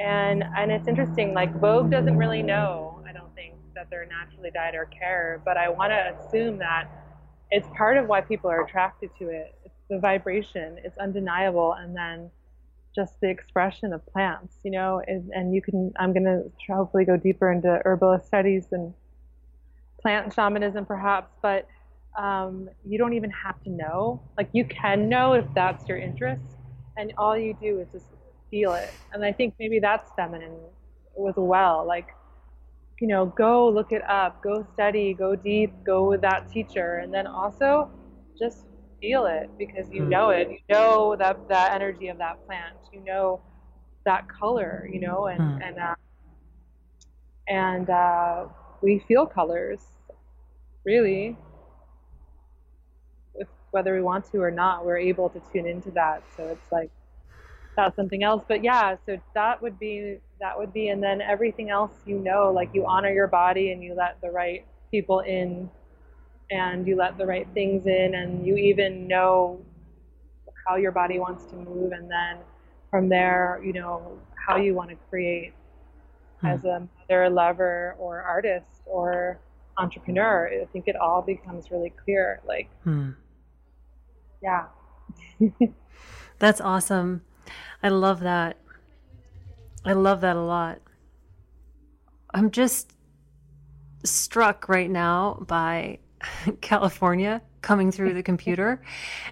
and 0.04 0.44
and 0.56 0.72
it's 0.72 0.88
interesting. 0.88 1.34
Like 1.34 1.56
Vogue 1.60 1.90
doesn't 1.90 2.18
really 2.18 2.44
know. 2.44 3.02
I 3.08 3.14
don't 3.14 3.34
think 3.34 3.56
that 3.74 3.90
they're 3.90 4.06
naturally 4.06 4.52
dyed 4.54 4.76
or 4.76 4.86
care, 4.86 5.42
but 5.46 5.58
I 5.58 5.70
want 5.70 5.92
to 5.92 6.16
assume 6.20 6.60
that 6.60 6.90
it's 7.52 7.68
part 7.76 7.98
of 7.98 8.08
why 8.08 8.22
people 8.22 8.50
are 8.50 8.64
attracted 8.64 9.12
to 9.20 9.30
it. 9.30 9.56
It's 9.64 9.80
the 9.90 10.00
vibration. 10.00 10.78
It's 10.84 10.98
undeniable, 10.98 11.74
and 11.74 11.96
then 11.96 12.30
just 12.94 13.20
the 13.22 13.30
expression 13.30 13.94
of 13.94 14.06
plants, 14.06 14.58
you 14.64 14.72
know, 14.72 15.02
and, 15.08 15.32
and 15.32 15.54
you 15.54 15.64
can, 15.64 15.92
I'm 15.98 16.14
going 16.14 16.26
to 16.26 16.44
hopefully 16.72 17.06
go 17.06 17.18
deeper 17.18 17.52
into 17.52 17.80
herbalist 17.86 18.28
studies 18.28 18.68
and 18.72 18.94
plant 20.00 20.32
shamanism 20.32 20.86
perhaps, 20.86 21.34
but 21.42 21.68
um, 22.16 22.70
you 22.86 23.00
don't 23.00 23.14
even 23.14 23.32
have 23.32 23.62
to 23.64 23.72
know. 23.72 24.22
Like 24.38 24.50
you 24.52 24.66
can 24.66 25.10
know 25.10 25.34
if 25.34 25.46
that's 25.56 25.88
your 25.88 25.98
interest, 25.98 26.44
and 26.96 27.14
all 27.18 27.36
you 27.36 27.58
do 27.60 27.80
is 27.80 27.88
just 27.92 28.06
feel 28.54 28.76
it. 28.76 28.94
And 29.14 29.26
I 29.26 29.34
think 29.34 29.56
maybe 29.60 29.80
that's 29.80 30.12
feminine 30.16 30.58
as 31.28 31.36
well. 31.38 31.86
Like 31.88 32.08
you 33.00 33.08
know, 33.08 33.26
go 33.26 33.70
look 33.70 33.92
it 33.92 34.04
up, 34.10 34.44
go 34.44 34.66
study, 34.74 35.14
go 35.14 35.36
deep, 35.36 35.74
go 35.86 36.08
with 36.10 36.22
that 36.22 36.50
teacher, 36.52 36.98
and 36.98 37.14
then 37.14 37.28
also 37.28 37.90
just 38.40 38.66
feel 39.02 39.26
it 39.26 39.50
because 39.60 39.92
you 39.92 40.06
know 40.06 40.30
it. 40.30 40.50
You 40.52 40.60
know 40.70 41.16
that 41.18 41.48
that 41.50 41.74
energy 41.74 42.10
of 42.10 42.18
that 42.20 42.46
plant. 42.46 42.78
You 42.94 43.02
know 43.02 43.42
that 44.06 44.28
color. 44.30 44.88
You 44.92 45.00
know, 45.02 45.28
and 45.28 45.44
Hmm. 45.44 45.58
and 45.62 45.80
uh, 45.80 45.96
and 47.48 47.90
uh, 47.90 48.46
we 48.82 49.00
feel 49.08 49.26
colors, 49.26 49.82
really. 50.86 51.38
If, 53.36 53.48
whether 53.72 53.94
we 53.94 54.02
want 54.02 54.26
to 54.32 54.40
or 54.40 54.52
not, 54.52 54.86
we're 54.86 54.98
able 54.98 55.30
to 55.30 55.42
tune 55.52 55.68
into 55.68 55.92
that. 55.92 56.24
So 56.36 56.50
it's 56.50 56.72
like 56.72 56.92
that's 57.76 57.96
something 57.96 58.24
else. 58.24 58.44
But 58.48 58.64
yeah, 58.64 58.96
so 59.06 59.18
that 59.34 59.62
would 59.62 59.80
be 59.80 60.20
that 60.40 60.58
would 60.58 60.74
be, 60.74 60.90
and 60.90 61.02
then 61.02 61.22
everything 61.22 61.70
else 61.70 61.92
you 62.06 62.20
know, 62.20 62.52
like 62.52 62.70
you 62.74 62.86
honor 62.86 63.12
your 63.12 63.28
body 63.28 63.72
and 63.72 63.82
you 63.82 63.94
let 63.96 64.20
the 64.22 64.30
right 64.30 64.66
people 64.92 65.20
in, 65.22 65.70
and 66.52 66.88
you 66.88 66.96
let 66.96 67.18
the 67.18 67.26
right 67.26 67.48
things 67.54 67.86
in, 67.88 68.16
and 68.16 68.46
you 68.46 68.56
even 68.58 69.08
know 69.08 69.60
how 70.68 70.76
your 70.76 70.92
body 70.92 71.20
wants 71.20 71.46
to 71.46 71.56
move, 71.56 71.92
and 71.94 72.10
then 72.10 72.38
from 72.90 73.10
there, 73.10 73.60
you 73.64 73.74
know 73.74 74.18
how 74.48 74.58
you 74.58 74.74
want 74.74 74.90
to 74.90 74.96
create 75.10 75.54
Hmm. 76.42 76.48
as 76.48 76.66
a 76.66 76.88
mother, 77.00 77.30
lover, 77.30 77.96
or 77.98 78.22
artist 78.22 78.82
or 78.86 79.40
entrepreneur. 79.78 80.50
I 80.62 80.66
think 80.74 80.88
it 80.90 80.96
all 80.98 81.22
becomes 81.22 81.72
really 81.72 81.90
clear. 82.04 82.42
Like, 82.46 82.70
Hmm. 82.84 83.12
yeah. 84.42 84.66
That's 86.40 86.60
awesome. 86.60 87.22
I 87.84 87.90
love 87.90 88.22
that. 88.22 88.58
I 89.86 89.94
love 89.94 90.22
that 90.22 90.38
a 90.38 90.42
lot. 90.42 90.80
I'm 92.34 92.50
just 92.50 92.94
struck 94.06 94.70
right 94.70 94.90
now 94.90 95.44
by 95.48 96.00
California 96.62 97.42
coming 97.62 97.92
through 97.92 98.14
the 98.14 98.24
computer. 98.24 98.82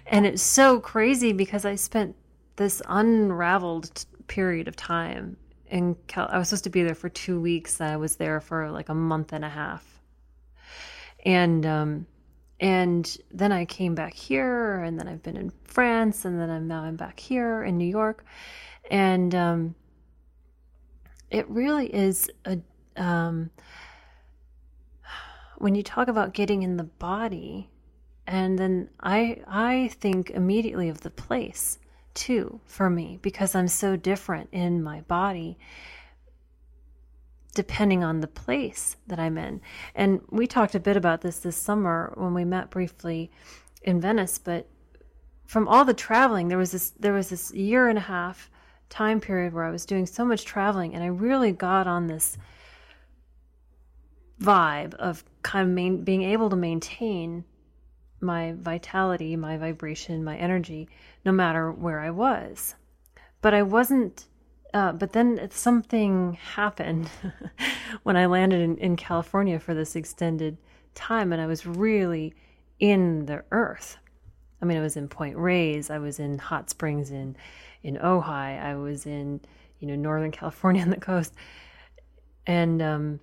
And 0.06 0.26
it's 0.26 0.42
so 0.42 0.78
crazy 0.78 1.32
because 1.32 1.64
I 1.64 1.74
spent 1.74 2.14
this 2.56 2.82
unraveled 2.88 4.04
period 4.26 4.68
of 4.68 4.76
time 4.76 5.36
in 5.68 5.96
Cal- 6.06 6.28
I 6.30 6.38
was 6.38 6.48
supposed 6.48 6.64
to 6.64 6.70
be 6.70 6.82
there 6.82 6.94
for 6.94 7.08
2 7.08 7.40
weeks. 7.40 7.80
I 7.80 7.96
was 7.96 8.16
there 8.16 8.40
for 8.40 8.70
like 8.70 8.90
a 8.90 8.94
month 8.94 9.32
and 9.32 9.44
a 9.44 9.48
half. 9.48 10.00
And 11.24 11.64
um 11.64 12.06
and 12.62 13.18
then 13.32 13.50
I 13.50 13.64
came 13.64 13.96
back 13.96 14.14
here, 14.14 14.76
and 14.76 14.96
then 14.98 15.08
I've 15.08 15.22
been 15.22 15.36
in 15.36 15.52
France, 15.64 16.24
and 16.24 16.40
then 16.40 16.48
I'm 16.48 16.68
now 16.68 16.82
I'm 16.84 16.94
back 16.94 17.18
here 17.18 17.64
in 17.64 17.76
New 17.76 17.88
York, 17.88 18.24
and 18.88 19.34
um, 19.34 19.74
it 21.28 21.48
really 21.50 21.92
is 21.92 22.30
a 22.44 22.60
um, 22.96 23.50
when 25.58 25.74
you 25.74 25.82
talk 25.82 26.06
about 26.06 26.34
getting 26.34 26.62
in 26.62 26.76
the 26.76 26.84
body, 26.84 27.68
and 28.28 28.56
then 28.56 28.90
I 29.00 29.42
I 29.48 29.90
think 29.98 30.30
immediately 30.30 30.88
of 30.88 31.00
the 31.00 31.10
place 31.10 31.80
too 32.14 32.60
for 32.64 32.88
me 32.88 33.18
because 33.22 33.56
I'm 33.56 33.68
so 33.68 33.96
different 33.96 34.50
in 34.52 34.84
my 34.84 35.00
body 35.00 35.58
depending 37.54 38.02
on 38.02 38.20
the 38.20 38.26
place 38.26 38.96
that 39.06 39.18
I'm 39.18 39.36
in. 39.36 39.60
And 39.94 40.20
we 40.30 40.46
talked 40.46 40.74
a 40.74 40.80
bit 40.80 40.96
about 40.96 41.20
this 41.20 41.38
this 41.38 41.56
summer 41.56 42.12
when 42.16 42.34
we 42.34 42.44
met 42.44 42.70
briefly 42.70 43.30
in 43.82 44.00
Venice, 44.00 44.38
but 44.38 44.68
from 45.46 45.68
all 45.68 45.84
the 45.84 45.94
traveling, 45.94 46.48
there 46.48 46.58
was 46.58 46.72
this 46.72 46.90
there 46.98 47.12
was 47.12 47.28
this 47.28 47.52
year 47.52 47.88
and 47.88 47.98
a 47.98 48.02
half 48.02 48.50
time 48.88 49.20
period 49.20 49.52
where 49.52 49.64
I 49.64 49.70
was 49.70 49.86
doing 49.86 50.06
so 50.06 50.24
much 50.24 50.44
traveling 50.44 50.94
and 50.94 51.02
I 51.02 51.08
really 51.08 51.52
got 51.52 51.86
on 51.86 52.06
this 52.06 52.36
vibe 54.40 54.94
of 54.94 55.24
kind 55.42 55.68
of 55.68 55.74
main, 55.74 56.04
being 56.04 56.22
able 56.22 56.50
to 56.50 56.56
maintain 56.56 57.44
my 58.20 58.54
vitality, 58.58 59.34
my 59.36 59.56
vibration, 59.56 60.22
my 60.22 60.36
energy 60.36 60.88
no 61.24 61.32
matter 61.32 61.72
where 61.72 62.00
I 62.00 62.10
was. 62.10 62.74
But 63.40 63.54
I 63.54 63.62
wasn't 63.62 64.26
uh, 64.74 64.92
but 64.92 65.12
then 65.12 65.48
something 65.50 66.34
happened 66.54 67.10
when 68.02 68.16
I 68.16 68.26
landed 68.26 68.60
in, 68.60 68.78
in 68.78 68.96
California 68.96 69.58
for 69.58 69.74
this 69.74 69.96
extended 69.96 70.56
time, 70.94 71.32
and 71.32 71.42
I 71.42 71.46
was 71.46 71.66
really 71.66 72.34
in 72.80 73.26
the 73.26 73.44
earth. 73.52 73.98
I 74.60 74.64
mean, 74.64 74.78
I 74.78 74.80
was 74.80 74.96
in 74.96 75.08
Point 75.08 75.36
Reyes, 75.36 75.90
I 75.90 75.98
was 75.98 76.18
in 76.18 76.38
Hot 76.38 76.70
Springs 76.70 77.10
in 77.10 77.36
in 77.82 77.96
Ojai, 77.96 78.62
I 78.62 78.76
was 78.76 79.06
in 79.06 79.40
you 79.80 79.88
know 79.88 79.96
Northern 79.96 80.30
California 80.30 80.82
on 80.84 80.90
the 80.90 80.96
coast, 81.00 81.34
and 82.46 82.80
um, 82.82 83.20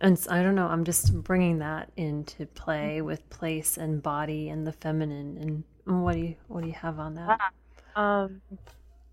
and 0.00 0.16
s- 0.18 0.28
I 0.28 0.42
don't 0.42 0.54
know. 0.54 0.66
I'm 0.66 0.84
just 0.84 1.14
bringing 1.22 1.58
that 1.58 1.90
into 1.96 2.46
play 2.46 3.02
with 3.02 3.28
place 3.30 3.76
and 3.76 4.02
body 4.02 4.48
and 4.48 4.66
the 4.66 4.72
feminine. 4.72 5.64
And 5.86 6.02
what 6.04 6.14
do 6.14 6.20
you 6.20 6.36
what 6.48 6.62
do 6.62 6.66
you 6.66 6.74
have 6.74 6.98
on 6.98 7.14
that? 7.14 7.38
Um, 7.94 8.40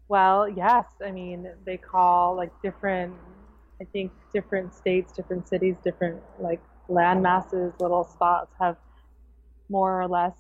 well, 0.10 0.50
yes. 0.50 0.86
I 1.06 1.12
mean, 1.12 1.50
they 1.66 1.78
call 1.78 2.36
like 2.36 2.52
different, 2.64 3.14
I 3.82 3.86
think 3.86 4.12
different 4.34 4.74
states, 4.76 5.14
different 5.14 5.48
cities, 5.48 5.78
different 5.84 6.22
like 6.40 6.62
land 6.90 7.24
masses, 7.24 7.74
little 7.80 8.04
spots 8.06 8.54
have 8.60 8.78
more 9.70 10.02
or 10.02 10.08
less 10.08 10.36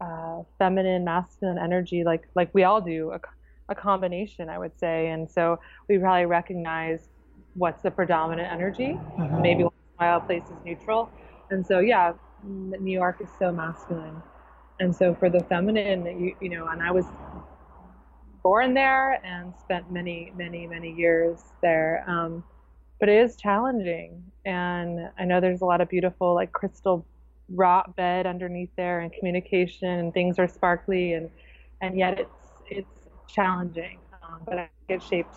uh, 0.00 0.42
feminine, 0.58 1.04
masculine 1.04 1.58
energy, 1.58 2.04
like 2.04 2.28
like 2.36 2.54
we 2.54 2.64
all 2.64 2.80
do, 2.80 3.12
a, 3.12 3.20
a 3.70 3.74
combination, 3.74 4.48
I 4.48 4.58
would 4.58 4.78
say. 4.78 5.08
And 5.08 5.30
so 5.30 5.60
we 5.88 5.98
probably 5.98 6.26
recognize 6.26 7.08
what's 7.54 7.82
the 7.82 7.90
predominant 7.90 8.52
energy. 8.52 8.98
Maybe 9.40 9.64
once 9.64 9.74
in 9.98 10.04
a 10.04 10.06
while 10.06 10.18
a 10.18 10.20
place 10.20 10.44
is 10.44 10.64
neutral. 10.64 11.10
And 11.50 11.66
so 11.66 11.80
yeah, 11.80 12.12
New 12.44 12.92
York 12.92 13.20
is 13.20 13.28
so 13.38 13.52
masculine. 13.52 14.22
And 14.80 14.94
so 14.94 15.14
for 15.14 15.28
the 15.28 15.40
feminine, 15.40 16.06
you, 16.20 16.36
you 16.40 16.50
know, 16.50 16.68
and 16.68 16.82
I 16.82 16.92
was 16.92 17.06
born 18.42 18.74
there 18.74 19.24
and 19.24 19.54
spent 19.60 19.90
many, 19.90 20.32
many, 20.36 20.66
many 20.66 20.90
years 20.90 21.42
there. 21.62 22.04
Um, 22.08 22.44
but 23.00 23.08
it 23.08 23.16
is 23.24 23.36
challenging. 23.36 24.22
And 24.44 25.10
I 25.18 25.24
know 25.24 25.40
there's 25.40 25.62
a 25.62 25.66
lot 25.66 25.80
of 25.80 25.88
beautiful, 25.88 26.34
like 26.34 26.52
crystal 26.52 27.06
rock 27.50 27.96
bed 27.96 28.26
underneath 28.26 28.70
there 28.76 29.00
and 29.00 29.12
communication 29.12 29.88
and 29.88 30.12
things 30.14 30.38
are 30.38 30.48
sparkly 30.48 31.14
and, 31.14 31.30
and 31.80 31.98
yet 31.98 32.20
it's, 32.20 32.30
it's 32.68 33.08
challenging. 33.28 33.98
Um, 34.22 34.40
but 34.46 34.58
I 34.58 34.70
it 34.88 35.02
shaped 35.02 35.34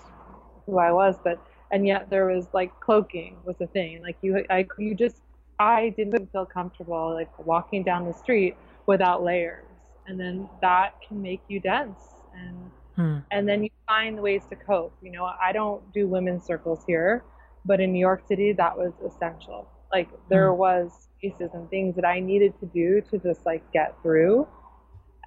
who 0.65 0.79
I 0.79 0.91
was. 0.91 1.15
But, 1.23 1.41
and 1.71 1.85
yet 1.87 2.09
there 2.09 2.27
was 2.27 2.47
like 2.53 2.77
cloaking 2.79 3.37
was 3.45 3.55
a 3.61 3.67
thing. 3.67 4.01
Like 4.01 4.17
you, 4.21 4.43
I, 4.49 4.65
you 4.77 4.95
just, 4.95 5.17
I 5.59 5.93
didn't 5.95 6.31
feel 6.31 6.45
comfortable 6.45 7.13
like 7.13 7.29
walking 7.45 7.83
down 7.83 8.05
the 8.05 8.13
street 8.13 8.55
without 8.87 9.23
layers. 9.23 9.65
And 10.07 10.19
then 10.19 10.49
that 10.61 10.95
can 11.07 11.21
make 11.21 11.41
you 11.47 11.59
dense 11.59 11.99
and 12.33 12.71
Hmm. 12.95 13.19
and 13.31 13.47
then 13.47 13.63
you 13.63 13.69
find 13.87 14.19
ways 14.21 14.45
to 14.49 14.55
cope. 14.55 14.95
You 15.01 15.11
know, 15.11 15.25
I 15.25 15.51
don't 15.51 15.91
do 15.93 16.07
women's 16.07 16.45
circles 16.45 16.83
here, 16.85 17.23
but 17.65 17.79
in 17.79 17.91
New 17.93 17.99
York 17.99 18.23
City, 18.27 18.53
that 18.53 18.77
was 18.77 18.93
essential. 19.05 19.67
Like 19.93 20.09
there 20.29 20.51
Mm. 20.51 20.57
was 20.57 21.09
pieces 21.21 21.51
and 21.53 21.69
things 21.69 21.95
that 21.95 22.05
I 22.05 22.19
needed 22.19 22.59
to 22.59 22.65
do 22.67 23.01
to 23.11 23.17
just 23.19 23.45
like 23.45 23.63
get 23.71 23.95
through. 24.01 24.47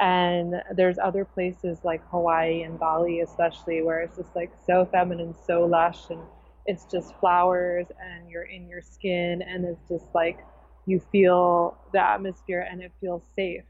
And 0.00 0.54
there's 0.74 0.98
other 0.98 1.24
places 1.24 1.84
like 1.84 2.02
Hawaii 2.10 2.62
and 2.62 2.78
Bali, 2.78 3.20
especially, 3.20 3.82
where 3.82 4.00
it's 4.00 4.16
just 4.16 4.34
like 4.34 4.52
so 4.66 4.86
feminine, 4.86 5.34
so 5.46 5.64
lush, 5.64 6.10
and 6.10 6.20
it's 6.66 6.84
just 6.90 7.14
flowers, 7.20 7.86
and 8.02 8.28
you're 8.30 8.44
in 8.44 8.68
your 8.68 8.82
skin, 8.82 9.42
and 9.42 9.64
it's 9.64 9.88
just 9.88 10.06
like 10.14 10.38
you 10.86 11.00
feel 11.12 11.76
the 11.92 12.00
atmosphere, 12.00 12.66
and 12.70 12.82
it 12.82 12.92
feels 13.00 13.22
safe 13.34 13.64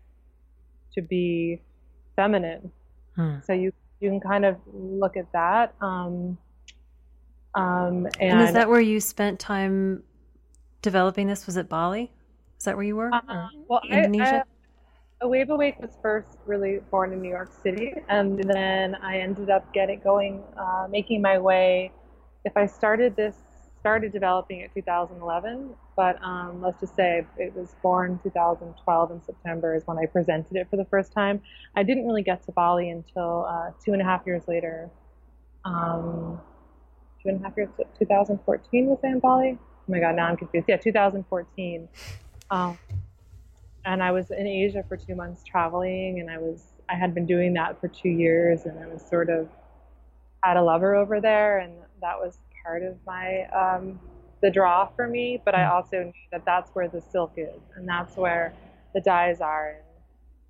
to 0.95 1.03
be 1.03 1.61
feminine 2.17 2.71
Hmm. 3.17 3.39
so 3.43 3.53
you 3.53 3.73
you 4.05 4.11
can 4.11 4.21
kind 4.21 4.45
of 4.45 4.57
look 4.73 5.17
at 5.17 5.27
that 5.33 5.75
um, 5.81 6.37
um, 7.55 8.07
and, 8.21 8.33
And 8.39 8.41
is 8.43 8.53
that 8.53 8.69
where 8.69 8.81
you 8.81 9.01
spent 9.01 9.39
time 9.39 10.03
developing 10.83 11.27
this? 11.29 11.47
Was 11.47 11.57
it 11.57 11.69
Bali? 11.69 12.13
Is 12.59 12.65
that 12.65 12.77
where 12.77 12.85
you 12.85 12.97
were? 12.97 13.13
Um, 13.15 13.49
well 13.69 13.81
Indonesia? 13.89 14.45
I, 14.45 15.25
a 15.25 15.29
wave 15.29 15.51
awake 15.51 15.81
was 15.81 15.97
first 16.03 16.39
really 16.45 16.81
born 16.91 17.13
in 17.13 17.23
new 17.23 17.31
york 17.31 17.51
city 17.63 17.95
and 18.09 18.43
then 18.45 18.95
i 18.97 19.19
ended 19.19 19.49
up 19.49 19.73
getting 19.73 20.01
going 20.01 20.43
uh, 20.59 20.87
making 20.91 21.23
my 21.23 21.39
way 21.39 21.91
if 22.45 22.55
i 22.57 22.67
started 22.67 23.17
this 23.17 23.37
started 23.85 24.13
developing 24.13 24.61
it 24.61 24.71
2011 24.73 25.69
but 25.95 26.17
um, 26.25 26.63
let's 26.63 26.81
just 26.81 26.97
say 26.97 27.27
it 27.37 27.55
was 27.55 27.77
born 27.83 28.19
2012 28.23 29.11
in 29.11 29.23
september 29.23 29.75
is 29.75 29.87
when 29.87 29.99
i 29.99 30.07
presented 30.07 30.57
it 30.57 30.67
for 30.71 30.79
the 30.79 30.87
first 30.87 31.13
time. 31.13 31.43
I 31.77 31.83
didn't 31.83 32.07
really 32.07 32.23
get 32.23 32.43
to 32.45 32.53
bali 32.53 32.89
until 32.89 33.45
uh, 33.47 33.73
two 33.85 33.93
and 33.93 34.01
a 34.01 34.05
half 34.07 34.23
years 34.25 34.45
later. 34.49 34.89
Um, 35.67 36.41
two 37.23 37.29
and 37.29 37.43
a 37.43 37.45
half 37.45 37.59
years 37.59 37.69
2014 37.99 38.87
was 38.87 39.01
I 39.05 39.09
in 39.09 39.19
bali? 39.21 39.59
Oh 39.61 39.93
my 39.93 40.01
god 40.01 40.17
now 40.17 40.29
i'm 40.29 40.39
confused. 40.39 40.65
Yeah 40.67 40.79
2014 40.79 41.87
um, 42.51 42.79
and 43.85 44.03
i 44.03 44.11
was 44.11 44.31
in 44.31 44.47
asia 44.47 44.83
for 44.89 44.97
two 44.97 45.15
months 45.15 45.45
traveling 45.45 46.21
and 46.21 46.31
i 46.31 46.39
was 46.39 46.73
i 46.89 46.95
had 46.95 47.15
been 47.15 47.27
doing 47.27 47.53
that 47.53 47.79
for 47.83 47.89
two 47.89 48.09
years 48.09 48.65
and 48.65 48.83
i 48.83 48.87
was 48.87 49.03
sort 49.07 49.29
of 49.29 49.47
had 50.43 50.57
a 50.57 50.63
lover 50.63 50.95
over 50.95 51.21
there 51.21 51.59
and 51.59 51.75
that 52.01 52.19
was 52.19 52.39
part 52.65 52.83
of 52.83 52.97
my 53.07 53.45
um, 53.55 53.99
the 54.43 54.51
draw 54.51 54.89
for 54.95 55.07
me, 55.09 55.41
but 55.45 55.55
I 55.55 55.67
also 55.67 56.05
knew 56.05 56.13
that 56.31 56.45
that's 56.45 56.71
where 56.73 56.89
the 56.89 57.01
silk 57.01 57.33
is 57.37 57.61
and 57.77 57.89
that's 57.89 58.17
where 58.17 58.53
the 58.95 59.01
dyes 59.01 59.41
are. 59.41 59.71
And 59.71 59.85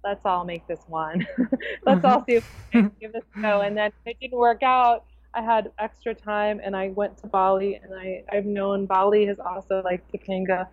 let's 0.02 0.24
all 0.24 0.44
make 0.44 0.66
this 0.66 0.80
one. 0.88 1.26
let's 1.86 2.04
all 2.04 2.24
see 2.24 2.34
if 2.34 2.50
we 2.72 2.80
can 2.80 2.92
give 3.00 3.12
this 3.12 3.22
a 3.36 3.40
go. 3.40 3.60
And 3.60 3.76
then 3.76 3.92
it 4.04 4.16
didn't 4.20 4.38
work 4.38 4.62
out. 4.62 5.04
I 5.32 5.42
had 5.42 5.70
extra 5.78 6.14
time 6.14 6.60
and 6.62 6.76
I 6.76 6.88
went 6.88 7.18
to 7.18 7.26
Bali 7.26 7.80
and 7.82 7.94
I, 7.94 8.24
I've 8.32 8.46
known 8.46 8.86
Bali 8.86 9.26
has 9.26 9.38
also 9.38 9.82
like 9.84 10.02
Topanga 10.10 10.66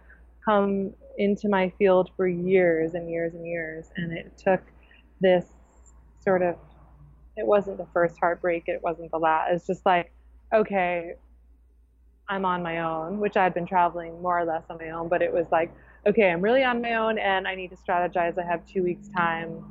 come 0.43 0.93
into 1.17 1.49
my 1.49 1.71
field 1.77 2.09
for 2.17 2.27
years 2.27 2.95
and 2.95 3.09
years 3.09 3.33
and 3.33 3.45
years 3.45 3.89
and 3.97 4.11
it 4.11 4.31
took 4.37 4.61
this 5.19 5.45
sort 6.23 6.41
of 6.41 6.55
it 7.37 7.45
wasn't 7.45 7.77
the 7.77 7.87
first 7.93 8.17
heartbreak, 8.19 8.63
it 8.67 8.81
wasn't 8.83 9.11
the 9.11 9.17
last. 9.17 9.51
It's 9.51 9.67
just 9.67 9.85
like, 9.85 10.11
okay, 10.53 11.13
I'm 12.31 12.45
on 12.45 12.63
my 12.63 12.79
own, 12.79 13.19
which 13.19 13.35
I'd 13.35 13.53
been 13.53 13.65
traveling 13.65 14.21
more 14.21 14.39
or 14.39 14.45
less 14.45 14.63
on 14.69 14.77
my 14.77 14.91
own, 14.91 15.09
but 15.09 15.21
it 15.21 15.33
was 15.33 15.47
like, 15.51 15.69
okay, 16.07 16.31
I'm 16.31 16.39
really 16.39 16.63
on 16.63 16.81
my 16.81 16.95
own 16.95 17.19
and 17.19 17.45
I 17.45 17.55
need 17.55 17.71
to 17.71 17.75
strategize. 17.75 18.37
I 18.39 18.45
have 18.45 18.65
two 18.65 18.83
weeks 18.83 19.09
time 19.09 19.65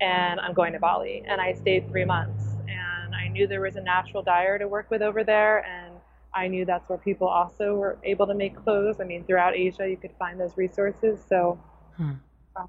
and 0.00 0.40
I'm 0.40 0.52
going 0.52 0.72
to 0.72 0.80
Bali. 0.80 1.22
And 1.28 1.40
I 1.40 1.52
stayed 1.52 1.88
three 1.88 2.04
months 2.04 2.56
and 2.68 3.14
I 3.14 3.28
knew 3.28 3.46
there 3.46 3.60
was 3.60 3.76
a 3.76 3.80
natural 3.80 4.24
dyer 4.24 4.58
to 4.58 4.66
work 4.66 4.90
with 4.90 5.02
over 5.02 5.22
there. 5.22 5.64
And 5.64 5.94
I 6.34 6.48
knew 6.48 6.64
that's 6.64 6.88
where 6.88 6.98
people 6.98 7.28
also 7.28 7.76
were 7.76 7.96
able 8.02 8.26
to 8.26 8.34
make 8.34 8.56
clothes. 8.56 9.00
I 9.00 9.04
mean, 9.04 9.22
throughout 9.22 9.54
Asia, 9.54 9.88
you 9.88 9.96
could 9.96 10.12
find 10.18 10.40
those 10.40 10.56
resources. 10.56 11.20
So 11.28 11.60
hmm. 11.96 12.14
Um, 12.56 12.68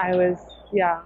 I 0.00 0.16
was, 0.16 0.38
yeah. 0.72 1.02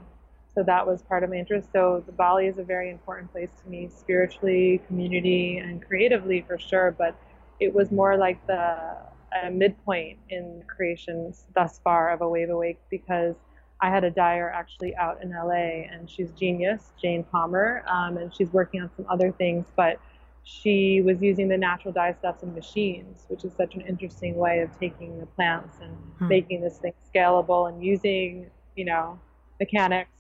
So 0.57 0.63
that 0.63 0.87
was 0.87 1.03
part 1.03 1.23
of 1.23 1.29
my 1.29 1.37
interest. 1.37 1.69
So 1.71 2.03
the 2.07 2.13
Bali 2.13 2.47
is 2.47 2.57
a 2.57 2.65
very 2.65 2.91
important 2.91 3.31
place 3.31 3.51
to 3.63 3.69
me, 3.69 3.91
spiritually, 3.95 4.81
community, 4.87 5.59
and 5.59 5.87
creatively 5.87 6.41
for 6.49 6.59
sure. 6.59 6.95
But 6.97 7.15
it 7.61 7.75
was 7.75 7.93
more 7.93 8.17
like 8.17 8.45
the 8.47 8.97
a 9.45 9.51
midpoint 9.51 10.19
in 10.31 10.63
creations 10.67 11.45
thus 11.55 11.79
far 11.85 12.11
of 12.11 12.23
a 12.23 12.29
wave 12.29 12.49
awake 12.49 12.79
because 12.91 13.35
I 13.83 13.91
had 13.91 14.05
a 14.05 14.11
dyer 14.11 14.51
actually 14.51 14.97
out 14.97 15.23
in 15.23 15.31
LA 15.31 15.85
and 15.93 16.09
she's 16.09 16.31
genius, 16.33 16.93
Jane 17.01 17.25
Palmer, 17.25 17.85
um, 17.87 18.17
and 18.17 18.35
she's 18.35 18.51
working 18.53 18.81
on 18.81 18.91
some 18.97 19.05
other 19.11 19.33
things, 19.33 19.67
but 19.77 20.01
she 20.45 21.03
was 21.03 21.21
using 21.21 21.49
the 21.49 21.59
natural 21.59 21.93
dye 21.93 22.15
stuffs 22.19 22.43
in 22.43 22.55
machines, 22.55 23.27
which 23.29 23.45
is 23.45 23.53
such 23.53 23.75
an 23.75 23.83
interesting 23.83 24.37
way 24.37 24.61
of 24.61 24.71
taking 24.79 25.19
the 25.19 25.27
plants 25.27 25.77
and 25.83 25.93
hmm. 26.19 26.29
making 26.29 26.63
this 26.63 26.79
thing 26.79 26.95
scalable 27.15 27.69
and 27.69 27.85
using, 27.85 28.49
you 28.77 28.85
know, 28.87 29.19
mechanics 29.61 30.16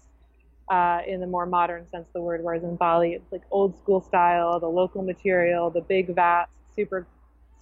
uh, 0.68 1.00
in 1.06 1.20
the 1.20 1.26
more 1.26 1.46
modern 1.46 1.86
sense 1.88 2.06
of 2.08 2.12
the 2.12 2.20
word. 2.20 2.42
Whereas 2.42 2.62
in 2.62 2.76
Bali, 2.76 3.12
it's 3.12 3.30
like 3.32 3.42
old 3.50 3.78
school 3.78 4.00
style, 4.00 4.58
the 4.60 4.68
local 4.68 5.02
material, 5.02 5.70
the 5.70 5.80
big 5.82 6.14
vats, 6.14 6.50
super 6.74 7.06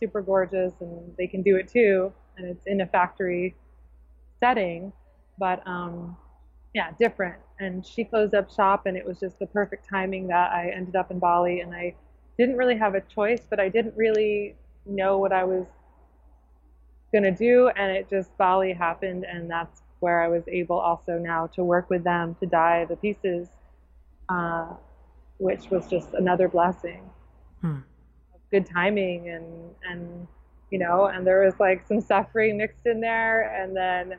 super 0.01 0.21
gorgeous 0.21 0.75
and 0.81 1.15
they 1.17 1.27
can 1.27 1.43
do 1.43 1.57
it 1.57 1.69
too. 1.69 2.13
And 2.37 2.47
it's 2.49 2.67
in 2.67 2.81
a 2.81 2.87
factory 2.87 3.55
setting, 4.41 4.93
but 5.39 5.67
um, 5.67 6.17
yeah, 6.75 6.91
different. 6.99 7.37
And 7.61 7.87
she 7.87 8.05
closed 8.05 8.35
up 8.35 8.51
shop, 8.51 8.87
and 8.87 8.97
it 8.97 9.07
was 9.07 9.21
just 9.21 9.39
the 9.39 9.47
perfect 9.47 9.89
timing 9.89 10.27
that 10.29 10.51
I 10.51 10.71
ended 10.75 10.97
up 10.97 11.11
in 11.11 11.21
Bali. 11.21 11.61
And 11.61 11.73
I 11.73 11.95
didn't 12.37 12.57
really 12.57 12.77
have 12.77 12.95
a 12.97 13.01
choice, 13.01 13.43
but 13.49 13.61
I 13.61 13.69
didn't 13.69 13.97
really 13.97 14.57
know 14.85 15.19
what 15.19 15.33
I 15.33 15.45
was 15.45 15.67
gonna 17.13 17.31
do, 17.31 17.69
and 17.69 17.97
it 17.97 18.11
just 18.11 18.37
Bali 18.37 18.73
happened, 18.73 19.25
and 19.25 19.49
that's 19.49 19.84
where 20.05 20.21
I 20.23 20.29
was 20.29 20.45
able 20.47 20.79
also 20.79 21.19
now 21.19 21.41
to 21.57 21.65
work 21.65 21.87
with 21.91 22.05
them 22.05 22.37
to 22.41 22.47
dye 22.47 22.85
the 22.85 22.97
pieces, 22.97 23.49
uh, 24.29 24.69
which 25.39 25.71
was 25.71 25.89
just 25.89 26.11
another 26.15 26.49
blessing. 26.49 27.03
Hmm 27.61 27.81
good 28.55 28.67
timing 28.73 29.31
and 29.31 29.47
and 29.91 30.29
you 30.71 30.79
know 30.79 31.07
and 31.07 31.27
there 31.27 31.45
was 31.45 31.55
like 31.59 31.85
some 31.89 32.01
suffering 32.01 32.57
mixed 32.57 32.87
in 32.87 33.01
there 33.01 33.53
and 33.61 33.77
then 33.77 34.17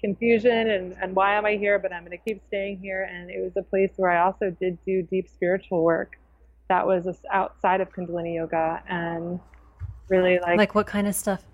confusion 0.00 0.70
and, 0.70 0.96
and 1.00 1.14
why 1.14 1.34
am 1.34 1.46
I 1.46 1.54
here 1.56 1.78
but 1.78 1.92
I'm 1.92 2.04
going 2.04 2.10
to 2.10 2.24
keep 2.24 2.42
staying 2.48 2.80
here 2.80 3.08
and 3.12 3.30
it 3.30 3.40
was 3.40 3.52
a 3.56 3.62
place 3.62 3.92
where 3.96 4.10
I 4.10 4.24
also 4.24 4.50
did 4.60 4.78
do 4.84 5.02
deep 5.02 5.28
spiritual 5.28 5.84
work 5.84 6.18
that 6.68 6.84
was 6.84 7.06
outside 7.30 7.80
of 7.80 7.92
Kundalini 7.92 8.34
yoga 8.34 8.82
and 8.88 9.38
really 10.08 10.40
like 10.40 10.58
like 10.58 10.74
what 10.74 10.88
kind 10.88 11.06
of 11.06 11.14
stuff 11.14 11.44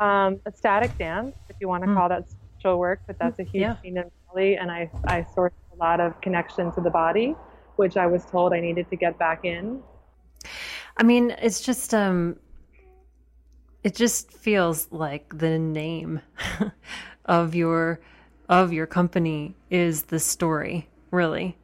um 0.00 0.38
ecstatic 0.46 0.96
dance 0.98 1.34
if 1.48 1.56
you 1.60 1.68
want 1.68 1.82
to 1.82 1.88
mm. 1.88 1.96
call 1.96 2.10
that 2.10 2.24
work 2.64 3.00
but 3.06 3.18
that's 3.18 3.38
a 3.38 3.42
huge 3.42 3.62
yeah. 3.62 3.80
scene 3.82 3.96
in 3.96 4.10
Bali 4.28 4.56
and 4.56 4.70
I 4.70 4.90
I 5.04 5.26
sourced 5.36 5.52
a 5.72 5.76
lot 5.76 6.00
of 6.00 6.20
connection 6.20 6.72
to 6.72 6.80
the 6.80 6.90
body 6.90 7.34
which 7.76 7.96
I 7.96 8.06
was 8.06 8.24
told 8.26 8.52
I 8.52 8.60
needed 8.60 8.88
to 8.90 8.96
get 8.96 9.18
back 9.18 9.44
in 9.44 9.82
I 10.96 11.02
mean, 11.02 11.34
it's 11.40 11.60
just 11.60 11.94
um 11.94 12.36
it 13.82 13.94
just 13.94 14.32
feels 14.32 14.88
like 14.90 15.38
the 15.38 15.58
name 15.58 16.20
of 17.24 17.54
your 17.54 18.00
of 18.48 18.72
your 18.72 18.86
company 18.86 19.54
is 19.70 20.04
the 20.04 20.18
story, 20.18 20.88
really. 21.10 21.56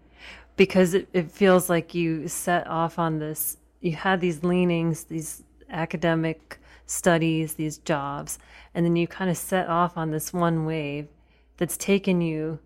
Because 0.57 0.95
it, 0.95 1.09
it 1.13 1.31
feels 1.31 1.69
like 1.69 1.95
you 1.95 2.29
set 2.29 2.67
off 2.67 2.99
on 2.99 3.19
this 3.19 3.59
you 3.81 3.93
had 3.93 4.21
these 4.21 4.43
leanings, 4.43 5.05
these 5.05 5.43
academic 5.69 6.59
studies, 6.87 7.55
these 7.55 7.79
jobs, 7.79 8.39
and 8.75 8.87
then 8.87 8.97
you 8.97 9.07
kind 9.07 9.31
of 9.31 9.37
set 9.37 9.69
off 9.69 9.97
on 9.97 10.11
this 10.11 10.33
one 10.33 10.65
wave 10.65 11.09
that's 11.57 11.77
taken 11.77 12.21
you 12.21 12.59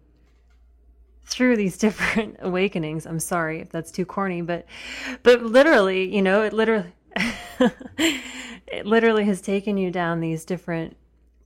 through 1.24 1.56
these 1.56 1.78
different 1.86 2.36
awakenings. 2.40 3.06
I'm 3.06 3.20
sorry 3.20 3.60
if 3.60 3.70
that's 3.70 3.90
too 3.90 4.04
corny, 4.04 4.42
but 4.42 4.66
but 5.22 5.42
literally, 5.42 6.14
you 6.14 6.22
know, 6.22 6.42
it 6.42 6.52
literally 6.52 6.92
it 7.58 8.86
literally 8.86 9.24
has 9.24 9.40
taken 9.40 9.76
you 9.76 9.90
down 9.90 10.20
these 10.20 10.44
different 10.44 10.96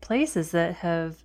places 0.00 0.50
that 0.50 0.74
have 0.76 1.24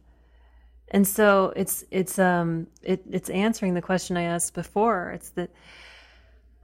and 0.92 1.08
so 1.08 1.54
it's 1.56 1.84
it's 1.92 2.18
um 2.18 2.68
it, 2.82 3.04
it's 3.10 3.30
answering 3.30 3.74
the 3.74 3.82
question 3.82 4.18
I 4.18 4.24
asked 4.24 4.54
before. 4.54 5.12
It's 5.12 5.30
that 5.32 5.50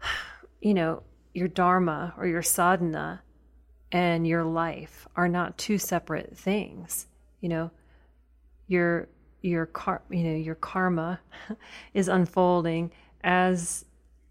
you 0.61 0.73
know, 0.73 1.03
your 1.33 1.47
dharma 1.47 2.13
or 2.17 2.25
your 2.25 2.41
sadhana 2.41 3.21
and 3.95 4.27
your 4.27 4.43
life 4.43 5.07
are 5.15 5.29
not 5.29 5.57
two 5.57 5.77
separate 5.77 6.37
things. 6.37 7.07
You 7.39 7.47
know, 7.47 7.71
your 8.67 9.07
your 9.41 9.67
car 9.67 10.01
you 10.09 10.23
know 10.23 10.35
your 10.35 10.55
karma 10.55 11.21
is 11.93 12.09
unfolding 12.09 12.91
as 13.23 13.85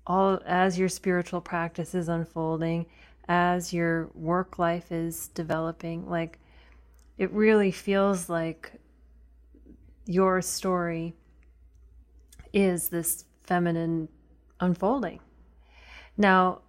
all 0.07 0.39
as 0.45 0.79
your 0.79 0.91
spiritual 0.91 1.41
practice 1.41 1.95
is 1.95 2.11
unfolding 2.11 2.85
as 3.27 3.73
your 3.73 4.11
work 4.15 4.59
life 4.59 4.93
is 4.93 5.29
developing 5.29 6.11
like 6.11 6.39
it 7.17 7.31
really 7.31 7.71
feels 7.71 8.29
like 8.29 8.73
your 10.05 10.43
story 10.43 11.15
is 12.53 12.89
this 12.89 13.25
feminine 13.45 14.09
unfolding 14.61 15.21
now 16.19 16.61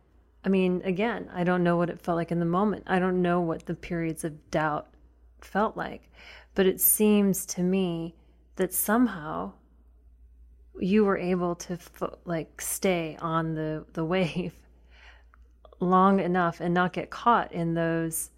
i 0.46 0.50
mean 0.50 0.82
again 0.86 1.30
i 1.34 1.44
don't 1.44 1.64
know 1.64 1.76
what 1.78 1.90
it 1.90 2.00
felt 2.02 2.16
like 2.18 2.32
in 2.32 2.40
the 2.40 2.46
moment. 2.46 2.84
I 2.88 3.00
don't 3.00 3.22
know 3.22 3.42
what 3.42 3.66
the 3.66 3.76
periods 3.76 4.24
of 4.24 4.52
doubt 4.52 4.88
felt 5.42 5.78
like. 5.78 6.10
But 6.54 6.66
it 6.66 6.80
seems 6.82 7.46
to 7.48 7.62
me 7.62 8.16
that 8.56 8.74
somehow 8.74 9.54
you 10.80 11.06
were 11.06 11.18
able 11.18 11.56
to 11.56 11.78
like 12.26 12.62
stay 12.62 13.18
on 13.22 13.56
the 13.56 13.86
the 13.94 14.06
wave 14.06 14.54
long 15.80 16.20
enough 16.20 16.60
and 16.62 16.74
not 16.74 16.94
get 16.94 17.10
caught 17.10 17.52
in 17.52 17.74
those 17.74 18.30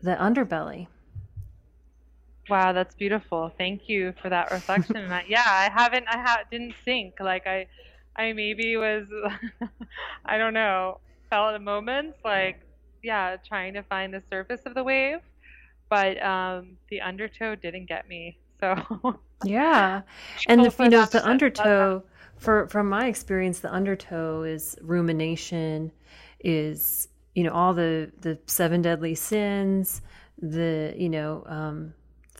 the 0.00 0.16
underbelly. 0.16 0.88
Wow 2.48 2.72
that's 2.72 2.94
beautiful. 2.94 3.52
Thank 3.58 3.88
you 3.88 4.14
for 4.22 4.28
that 4.28 4.50
reflection. 4.50 4.96
Yeah 5.28 5.42
i 5.46 5.70
haven't 5.72 6.06
i 6.08 6.18
ha- 6.18 6.44
didn't 6.50 6.74
think. 6.84 7.14
Like 7.20 7.46
i 7.46 7.66
i 8.16 8.32
maybe 8.32 8.76
was 8.76 9.06
i 10.24 10.38
don't 10.38 10.54
know 10.54 10.98
felt 11.30 11.54
at 11.54 11.62
moments 11.62 12.18
like 12.24 12.60
yeah 13.02 13.36
trying 13.46 13.74
to 13.74 13.82
find 13.82 14.12
the 14.12 14.22
surface 14.30 14.60
of 14.66 14.74
the 14.74 14.82
wave 14.82 15.20
but 15.88 16.22
um 16.22 16.76
the 16.90 17.00
undertow 17.00 17.54
didn't 17.54 17.86
get 17.86 18.08
me 18.08 18.36
so 18.60 19.18
yeah, 19.44 20.02
and 20.46 20.64
the 20.64 20.74
you 20.82 20.88
know 20.88 21.04
the 21.04 21.26
undertow 21.26 22.02
for 22.36 22.68
from 22.68 22.88
my 22.88 23.06
experience, 23.06 23.60
the 23.60 23.72
undertow 23.72 24.42
is 24.42 24.76
rumination, 24.82 25.92
is 26.40 27.08
you 27.34 27.44
know 27.44 27.52
all 27.52 27.74
the 27.74 28.10
the 28.20 28.38
seven 28.46 28.82
deadly 28.82 29.14
sins, 29.14 30.02
the 30.40 30.94
you 30.96 31.08
know 31.08 31.44
um, 31.46 31.94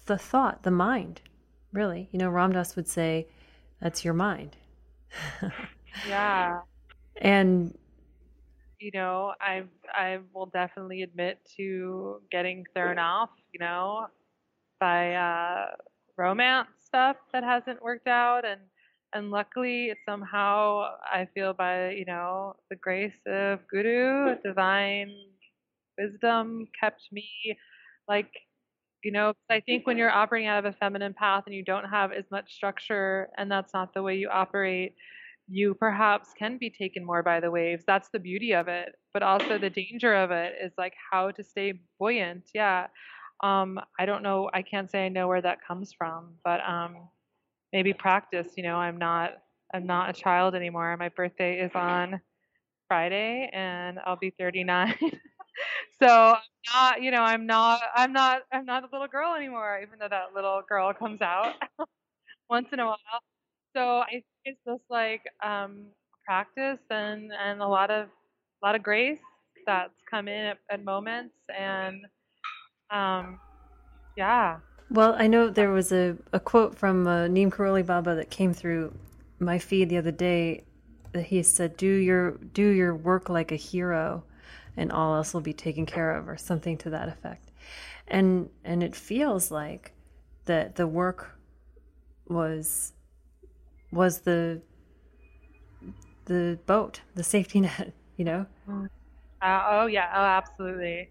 the 0.07 0.19
thought, 0.19 0.63
the 0.63 0.71
mind, 0.71 1.21
really. 1.73 2.09
You 2.13 2.19
know, 2.19 2.31
Ram 2.31 2.53
Dass 2.53 2.77
would 2.77 2.89
say, 2.89 3.29
"That's 3.81 4.05
your 4.05 4.15
mind." 4.15 4.57
Yeah, 6.03 6.61
and 7.21 7.77
you 8.81 8.91
know, 8.95 9.35
I 9.41 9.65
I 9.93 10.19
will 10.33 10.47
definitely 10.47 11.03
admit 11.03 11.39
to 11.57 12.21
getting 12.31 12.65
thrown 12.75 12.99
off. 12.99 13.31
You 13.53 13.61
know, 13.61 14.07
by 14.81 15.15
uh, 15.15 15.67
romance 16.17 16.69
stuff 16.85 17.17
that 17.33 17.45
hasn't 17.45 17.83
worked 17.83 18.09
out 18.09 18.45
and 18.45 18.61
and 19.15 19.31
luckily 19.31 19.95
somehow 20.09 20.85
I 21.13 21.27
feel 21.35 21.55
by 21.55 21.91
you 21.91 22.05
know 22.07 22.55
the 22.71 22.77
grace 22.77 23.21
of 23.27 23.61
guru 23.69 24.37
divine 24.45 25.15
wisdom 25.99 26.69
kept 26.81 27.03
me 27.13 27.29
like 28.09 28.31
you 29.07 29.13
know 29.13 29.33
i 29.51 29.61
think 29.61 29.87
when 29.87 29.97
you're 29.97 30.11
operating 30.11 30.49
out 30.49 30.65
of 30.65 30.75
a 30.75 30.77
feminine 30.77 31.15
path 31.15 31.45
and 31.47 31.55
you 31.55 31.65
don't 31.65 31.89
have 31.89 32.13
as 32.13 32.25
much 32.31 32.53
structure 32.53 33.31
and 33.39 33.51
that's 33.51 33.73
not 33.73 33.95
the 33.95 34.03
way 34.03 34.17
you 34.17 34.29
operate 34.29 34.95
you 35.49 35.75
perhaps 35.75 36.35
can 36.37 36.59
be 36.59 36.71
taken 36.71 37.05
more 37.05 37.23
by 37.23 37.41
the 37.41 37.51
waves. 37.51 37.85
That's 37.87 38.09
the 38.09 38.19
beauty 38.19 38.53
of 38.53 38.69
it. 38.69 38.97
But 39.15 39.23
also 39.23 39.59
the 39.59 39.71
danger 39.71 40.15
of 40.15 40.31
it 40.31 40.55
is 40.63 40.73
like 40.77 40.95
how 41.13 41.31
to 41.31 41.45
stay 41.45 41.75
buoyant. 42.01 42.51
Yeah. 42.55 42.89
Um 43.43 43.79
i 44.01 44.07
don't 44.07 44.23
know 44.23 44.51
i 44.55 44.63
can't 44.63 44.91
say 44.91 45.07
i 45.07 45.09
know 45.09 45.29
where 45.29 45.43
that 45.43 45.59
comes 45.67 45.93
from 45.93 46.37
but 46.43 46.61
um 46.67 46.97
maybe 47.73 47.93
practice 47.93 48.49
you 48.57 48.63
know 48.63 48.77
i'm 48.77 48.97
not 48.97 49.33
i'm 49.75 49.87
not 49.87 50.09
a 50.11 50.15
child 50.15 50.55
anymore. 50.55 50.97
My 50.97 51.11
birthday 51.11 51.61
is 51.61 51.73
on 51.75 52.21
friday 52.89 53.51
and 53.53 53.99
i'll 54.07 54.17
be 54.17 54.33
39 54.39 54.95
so 56.03 56.09
I'm 56.09 56.41
not, 56.75 57.03
you 57.03 57.11
know, 57.11 57.23
I'm 57.23 57.47
not, 57.47 57.81
I'm 57.95 58.13
not, 58.13 58.43
I'm 58.53 58.67
not 58.67 58.85
a 58.85 58.89
little 58.93 59.09
girl 59.09 59.35
anymore, 59.35 59.81
even 59.83 59.99
though 59.99 60.09
that 60.09 60.35
little 60.35 60.63
girl 60.69 60.93
comes 60.93 61.21
out 61.23 61.55
once 62.51 62.69
in 62.73 62.81
a 62.81 62.87
while. 62.87 63.23
So 63.75 63.99
I 63.99 64.11
think 64.11 64.25
it's 64.45 64.61
just 64.67 64.83
like 64.89 65.23
um, 65.45 65.87
practice 66.25 66.79
and 66.91 67.31
and 67.33 67.61
a 67.61 67.67
lot 67.67 67.91
of 67.91 68.07
a 68.07 68.67
lot 68.67 68.75
of 68.75 68.83
grace 68.83 69.21
that's 69.67 69.93
come 70.11 70.29
in 70.29 70.47
at, 70.47 70.59
at 70.71 70.85
moments 70.85 71.35
and 71.57 72.07
um, 72.91 73.39
yeah. 74.17 74.59
Well, 74.91 75.15
I 75.19 75.27
know 75.27 75.51
there 75.51 75.71
was 75.71 75.93
a, 75.93 76.17
a 76.33 76.41
quote 76.41 76.77
from 76.77 77.07
uh, 77.07 77.27
Neem 77.27 77.51
Karoli 77.51 77.85
Baba 77.85 78.15
that 78.15 78.31
came 78.31 78.55
through 78.55 78.95
my 79.39 79.59
feed 79.59 79.89
the 79.89 79.97
other 79.97 80.13
day. 80.13 80.65
That 81.13 81.25
he 81.25 81.43
said, 81.43 81.77
"Do 81.77 81.87
your 81.87 82.33
do 82.33 82.69
your 82.69 82.95
work 82.95 83.29
like 83.29 83.51
a 83.51 83.57
hero." 83.57 84.25
And 84.77 84.93
all 84.93 85.15
else 85.17 85.33
will 85.33 85.41
be 85.41 85.53
taken 85.53 85.87
care 85.87 86.17
of 86.17 86.29
or 86.29 86.37
something 86.37 86.77
to 86.77 86.91
that 86.91 87.09
effect 87.09 87.51
and 88.09 88.49
and 88.65 88.83
it 88.83 88.95
feels 88.95 89.51
like 89.51 89.93
that 90.45 90.77
the 90.77 90.87
work 90.87 91.39
was 92.29 92.93
was 93.91 94.21
the 94.21 94.61
the 96.27 96.59
boat 96.67 97.01
the 97.15 97.25
safety 97.25 97.61
net 97.69 97.93
you 98.17 98.25
know 98.25 98.47
uh, 99.43 99.67
oh 99.71 99.87
yeah 99.87 100.11
oh 100.15 100.25
absolutely 100.25 101.11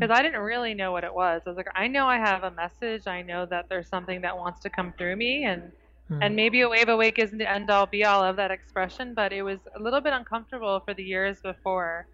because 0.00 0.16
I 0.16 0.22
didn't 0.22 0.40
really 0.40 0.72
know 0.72 0.92
what 0.92 1.04
it 1.04 1.12
was. 1.12 1.42
I 1.44 1.50
was 1.50 1.56
like, 1.58 1.68
I 1.74 1.86
know 1.86 2.06
I 2.06 2.16
have 2.16 2.44
a 2.44 2.50
message. 2.52 3.06
I 3.06 3.20
know 3.20 3.44
that 3.46 3.68
there's 3.68 3.86
something 3.86 4.22
that 4.22 4.34
wants 4.36 4.60
to 4.60 4.70
come 4.70 4.94
through 4.96 5.16
me, 5.16 5.44
and 5.44 5.70
hmm. 6.08 6.22
and 6.22 6.34
maybe 6.34 6.62
a 6.62 6.68
wave 6.68 6.88
awake 6.88 7.18
isn't 7.18 7.36
the 7.36 7.50
end 7.50 7.70
all 7.70 7.86
be 7.86 8.04
all 8.04 8.24
of 8.24 8.36
that 8.36 8.50
expression, 8.50 9.12
but 9.12 9.32
it 9.32 9.42
was 9.42 9.60
a 9.76 9.82
little 9.82 10.00
bit 10.00 10.14
uncomfortable 10.14 10.80
for 10.80 10.94
the 10.94 11.02
years 11.02 11.40
before 11.42 12.06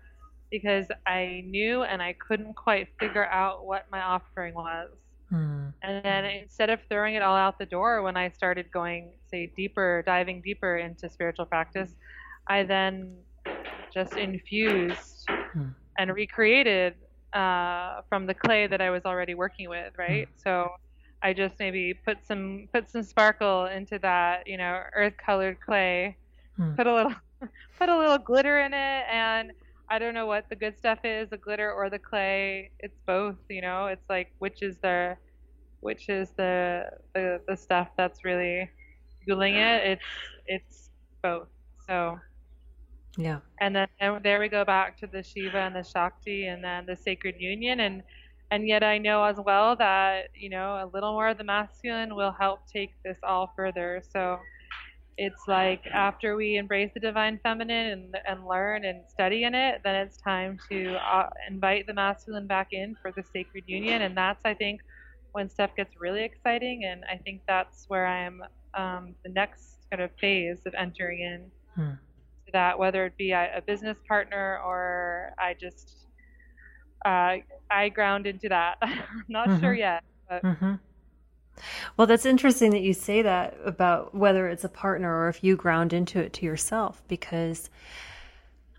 because 0.51 0.87
I 1.07 1.45
knew 1.47 1.83
and 1.83 2.03
I 2.03 2.15
couldn't 2.15 2.55
quite 2.55 2.89
figure 2.99 3.27
out 3.27 3.67
what 3.67 3.87
my 3.91 4.01
offering 4.01 4.55
was. 4.55 4.91
Hmm. 5.31 5.69
And 5.83 6.05
then 6.05 6.25
instead 6.25 6.71
of 6.71 6.81
throwing 6.89 7.15
it 7.15 7.23
all 7.23 7.37
out 7.37 7.59
the 7.59 7.67
door 7.67 8.03
when 8.03 8.17
I 8.17 8.29
started 8.29 8.71
going, 8.71 9.11
say, 9.29 9.51
deeper, 9.57 10.03
diving 10.07 10.41
deeper 10.41 10.77
into 10.77 11.09
spiritual 11.11 11.47
practice, 11.47 11.97
I 12.47 12.63
then 12.63 13.17
just 13.93 14.17
infused 14.17 15.29
hmm. 15.29 15.69
and 15.99 16.15
recreated 16.15 16.95
uh, 17.33 18.03
from 18.09 18.27
the 18.27 18.35
clay 18.35 18.67
that 18.67 18.81
I 18.81 18.91
was 18.91 19.05
already 19.05 19.35
working 19.35 19.69
with, 19.69 19.93
right? 19.99 20.29
Hmm. 20.29 20.41
So 20.43 20.71
I 21.23 21.33
just 21.33 21.59
maybe 21.59 21.93
put 21.93 22.25
some 22.25 22.69
put 22.73 22.89
some 22.89 23.03
sparkle 23.03 23.67
into 23.67 23.99
that, 24.01 24.47
you 24.47 24.57
know, 24.57 24.83
earth 24.95 25.15
colored 25.17 25.59
clay, 25.61 26.17
put 26.77 26.87
a 26.87 26.95
little 26.95 27.15
put 27.79 27.89
a 27.89 27.99
little 27.99 28.19
glitter 28.19 28.61
in 28.61 28.73
it, 28.73 29.05
and 29.11 29.53
I 29.89 29.99
don't 29.99 30.15
know 30.15 30.27
what 30.27 30.49
the 30.49 30.57
good 30.57 30.77
stuff 30.79 31.01
is, 31.05 31.31
the 31.31 31.37
glitter 31.37 31.73
or 31.73 31.91
the 31.91 31.99
clay. 31.99 32.71
It's 32.81 32.99
both, 33.07 33.37
you 33.49 33.63
know. 33.63 33.87
It's 33.87 34.09
like 34.09 34.29
which 34.39 34.63
is 34.63 34.77
the 34.83 35.17
which 35.81 36.09
is 36.09 36.31
the 36.37 36.85
the, 37.15 37.41
the 37.47 37.57
stuff 37.57 37.89
that's 37.97 38.25
really 38.25 38.71
fueling 39.25 39.55
it. 39.57 39.85
It's 39.87 40.05
it's 40.47 40.91
both. 41.23 41.49
So 41.87 42.19
yeah. 43.17 43.41
And 43.61 43.75
then 43.75 43.89
and 44.01 44.23
there 44.23 44.41
we 44.41 44.49
go 44.49 44.65
back 44.65 44.99
to 44.99 45.07
the 45.07 45.23
Shiva 45.23 45.59
and 45.59 45.75
the 45.75 45.83
Shakti 45.83 46.47
and 46.47 46.63
then 46.63 46.87
the 46.87 46.97
sacred 46.97 47.37
union 47.39 47.81
and 47.81 48.03
and 48.51 48.67
yet 48.67 48.85
I 48.85 48.99
know 48.99 49.25
as 49.25 49.39
well 49.45 49.75
that, 49.77 50.29
you 50.35 50.51
know, 50.51 50.75
a 50.83 50.91
little 50.93 51.13
more 51.13 51.29
of 51.29 51.39
the 51.39 51.45
masculine 51.45 52.15
will 52.15 52.33
help 52.39 52.61
take 52.73 52.91
this 53.05 53.19
all 53.23 53.53
further. 53.57 54.03
So 54.13 54.39
it's 55.19 55.49
like 55.49 55.87
after 55.87 56.37
we 56.37 56.57
embrace 56.57 56.91
the 56.93 57.01
divine 57.01 57.41
feminine 57.43 57.93
and, 57.93 58.17
and 58.27 58.47
learn 58.47 58.85
and 58.85 59.01
study 59.09 59.45
in 59.45 59.55
it, 59.55 59.81
then 59.83 59.95
it's 59.95 60.19
time 60.19 60.59
to 60.71 60.97
uh, 60.97 61.31
invite 61.49 61.87
the 61.87 61.95
masculine 61.95 62.47
back 62.47 62.69
in 62.73 62.95
for 63.01 63.13
the 63.13 63.23
sacred 63.33 63.65
union. 63.67 64.03
And 64.03 64.17
that's, 64.17 64.43
I 64.45 64.53
think, 64.53 64.83
when 65.33 65.49
stuff 65.49 65.71
gets 65.75 65.95
really 65.99 66.23
exciting. 66.23 66.85
And 66.85 67.03
I 67.11 67.17
think 67.17 67.41
that's 67.49 67.87
where 67.89 68.07
I'm 68.07 68.43
um, 68.75 69.15
the 69.25 69.31
next 69.31 69.87
kind 69.91 70.03
of 70.03 70.11
phase 70.21 70.59
of 70.67 70.75
entering 70.75 71.21
in 71.21 71.51
hmm. 71.75 71.91
to 72.47 72.53
that, 72.53 72.79
whether 72.79 73.07
it 73.07 73.17
be 73.17 73.33
a, 73.33 73.57
a, 73.57 73.63
business 73.63 73.97
partner 74.07 74.61
or 74.67 75.33
I 75.39 75.55
just 75.55 76.07
uh, 77.07 77.37
I 77.71 77.89
ground 77.89 78.27
into 78.27 78.51
that. 78.51 78.77
I'm 78.83 79.25
not 79.29 79.49
mm-hmm. 79.49 79.61
sure 79.61 79.75
yet, 79.75 80.05
but. 80.29 80.43
Mm-hmm. 80.43 80.75
Well, 81.97 82.07
that's 82.07 82.27
interesting 82.27 82.71
that 82.73 82.83
you 82.83 82.93
say 82.93 83.23
that 83.23 83.57
about 83.65 84.15
whether 84.15 84.49
it's 84.49 84.65
a 84.65 84.69
partner 84.69 85.15
or 85.21 85.29
if 85.29 85.43
you 85.43 85.57
ground 85.57 85.93
into 85.93 86.19
it 86.21 86.33
to 86.35 86.47
yourself, 86.47 87.03
because 87.09 87.71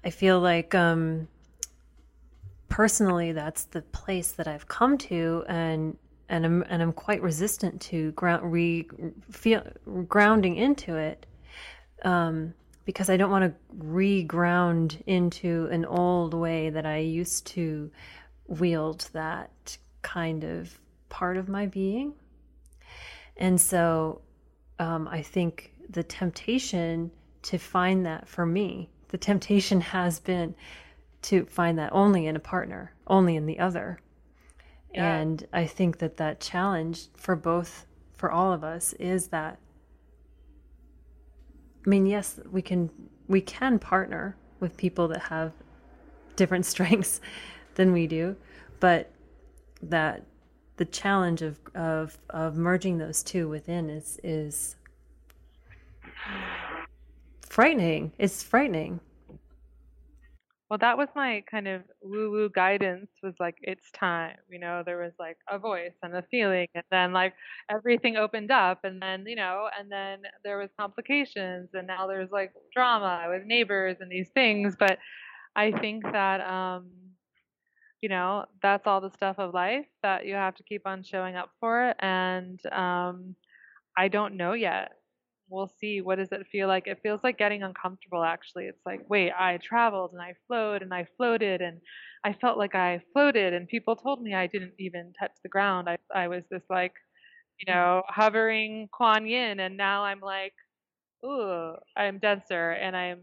I 0.04 0.10
feel 0.10 0.40
like 0.40 0.76
um, 0.76 1.28
personally 2.70 3.32
that's 3.32 3.66
the 3.66 3.82
place 3.82 4.32
that 4.34 4.48
I've 4.48 4.68
come 4.68 4.98
to, 5.00 5.44
and 5.48 5.98
and 6.30 6.46
I'm 6.46 6.64
and 6.70 6.82
I'm 6.82 6.94
quite 6.94 7.22
resistant 7.22 7.82
to 7.82 8.12
ground 8.12 8.52
re 8.52 8.88
feel 9.32 9.64
grounding 10.08 10.56
into 10.56 10.96
it, 10.96 11.26
um, 12.04 12.54
because 12.86 13.10
I 13.10 13.18
don't 13.18 13.32
want 13.32 13.46
to 13.46 13.54
re-ground 13.78 15.04
into 15.08 15.68
an 15.72 15.84
old 15.84 16.34
way 16.34 16.70
that 16.70 16.86
I 16.86 17.00
used 17.00 17.48
to 17.48 17.92
wield 18.48 19.10
that 19.14 19.78
kind 20.04 20.44
of 20.44 20.80
part 21.10 21.36
of 21.38 21.50
my 21.50 21.66
being. 21.66 22.14
And 23.38 23.60
so 23.60 24.22
um, 24.80 25.08
I 25.08 25.22
think 25.22 25.72
the 25.90 26.04
temptation 26.04 27.12
to 27.44 27.58
find 27.58 28.06
that 28.06 28.28
for 28.28 28.46
me, 28.46 28.90
the 29.10 29.18
temptation 29.18 29.80
has 29.82 30.20
been 30.20 30.56
to 31.24 31.46
find 31.46 31.78
that 31.80 31.92
only 31.94 32.28
in 32.28 32.36
a 32.36 32.40
partner, 32.40 32.94
only 33.08 33.36
in 33.36 33.46
the 33.46 33.60
other. 33.60 34.00
Yeah. 34.94 35.18
And 35.18 35.48
I 35.54 35.66
think 35.66 36.00
that 36.00 36.18
that 36.18 36.40
challenge 36.40 37.08
for 37.16 37.36
both, 37.36 37.86
for 38.18 38.32
all 38.32 38.52
of 38.54 38.64
us, 38.64 38.94
is 38.94 39.28
that. 39.28 39.60
I 41.86 41.90
mean, 41.90 42.06
yes, 42.06 42.40
we 42.52 42.62
can 42.62 42.90
we 43.28 43.42
can 43.42 43.80
partner 43.80 44.36
with 44.60 44.76
people 44.78 45.08
that 45.10 45.24
have 45.24 45.54
different 46.36 46.66
strengths 46.74 47.22
than 47.76 47.94
we 47.94 48.08
do, 48.08 48.36
but 48.80 49.12
that 49.82 50.24
the 50.78 50.86
challenge 50.86 51.42
of, 51.42 51.60
of, 51.76 52.18
of 52.30 52.56
merging 52.56 52.98
those 52.98 53.24
two 53.24 53.50
within 53.50 53.90
is, 53.90 54.20
is 54.24 54.76
frightening. 57.42 58.12
It's 58.18 58.42
frightening. 58.44 59.00
Well, 60.70 60.80
that 60.80 60.98
was 60.98 61.08
my 61.16 61.44
kind 61.50 61.66
of 61.68 61.84
woo 62.02 62.30
woo 62.30 62.50
guidance 62.50 63.08
was 63.24 63.34
like, 63.40 63.56
it's 63.62 63.90
time. 63.92 64.36
You 64.50 64.60
know, 64.60 64.84
there 64.86 65.02
was 65.02 65.14
like 65.18 65.38
a 65.50 65.58
voice 65.58 65.94
and 66.04 66.14
a 66.14 66.24
feeling, 66.30 66.68
and 66.76 66.84
then 66.92 67.14
like 67.14 67.34
everything 67.72 68.18
opened 68.18 68.52
up, 68.52 68.84
and 68.84 69.02
then, 69.02 69.24
you 69.26 69.38
know, 69.38 69.70
and 69.80 69.90
then 69.90 70.24
there 70.44 70.58
was 70.58 70.70
complications, 70.78 71.70
and 71.74 71.88
now 71.88 72.06
there's 72.06 72.32
like 72.32 72.52
drama 72.76 73.28
with 73.30 73.46
neighbors 73.46 73.96
and 74.02 74.12
these 74.12 74.28
things. 74.34 74.76
But 74.78 74.98
I 75.56 75.72
think 75.72 76.04
that, 76.04 76.42
um, 76.42 76.90
you 78.02 78.10
know 78.10 78.46
that's 78.62 78.88
all 78.88 79.02
the 79.02 79.12
stuff 79.12 79.38
of 79.40 79.54
life 79.54 79.88
that 80.04 80.26
you 80.26 80.36
have 80.36 80.56
to 80.56 80.64
keep 80.64 80.86
on 80.86 81.04
showing 81.04 81.36
up 81.36 81.50
for 81.60 81.94
and 82.00 82.60
um, 82.72 83.36
i 83.98 84.08
don't 84.08 84.36
know 84.38 84.54
yet. 84.54 84.94
We'll 85.50 85.72
see. 85.80 86.02
What 86.02 86.18
does 86.18 86.32
it 86.34 86.48
feel 86.52 86.68
like? 86.68 86.88
It 86.88 87.00
feels 87.04 87.22
like 87.24 87.38
getting 87.38 87.64
uncomfortable 87.64 88.24
actually. 88.24 88.66
It's 88.66 88.86
like 88.86 89.10
wait 89.10 89.32
i 89.40 89.58
traveled 89.58 90.12
and 90.14 90.22
i 90.22 90.34
flowed 90.48 90.82
and 90.84 90.94
i 90.94 91.08
floated 91.18 91.62
and 91.62 91.80
i 92.24 92.34
felt 92.34 92.58
like 92.58 92.76
i 92.76 93.02
floated 93.14 93.54
and 93.54 93.68
people 93.68 93.96
told 93.96 94.22
me 94.22 94.34
i 94.36 94.48
didn't 94.48 94.74
even 94.80 95.14
touch 95.20 95.34
the 95.44 95.50
ground. 95.50 95.90
I, 95.90 95.98
I 96.14 96.28
was 96.28 96.44
this 96.52 96.64
like 96.70 96.94
you 97.60 97.74
know 97.74 98.04
hovering 98.08 98.90
kuan 98.92 99.26
yin 99.28 99.60
and 99.60 99.78
now 99.78 100.04
i'm 100.04 100.20
like 100.22 100.54
ooh 101.26 101.74
i'm 101.96 102.20
denser 102.20 102.72
and 102.72 102.96
i'm 102.96 103.20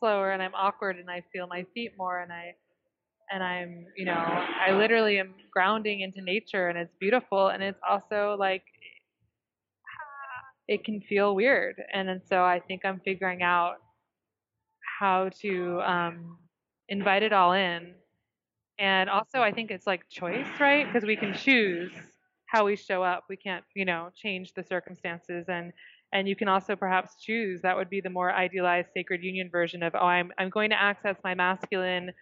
slower 0.00 0.32
and 0.32 0.42
i'm 0.42 0.54
awkward 0.54 0.98
and 0.98 1.10
i 1.10 1.22
feel 1.32 1.46
my 1.46 1.64
feet 1.74 1.92
more 1.98 2.20
and 2.20 2.32
i 2.32 2.54
and 3.32 3.42
I'm, 3.42 3.86
you 3.96 4.04
know, 4.06 4.12
I 4.14 4.72
literally 4.72 5.18
am 5.18 5.34
grounding 5.52 6.00
into 6.00 6.20
nature 6.22 6.68
and 6.68 6.78
it's 6.78 6.94
beautiful 7.00 7.48
and 7.48 7.62
it's 7.62 7.80
also 7.88 8.36
like 8.38 8.64
it 10.68 10.84
can 10.84 11.00
feel 11.00 11.34
weird. 11.34 11.82
And, 11.92 12.08
and 12.08 12.22
so 12.28 12.44
I 12.44 12.60
think 12.60 12.84
I'm 12.84 13.00
figuring 13.04 13.42
out 13.42 13.76
how 15.00 15.30
to 15.42 15.80
um, 15.82 16.38
invite 16.88 17.22
it 17.22 17.32
all 17.32 17.52
in 17.52 17.94
And 18.78 19.10
also, 19.10 19.42
I 19.42 19.52
think 19.52 19.70
it's 19.70 19.86
like 19.86 20.08
choice, 20.10 20.48
right? 20.60 20.86
Because 20.86 21.06
we 21.06 21.16
can 21.16 21.34
choose 21.34 21.92
how 22.46 22.66
we 22.66 22.76
show 22.76 23.02
up. 23.04 23.24
We 23.28 23.36
can't, 23.36 23.64
you 23.74 23.84
know, 23.86 24.10
change 24.16 24.54
the 24.54 24.64
circumstances 24.64 25.46
and 25.48 25.72
and 26.12 26.28
you 26.28 26.36
can 26.36 26.48
also 26.48 26.76
perhaps 26.76 27.16
choose 27.20 27.62
that 27.62 27.76
would 27.76 27.90
be 27.90 28.00
the 28.00 28.10
more 28.10 28.32
idealized 28.32 28.88
sacred 28.94 29.22
union 29.22 29.50
version 29.50 29.82
of 29.82 29.94
oh 29.94 30.06
I'm 30.06 30.32
I'm 30.38 30.50
going 30.50 30.70
to 30.70 30.80
access 30.80 31.16
my 31.24 31.34
masculine 31.34 32.12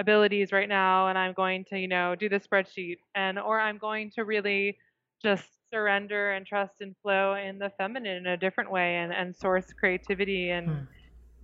abilities 0.00 0.52
right 0.52 0.68
now 0.68 1.08
and 1.08 1.16
I'm 1.16 1.32
going 1.32 1.64
to, 1.66 1.78
you 1.78 1.88
know, 1.88 2.14
do 2.14 2.28
the 2.28 2.40
spreadsheet 2.40 2.96
and 3.14 3.38
or 3.38 3.60
I'm 3.60 3.78
going 3.78 4.10
to 4.12 4.24
really 4.24 4.76
just 5.22 5.44
surrender 5.70 6.32
and 6.32 6.46
trust 6.46 6.74
and 6.80 6.94
flow 7.02 7.34
in 7.34 7.58
the 7.58 7.70
feminine 7.78 8.18
in 8.18 8.26
a 8.26 8.36
different 8.36 8.70
way 8.70 8.96
and, 8.96 9.12
and 9.12 9.34
source 9.34 9.72
creativity 9.72 10.50
and 10.50 10.68
hmm. 10.68 10.84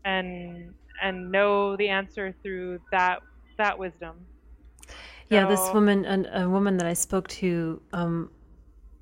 and 0.05 0.75
and 1.03 1.33
know 1.33 1.77
the 1.77 1.89
answer 1.89 2.35
through 2.43 2.79
that 2.93 3.21
that 3.59 3.79
wisdom. 3.79 4.17
Yeah, 5.29 5.47
this 5.47 5.73
woman, 5.73 6.05
a, 6.07 6.43
a, 6.43 6.49
woman 6.49 6.77
that 6.79 6.89
I 6.89 6.93
spoke 6.93 7.29
to 7.29 7.81
um, 7.93 8.31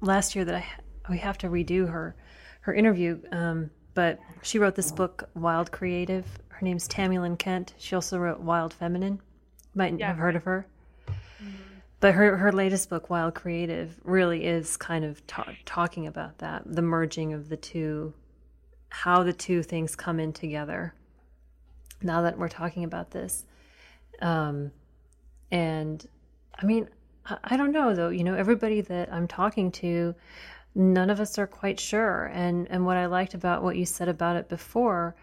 last 0.03 0.37
year, 0.37 0.45
that 0.45 0.55
I 0.55 0.67
we 1.09 1.17
have 1.19 1.39
to 1.39 1.49
redo 1.49 1.91
her 1.91 2.17
her 2.61 2.75
interview. 2.75 3.21
Um, 3.33 3.71
but 3.95 4.19
she 4.43 4.59
wrote 4.59 4.75
this 4.75 4.93
book, 4.93 5.29
Wild 5.35 5.73
Creative. 5.73 6.27
Her 6.49 6.65
name's 6.65 6.87
Tami 6.87 7.21
Lynn 7.21 7.37
Kent. 7.37 7.75
She 7.79 7.95
also 7.95 8.19
wrote 8.19 8.41
Wild 8.41 8.75
Feminine. 8.75 9.21
Might 9.75 9.99
yeah. 9.99 10.09
have 10.09 10.17
heard 10.17 10.37
of 10.37 10.45
her. 10.45 10.67
Mm-hmm. 11.09 11.51
But 12.01 12.15
her 12.15 12.37
her 12.37 12.53
latest 12.53 12.91
book, 12.91 13.11
Wild 13.11 13.35
Creative, 13.35 13.99
really 14.05 14.45
is 14.45 14.77
kind 14.77 15.05
of 15.05 15.27
ta- 15.27 15.55
talking 15.65 16.07
about 16.07 16.39
that, 16.39 16.63
the 16.65 16.83
merging 16.83 17.33
of 17.33 17.49
the 17.49 17.57
two, 17.57 18.15
how 18.89 19.23
the 19.25 19.33
two 19.33 19.63
things 19.63 19.97
come 19.97 20.21
in 20.21 20.33
together. 20.33 20.95
Now 22.01 22.23
that 22.23 22.39
we're 22.39 22.49
talking 22.49 22.85
about 22.85 23.11
this, 23.11 23.45
um, 24.23 24.71
and 25.51 26.07
I 26.57 26.65
mean, 26.65 26.89
I, 27.27 27.39
I 27.43 27.57
don't 27.57 27.73
know 27.73 27.95
though. 27.95 28.11
You 28.11 28.23
know, 28.23 28.35
everybody 28.35 28.81
that 28.83 29.13
I'm 29.13 29.27
talking 29.27 29.73
to, 29.73 30.15
none 30.77 31.11
of 31.11 31.19
us 31.19 31.37
are 31.37 31.49
quite 31.49 31.81
sure. 31.81 32.27
And 32.33 32.69
and 32.71 32.87
what 32.87 32.97
I 32.97 33.07
liked 33.07 33.35
about 33.35 33.65
what 33.65 33.77
you 33.77 33.85
said 33.85 34.09
about 34.09 34.37
it 34.37 34.49
before, 34.49 35.17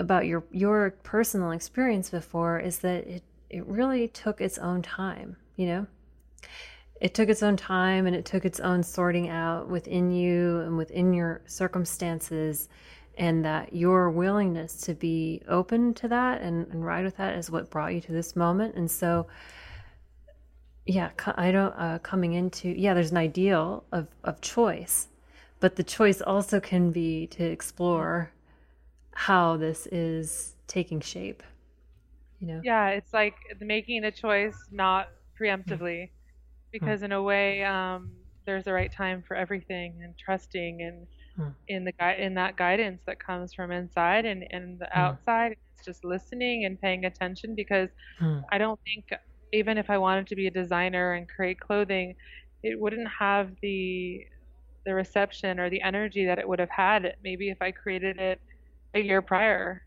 about 0.00 0.26
your 0.26 0.42
your 0.50 0.96
personal 1.04 1.52
experience 1.52 2.10
before, 2.10 2.58
is 2.58 2.78
that 2.78 3.06
it 3.06 3.22
it 3.48 3.64
really 3.66 4.08
took 4.08 4.40
its 4.40 4.58
own 4.58 4.82
time. 4.82 5.36
You 5.56 5.66
know, 5.66 5.86
it 7.00 7.14
took 7.14 7.28
its 7.28 7.42
own 7.42 7.56
time 7.56 8.06
and 8.06 8.14
it 8.14 8.24
took 8.24 8.44
its 8.44 8.60
own 8.60 8.82
sorting 8.82 9.28
out 9.28 9.68
within 9.68 10.10
you 10.10 10.60
and 10.60 10.76
within 10.76 11.12
your 11.14 11.40
circumstances 11.46 12.68
and 13.16 13.44
that 13.44 13.74
your 13.74 14.10
willingness 14.10 14.80
to 14.82 14.94
be 14.94 15.42
open 15.48 15.94
to 15.94 16.08
that 16.08 16.40
and, 16.40 16.66
and 16.68 16.84
ride 16.84 17.04
with 17.04 17.16
that 17.16 17.36
is 17.36 17.50
what 17.50 17.70
brought 17.70 17.92
you 17.94 18.00
to 18.00 18.12
this 18.12 18.36
moment 18.36 18.74
and 18.76 18.90
so 18.90 19.26
yeah 20.86 21.10
i 21.36 21.50
don't 21.50 21.72
uh, 21.72 21.98
coming 22.02 22.34
into 22.34 22.68
yeah 22.68 22.94
there's 22.94 23.10
an 23.10 23.16
ideal 23.16 23.84
of 23.92 24.06
of 24.24 24.40
choice 24.40 25.08
but 25.58 25.76
the 25.76 25.82
choice 25.82 26.22
also 26.22 26.60
can 26.60 26.90
be 26.90 27.26
to 27.26 27.44
explore 27.44 28.30
how 29.14 29.56
this 29.56 29.86
is 29.88 30.56
taking 30.66 31.00
shape 31.00 31.42
you 32.38 32.46
know 32.46 32.60
yeah 32.64 32.88
it's 32.88 33.12
like 33.12 33.34
making 33.60 34.04
a 34.04 34.10
choice 34.10 34.56
not 34.70 35.08
preemptively 35.38 36.04
mm-hmm. 36.04 36.70
because 36.72 37.02
in 37.02 37.12
a 37.12 37.22
way 37.22 37.64
um, 37.64 38.10
there's 38.46 38.64
the 38.64 38.72
right 38.72 38.92
time 38.92 39.22
for 39.26 39.36
everything 39.36 40.00
and 40.02 40.14
trusting 40.16 40.82
and 40.82 41.06
mm. 41.38 41.54
in 41.68 41.84
the 41.84 41.92
gui- 41.92 42.22
in 42.22 42.34
that 42.34 42.56
guidance 42.56 43.02
that 43.06 43.18
comes 43.18 43.52
from 43.52 43.72
inside 43.72 44.24
and, 44.24 44.44
and 44.50 44.78
the 44.78 44.84
mm. 44.86 44.96
outside 44.96 45.56
it's 45.74 45.84
just 45.84 46.04
listening 46.04 46.64
and 46.64 46.80
paying 46.80 47.04
attention 47.04 47.54
because 47.54 47.88
mm. 48.20 48.42
i 48.52 48.58
don't 48.58 48.78
think 48.84 49.20
even 49.52 49.78
if 49.78 49.90
I 49.90 49.98
wanted 49.98 50.26
to 50.28 50.36
be 50.36 50.46
a 50.46 50.50
designer 50.50 51.14
and 51.14 51.28
create 51.28 51.60
clothing, 51.60 52.14
it 52.62 52.78
wouldn't 52.78 53.08
have 53.18 53.50
the 53.62 54.26
the 54.86 54.94
reception 54.94 55.60
or 55.60 55.68
the 55.68 55.82
energy 55.82 56.24
that 56.24 56.38
it 56.38 56.48
would 56.48 56.58
have 56.58 56.70
had 56.70 57.14
maybe 57.22 57.50
if 57.50 57.60
I 57.60 57.70
created 57.70 58.18
it 58.18 58.40
a 58.94 59.00
year 59.00 59.22
prior. 59.22 59.82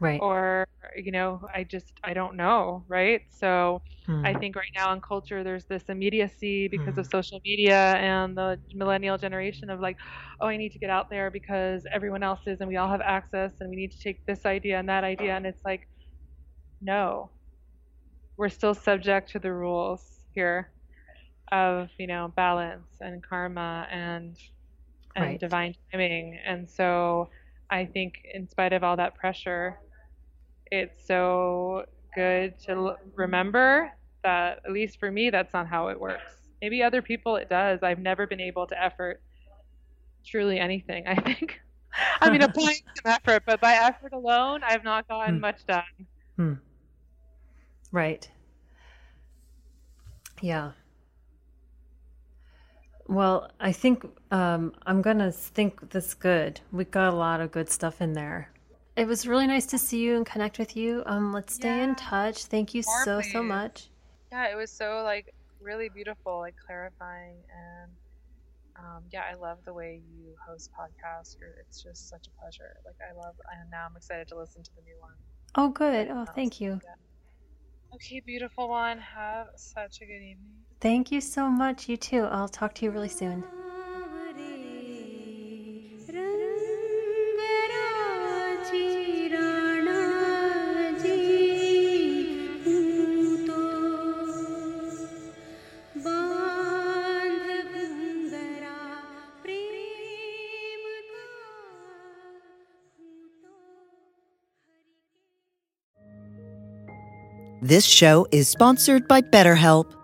Right. 0.00 0.20
Or 0.20 0.66
you 0.96 1.12
know, 1.12 1.46
I 1.54 1.64
just 1.64 1.92
I 2.02 2.14
don't 2.14 2.36
know, 2.36 2.84
right? 2.88 3.22
So 3.30 3.80
hmm. 4.06 4.24
I 4.24 4.34
think 4.34 4.56
right 4.56 4.72
now 4.74 4.92
in 4.92 5.00
culture 5.00 5.42
there's 5.42 5.64
this 5.64 5.84
immediacy 5.88 6.68
because 6.68 6.94
hmm. 6.94 7.00
of 7.00 7.06
social 7.06 7.40
media 7.44 7.94
and 7.94 8.36
the 8.36 8.58
millennial 8.74 9.16
generation 9.16 9.70
of 9.70 9.80
like, 9.80 9.96
oh, 10.40 10.46
I 10.46 10.56
need 10.56 10.72
to 10.72 10.78
get 10.78 10.90
out 10.90 11.08
there 11.10 11.30
because 11.30 11.86
everyone 11.92 12.22
else 12.22 12.40
is 12.46 12.60
and 12.60 12.68
we 12.68 12.76
all 12.76 12.88
have 12.88 13.00
access 13.00 13.52
and 13.60 13.70
we 13.70 13.76
need 13.76 13.92
to 13.92 13.98
take 13.98 14.24
this 14.26 14.44
idea 14.44 14.78
and 14.78 14.88
that 14.88 15.04
idea 15.04 15.36
and 15.36 15.46
it's 15.46 15.64
like 15.64 15.88
no 16.82 17.30
we're 18.36 18.48
still 18.48 18.74
subject 18.74 19.30
to 19.30 19.38
the 19.38 19.52
rules 19.52 20.20
here 20.34 20.70
of 21.52 21.88
you 21.98 22.06
know 22.06 22.32
balance 22.36 22.98
and 23.00 23.22
karma 23.22 23.86
and 23.90 24.36
and 25.16 25.24
right. 25.24 25.40
divine 25.40 25.74
timing 25.92 26.38
and 26.44 26.68
so 26.68 27.28
i 27.70 27.84
think 27.84 28.14
in 28.32 28.48
spite 28.48 28.72
of 28.72 28.82
all 28.82 28.96
that 28.96 29.14
pressure 29.14 29.78
it's 30.70 31.06
so 31.06 31.84
good 32.14 32.58
to 32.58 32.72
l- 32.72 32.98
remember 33.14 33.90
that 34.22 34.60
at 34.64 34.72
least 34.72 34.98
for 34.98 35.10
me 35.10 35.30
that's 35.30 35.52
not 35.52 35.66
how 35.66 35.88
it 35.88 36.00
works 36.00 36.34
maybe 36.62 36.82
other 36.82 37.02
people 37.02 37.36
it 37.36 37.48
does 37.48 37.82
i've 37.82 37.98
never 37.98 38.26
been 38.26 38.40
able 38.40 38.66
to 38.66 38.82
effort 38.82 39.20
truly 40.24 40.58
anything 40.58 41.04
i 41.08 41.14
think 41.14 41.60
i 42.20 42.30
mean 42.30 42.42
applying 42.42 42.76
some 43.04 43.12
effort 43.12 43.42
but 43.46 43.60
by 43.60 43.74
effort 43.74 44.12
alone 44.12 44.62
i've 44.64 44.84
not 44.84 45.06
gotten 45.08 45.34
hmm. 45.34 45.40
much 45.40 45.66
done 45.66 46.06
hmm. 46.36 46.54
Right. 47.94 48.28
Yeah. 50.42 50.72
Well, 53.06 53.50
I 53.60 53.72
think 53.72 54.06
um, 54.30 54.72
I'm 54.86 55.02
going 55.02 55.18
to 55.18 55.30
think 55.30 55.90
this 55.90 56.14
good. 56.14 56.60
We 56.72 56.84
got 56.84 57.12
a 57.12 57.16
lot 57.16 57.40
of 57.40 57.52
good 57.52 57.68
stuff 57.68 58.00
in 58.00 58.14
there. 58.14 58.50
It 58.96 59.06
was 59.06 59.26
really 59.26 59.46
nice 59.46 59.66
to 59.66 59.78
see 59.78 60.00
you 60.00 60.16
and 60.16 60.24
connect 60.24 60.58
with 60.58 60.76
you. 60.76 61.02
Um, 61.06 61.32
let's 61.32 61.54
stay 61.54 61.76
yeah. 61.76 61.84
in 61.84 61.94
touch. 61.96 62.46
Thank 62.46 62.74
you 62.74 62.82
More 62.86 63.04
so, 63.04 63.20
please. 63.20 63.32
so 63.32 63.42
much. 63.42 63.88
Yeah, 64.32 64.50
it 64.50 64.56
was 64.56 64.70
so 64.70 65.02
like 65.04 65.34
really 65.60 65.88
beautiful, 65.88 66.38
like 66.38 66.54
clarifying 66.64 67.36
and 67.52 67.90
um, 68.76 69.04
yeah, 69.12 69.22
I 69.30 69.34
love 69.34 69.58
the 69.64 69.72
way 69.72 70.00
you 70.16 70.34
host 70.46 70.70
podcasts. 70.72 71.36
It's 71.60 71.82
just 71.82 72.08
such 72.08 72.26
a 72.26 72.40
pleasure. 72.40 72.76
Like 72.84 72.96
I 73.08 73.14
love, 73.14 73.34
and 73.52 73.70
now 73.70 73.86
I'm 73.88 73.96
excited 73.96 74.28
to 74.28 74.38
listen 74.38 74.62
to 74.62 74.70
the 74.74 74.82
new 74.82 74.96
one. 75.00 75.14
Oh, 75.54 75.68
good. 75.68 76.08
Oh, 76.10 76.24
thank 76.24 76.60
you. 76.60 76.80
Yeah. 76.82 77.94
Okay, 77.94 78.20
beautiful 78.26 78.68
one. 78.68 78.98
Have 78.98 79.48
such 79.56 80.00
a 80.02 80.06
good 80.06 80.14
evening. 80.14 80.64
Thank 80.84 81.10
you 81.10 81.22
so 81.22 81.48
much. 81.48 81.88
You 81.88 81.96
too. 81.96 82.24
I'll 82.24 82.46
talk 82.46 82.74
to 82.74 82.84
you 82.84 82.90
really 82.90 83.08
soon. 83.08 83.42
This 107.62 107.86
show 107.86 108.26
is 108.30 108.48
sponsored 108.48 109.08
by 109.08 109.22
BetterHelp. 109.22 110.03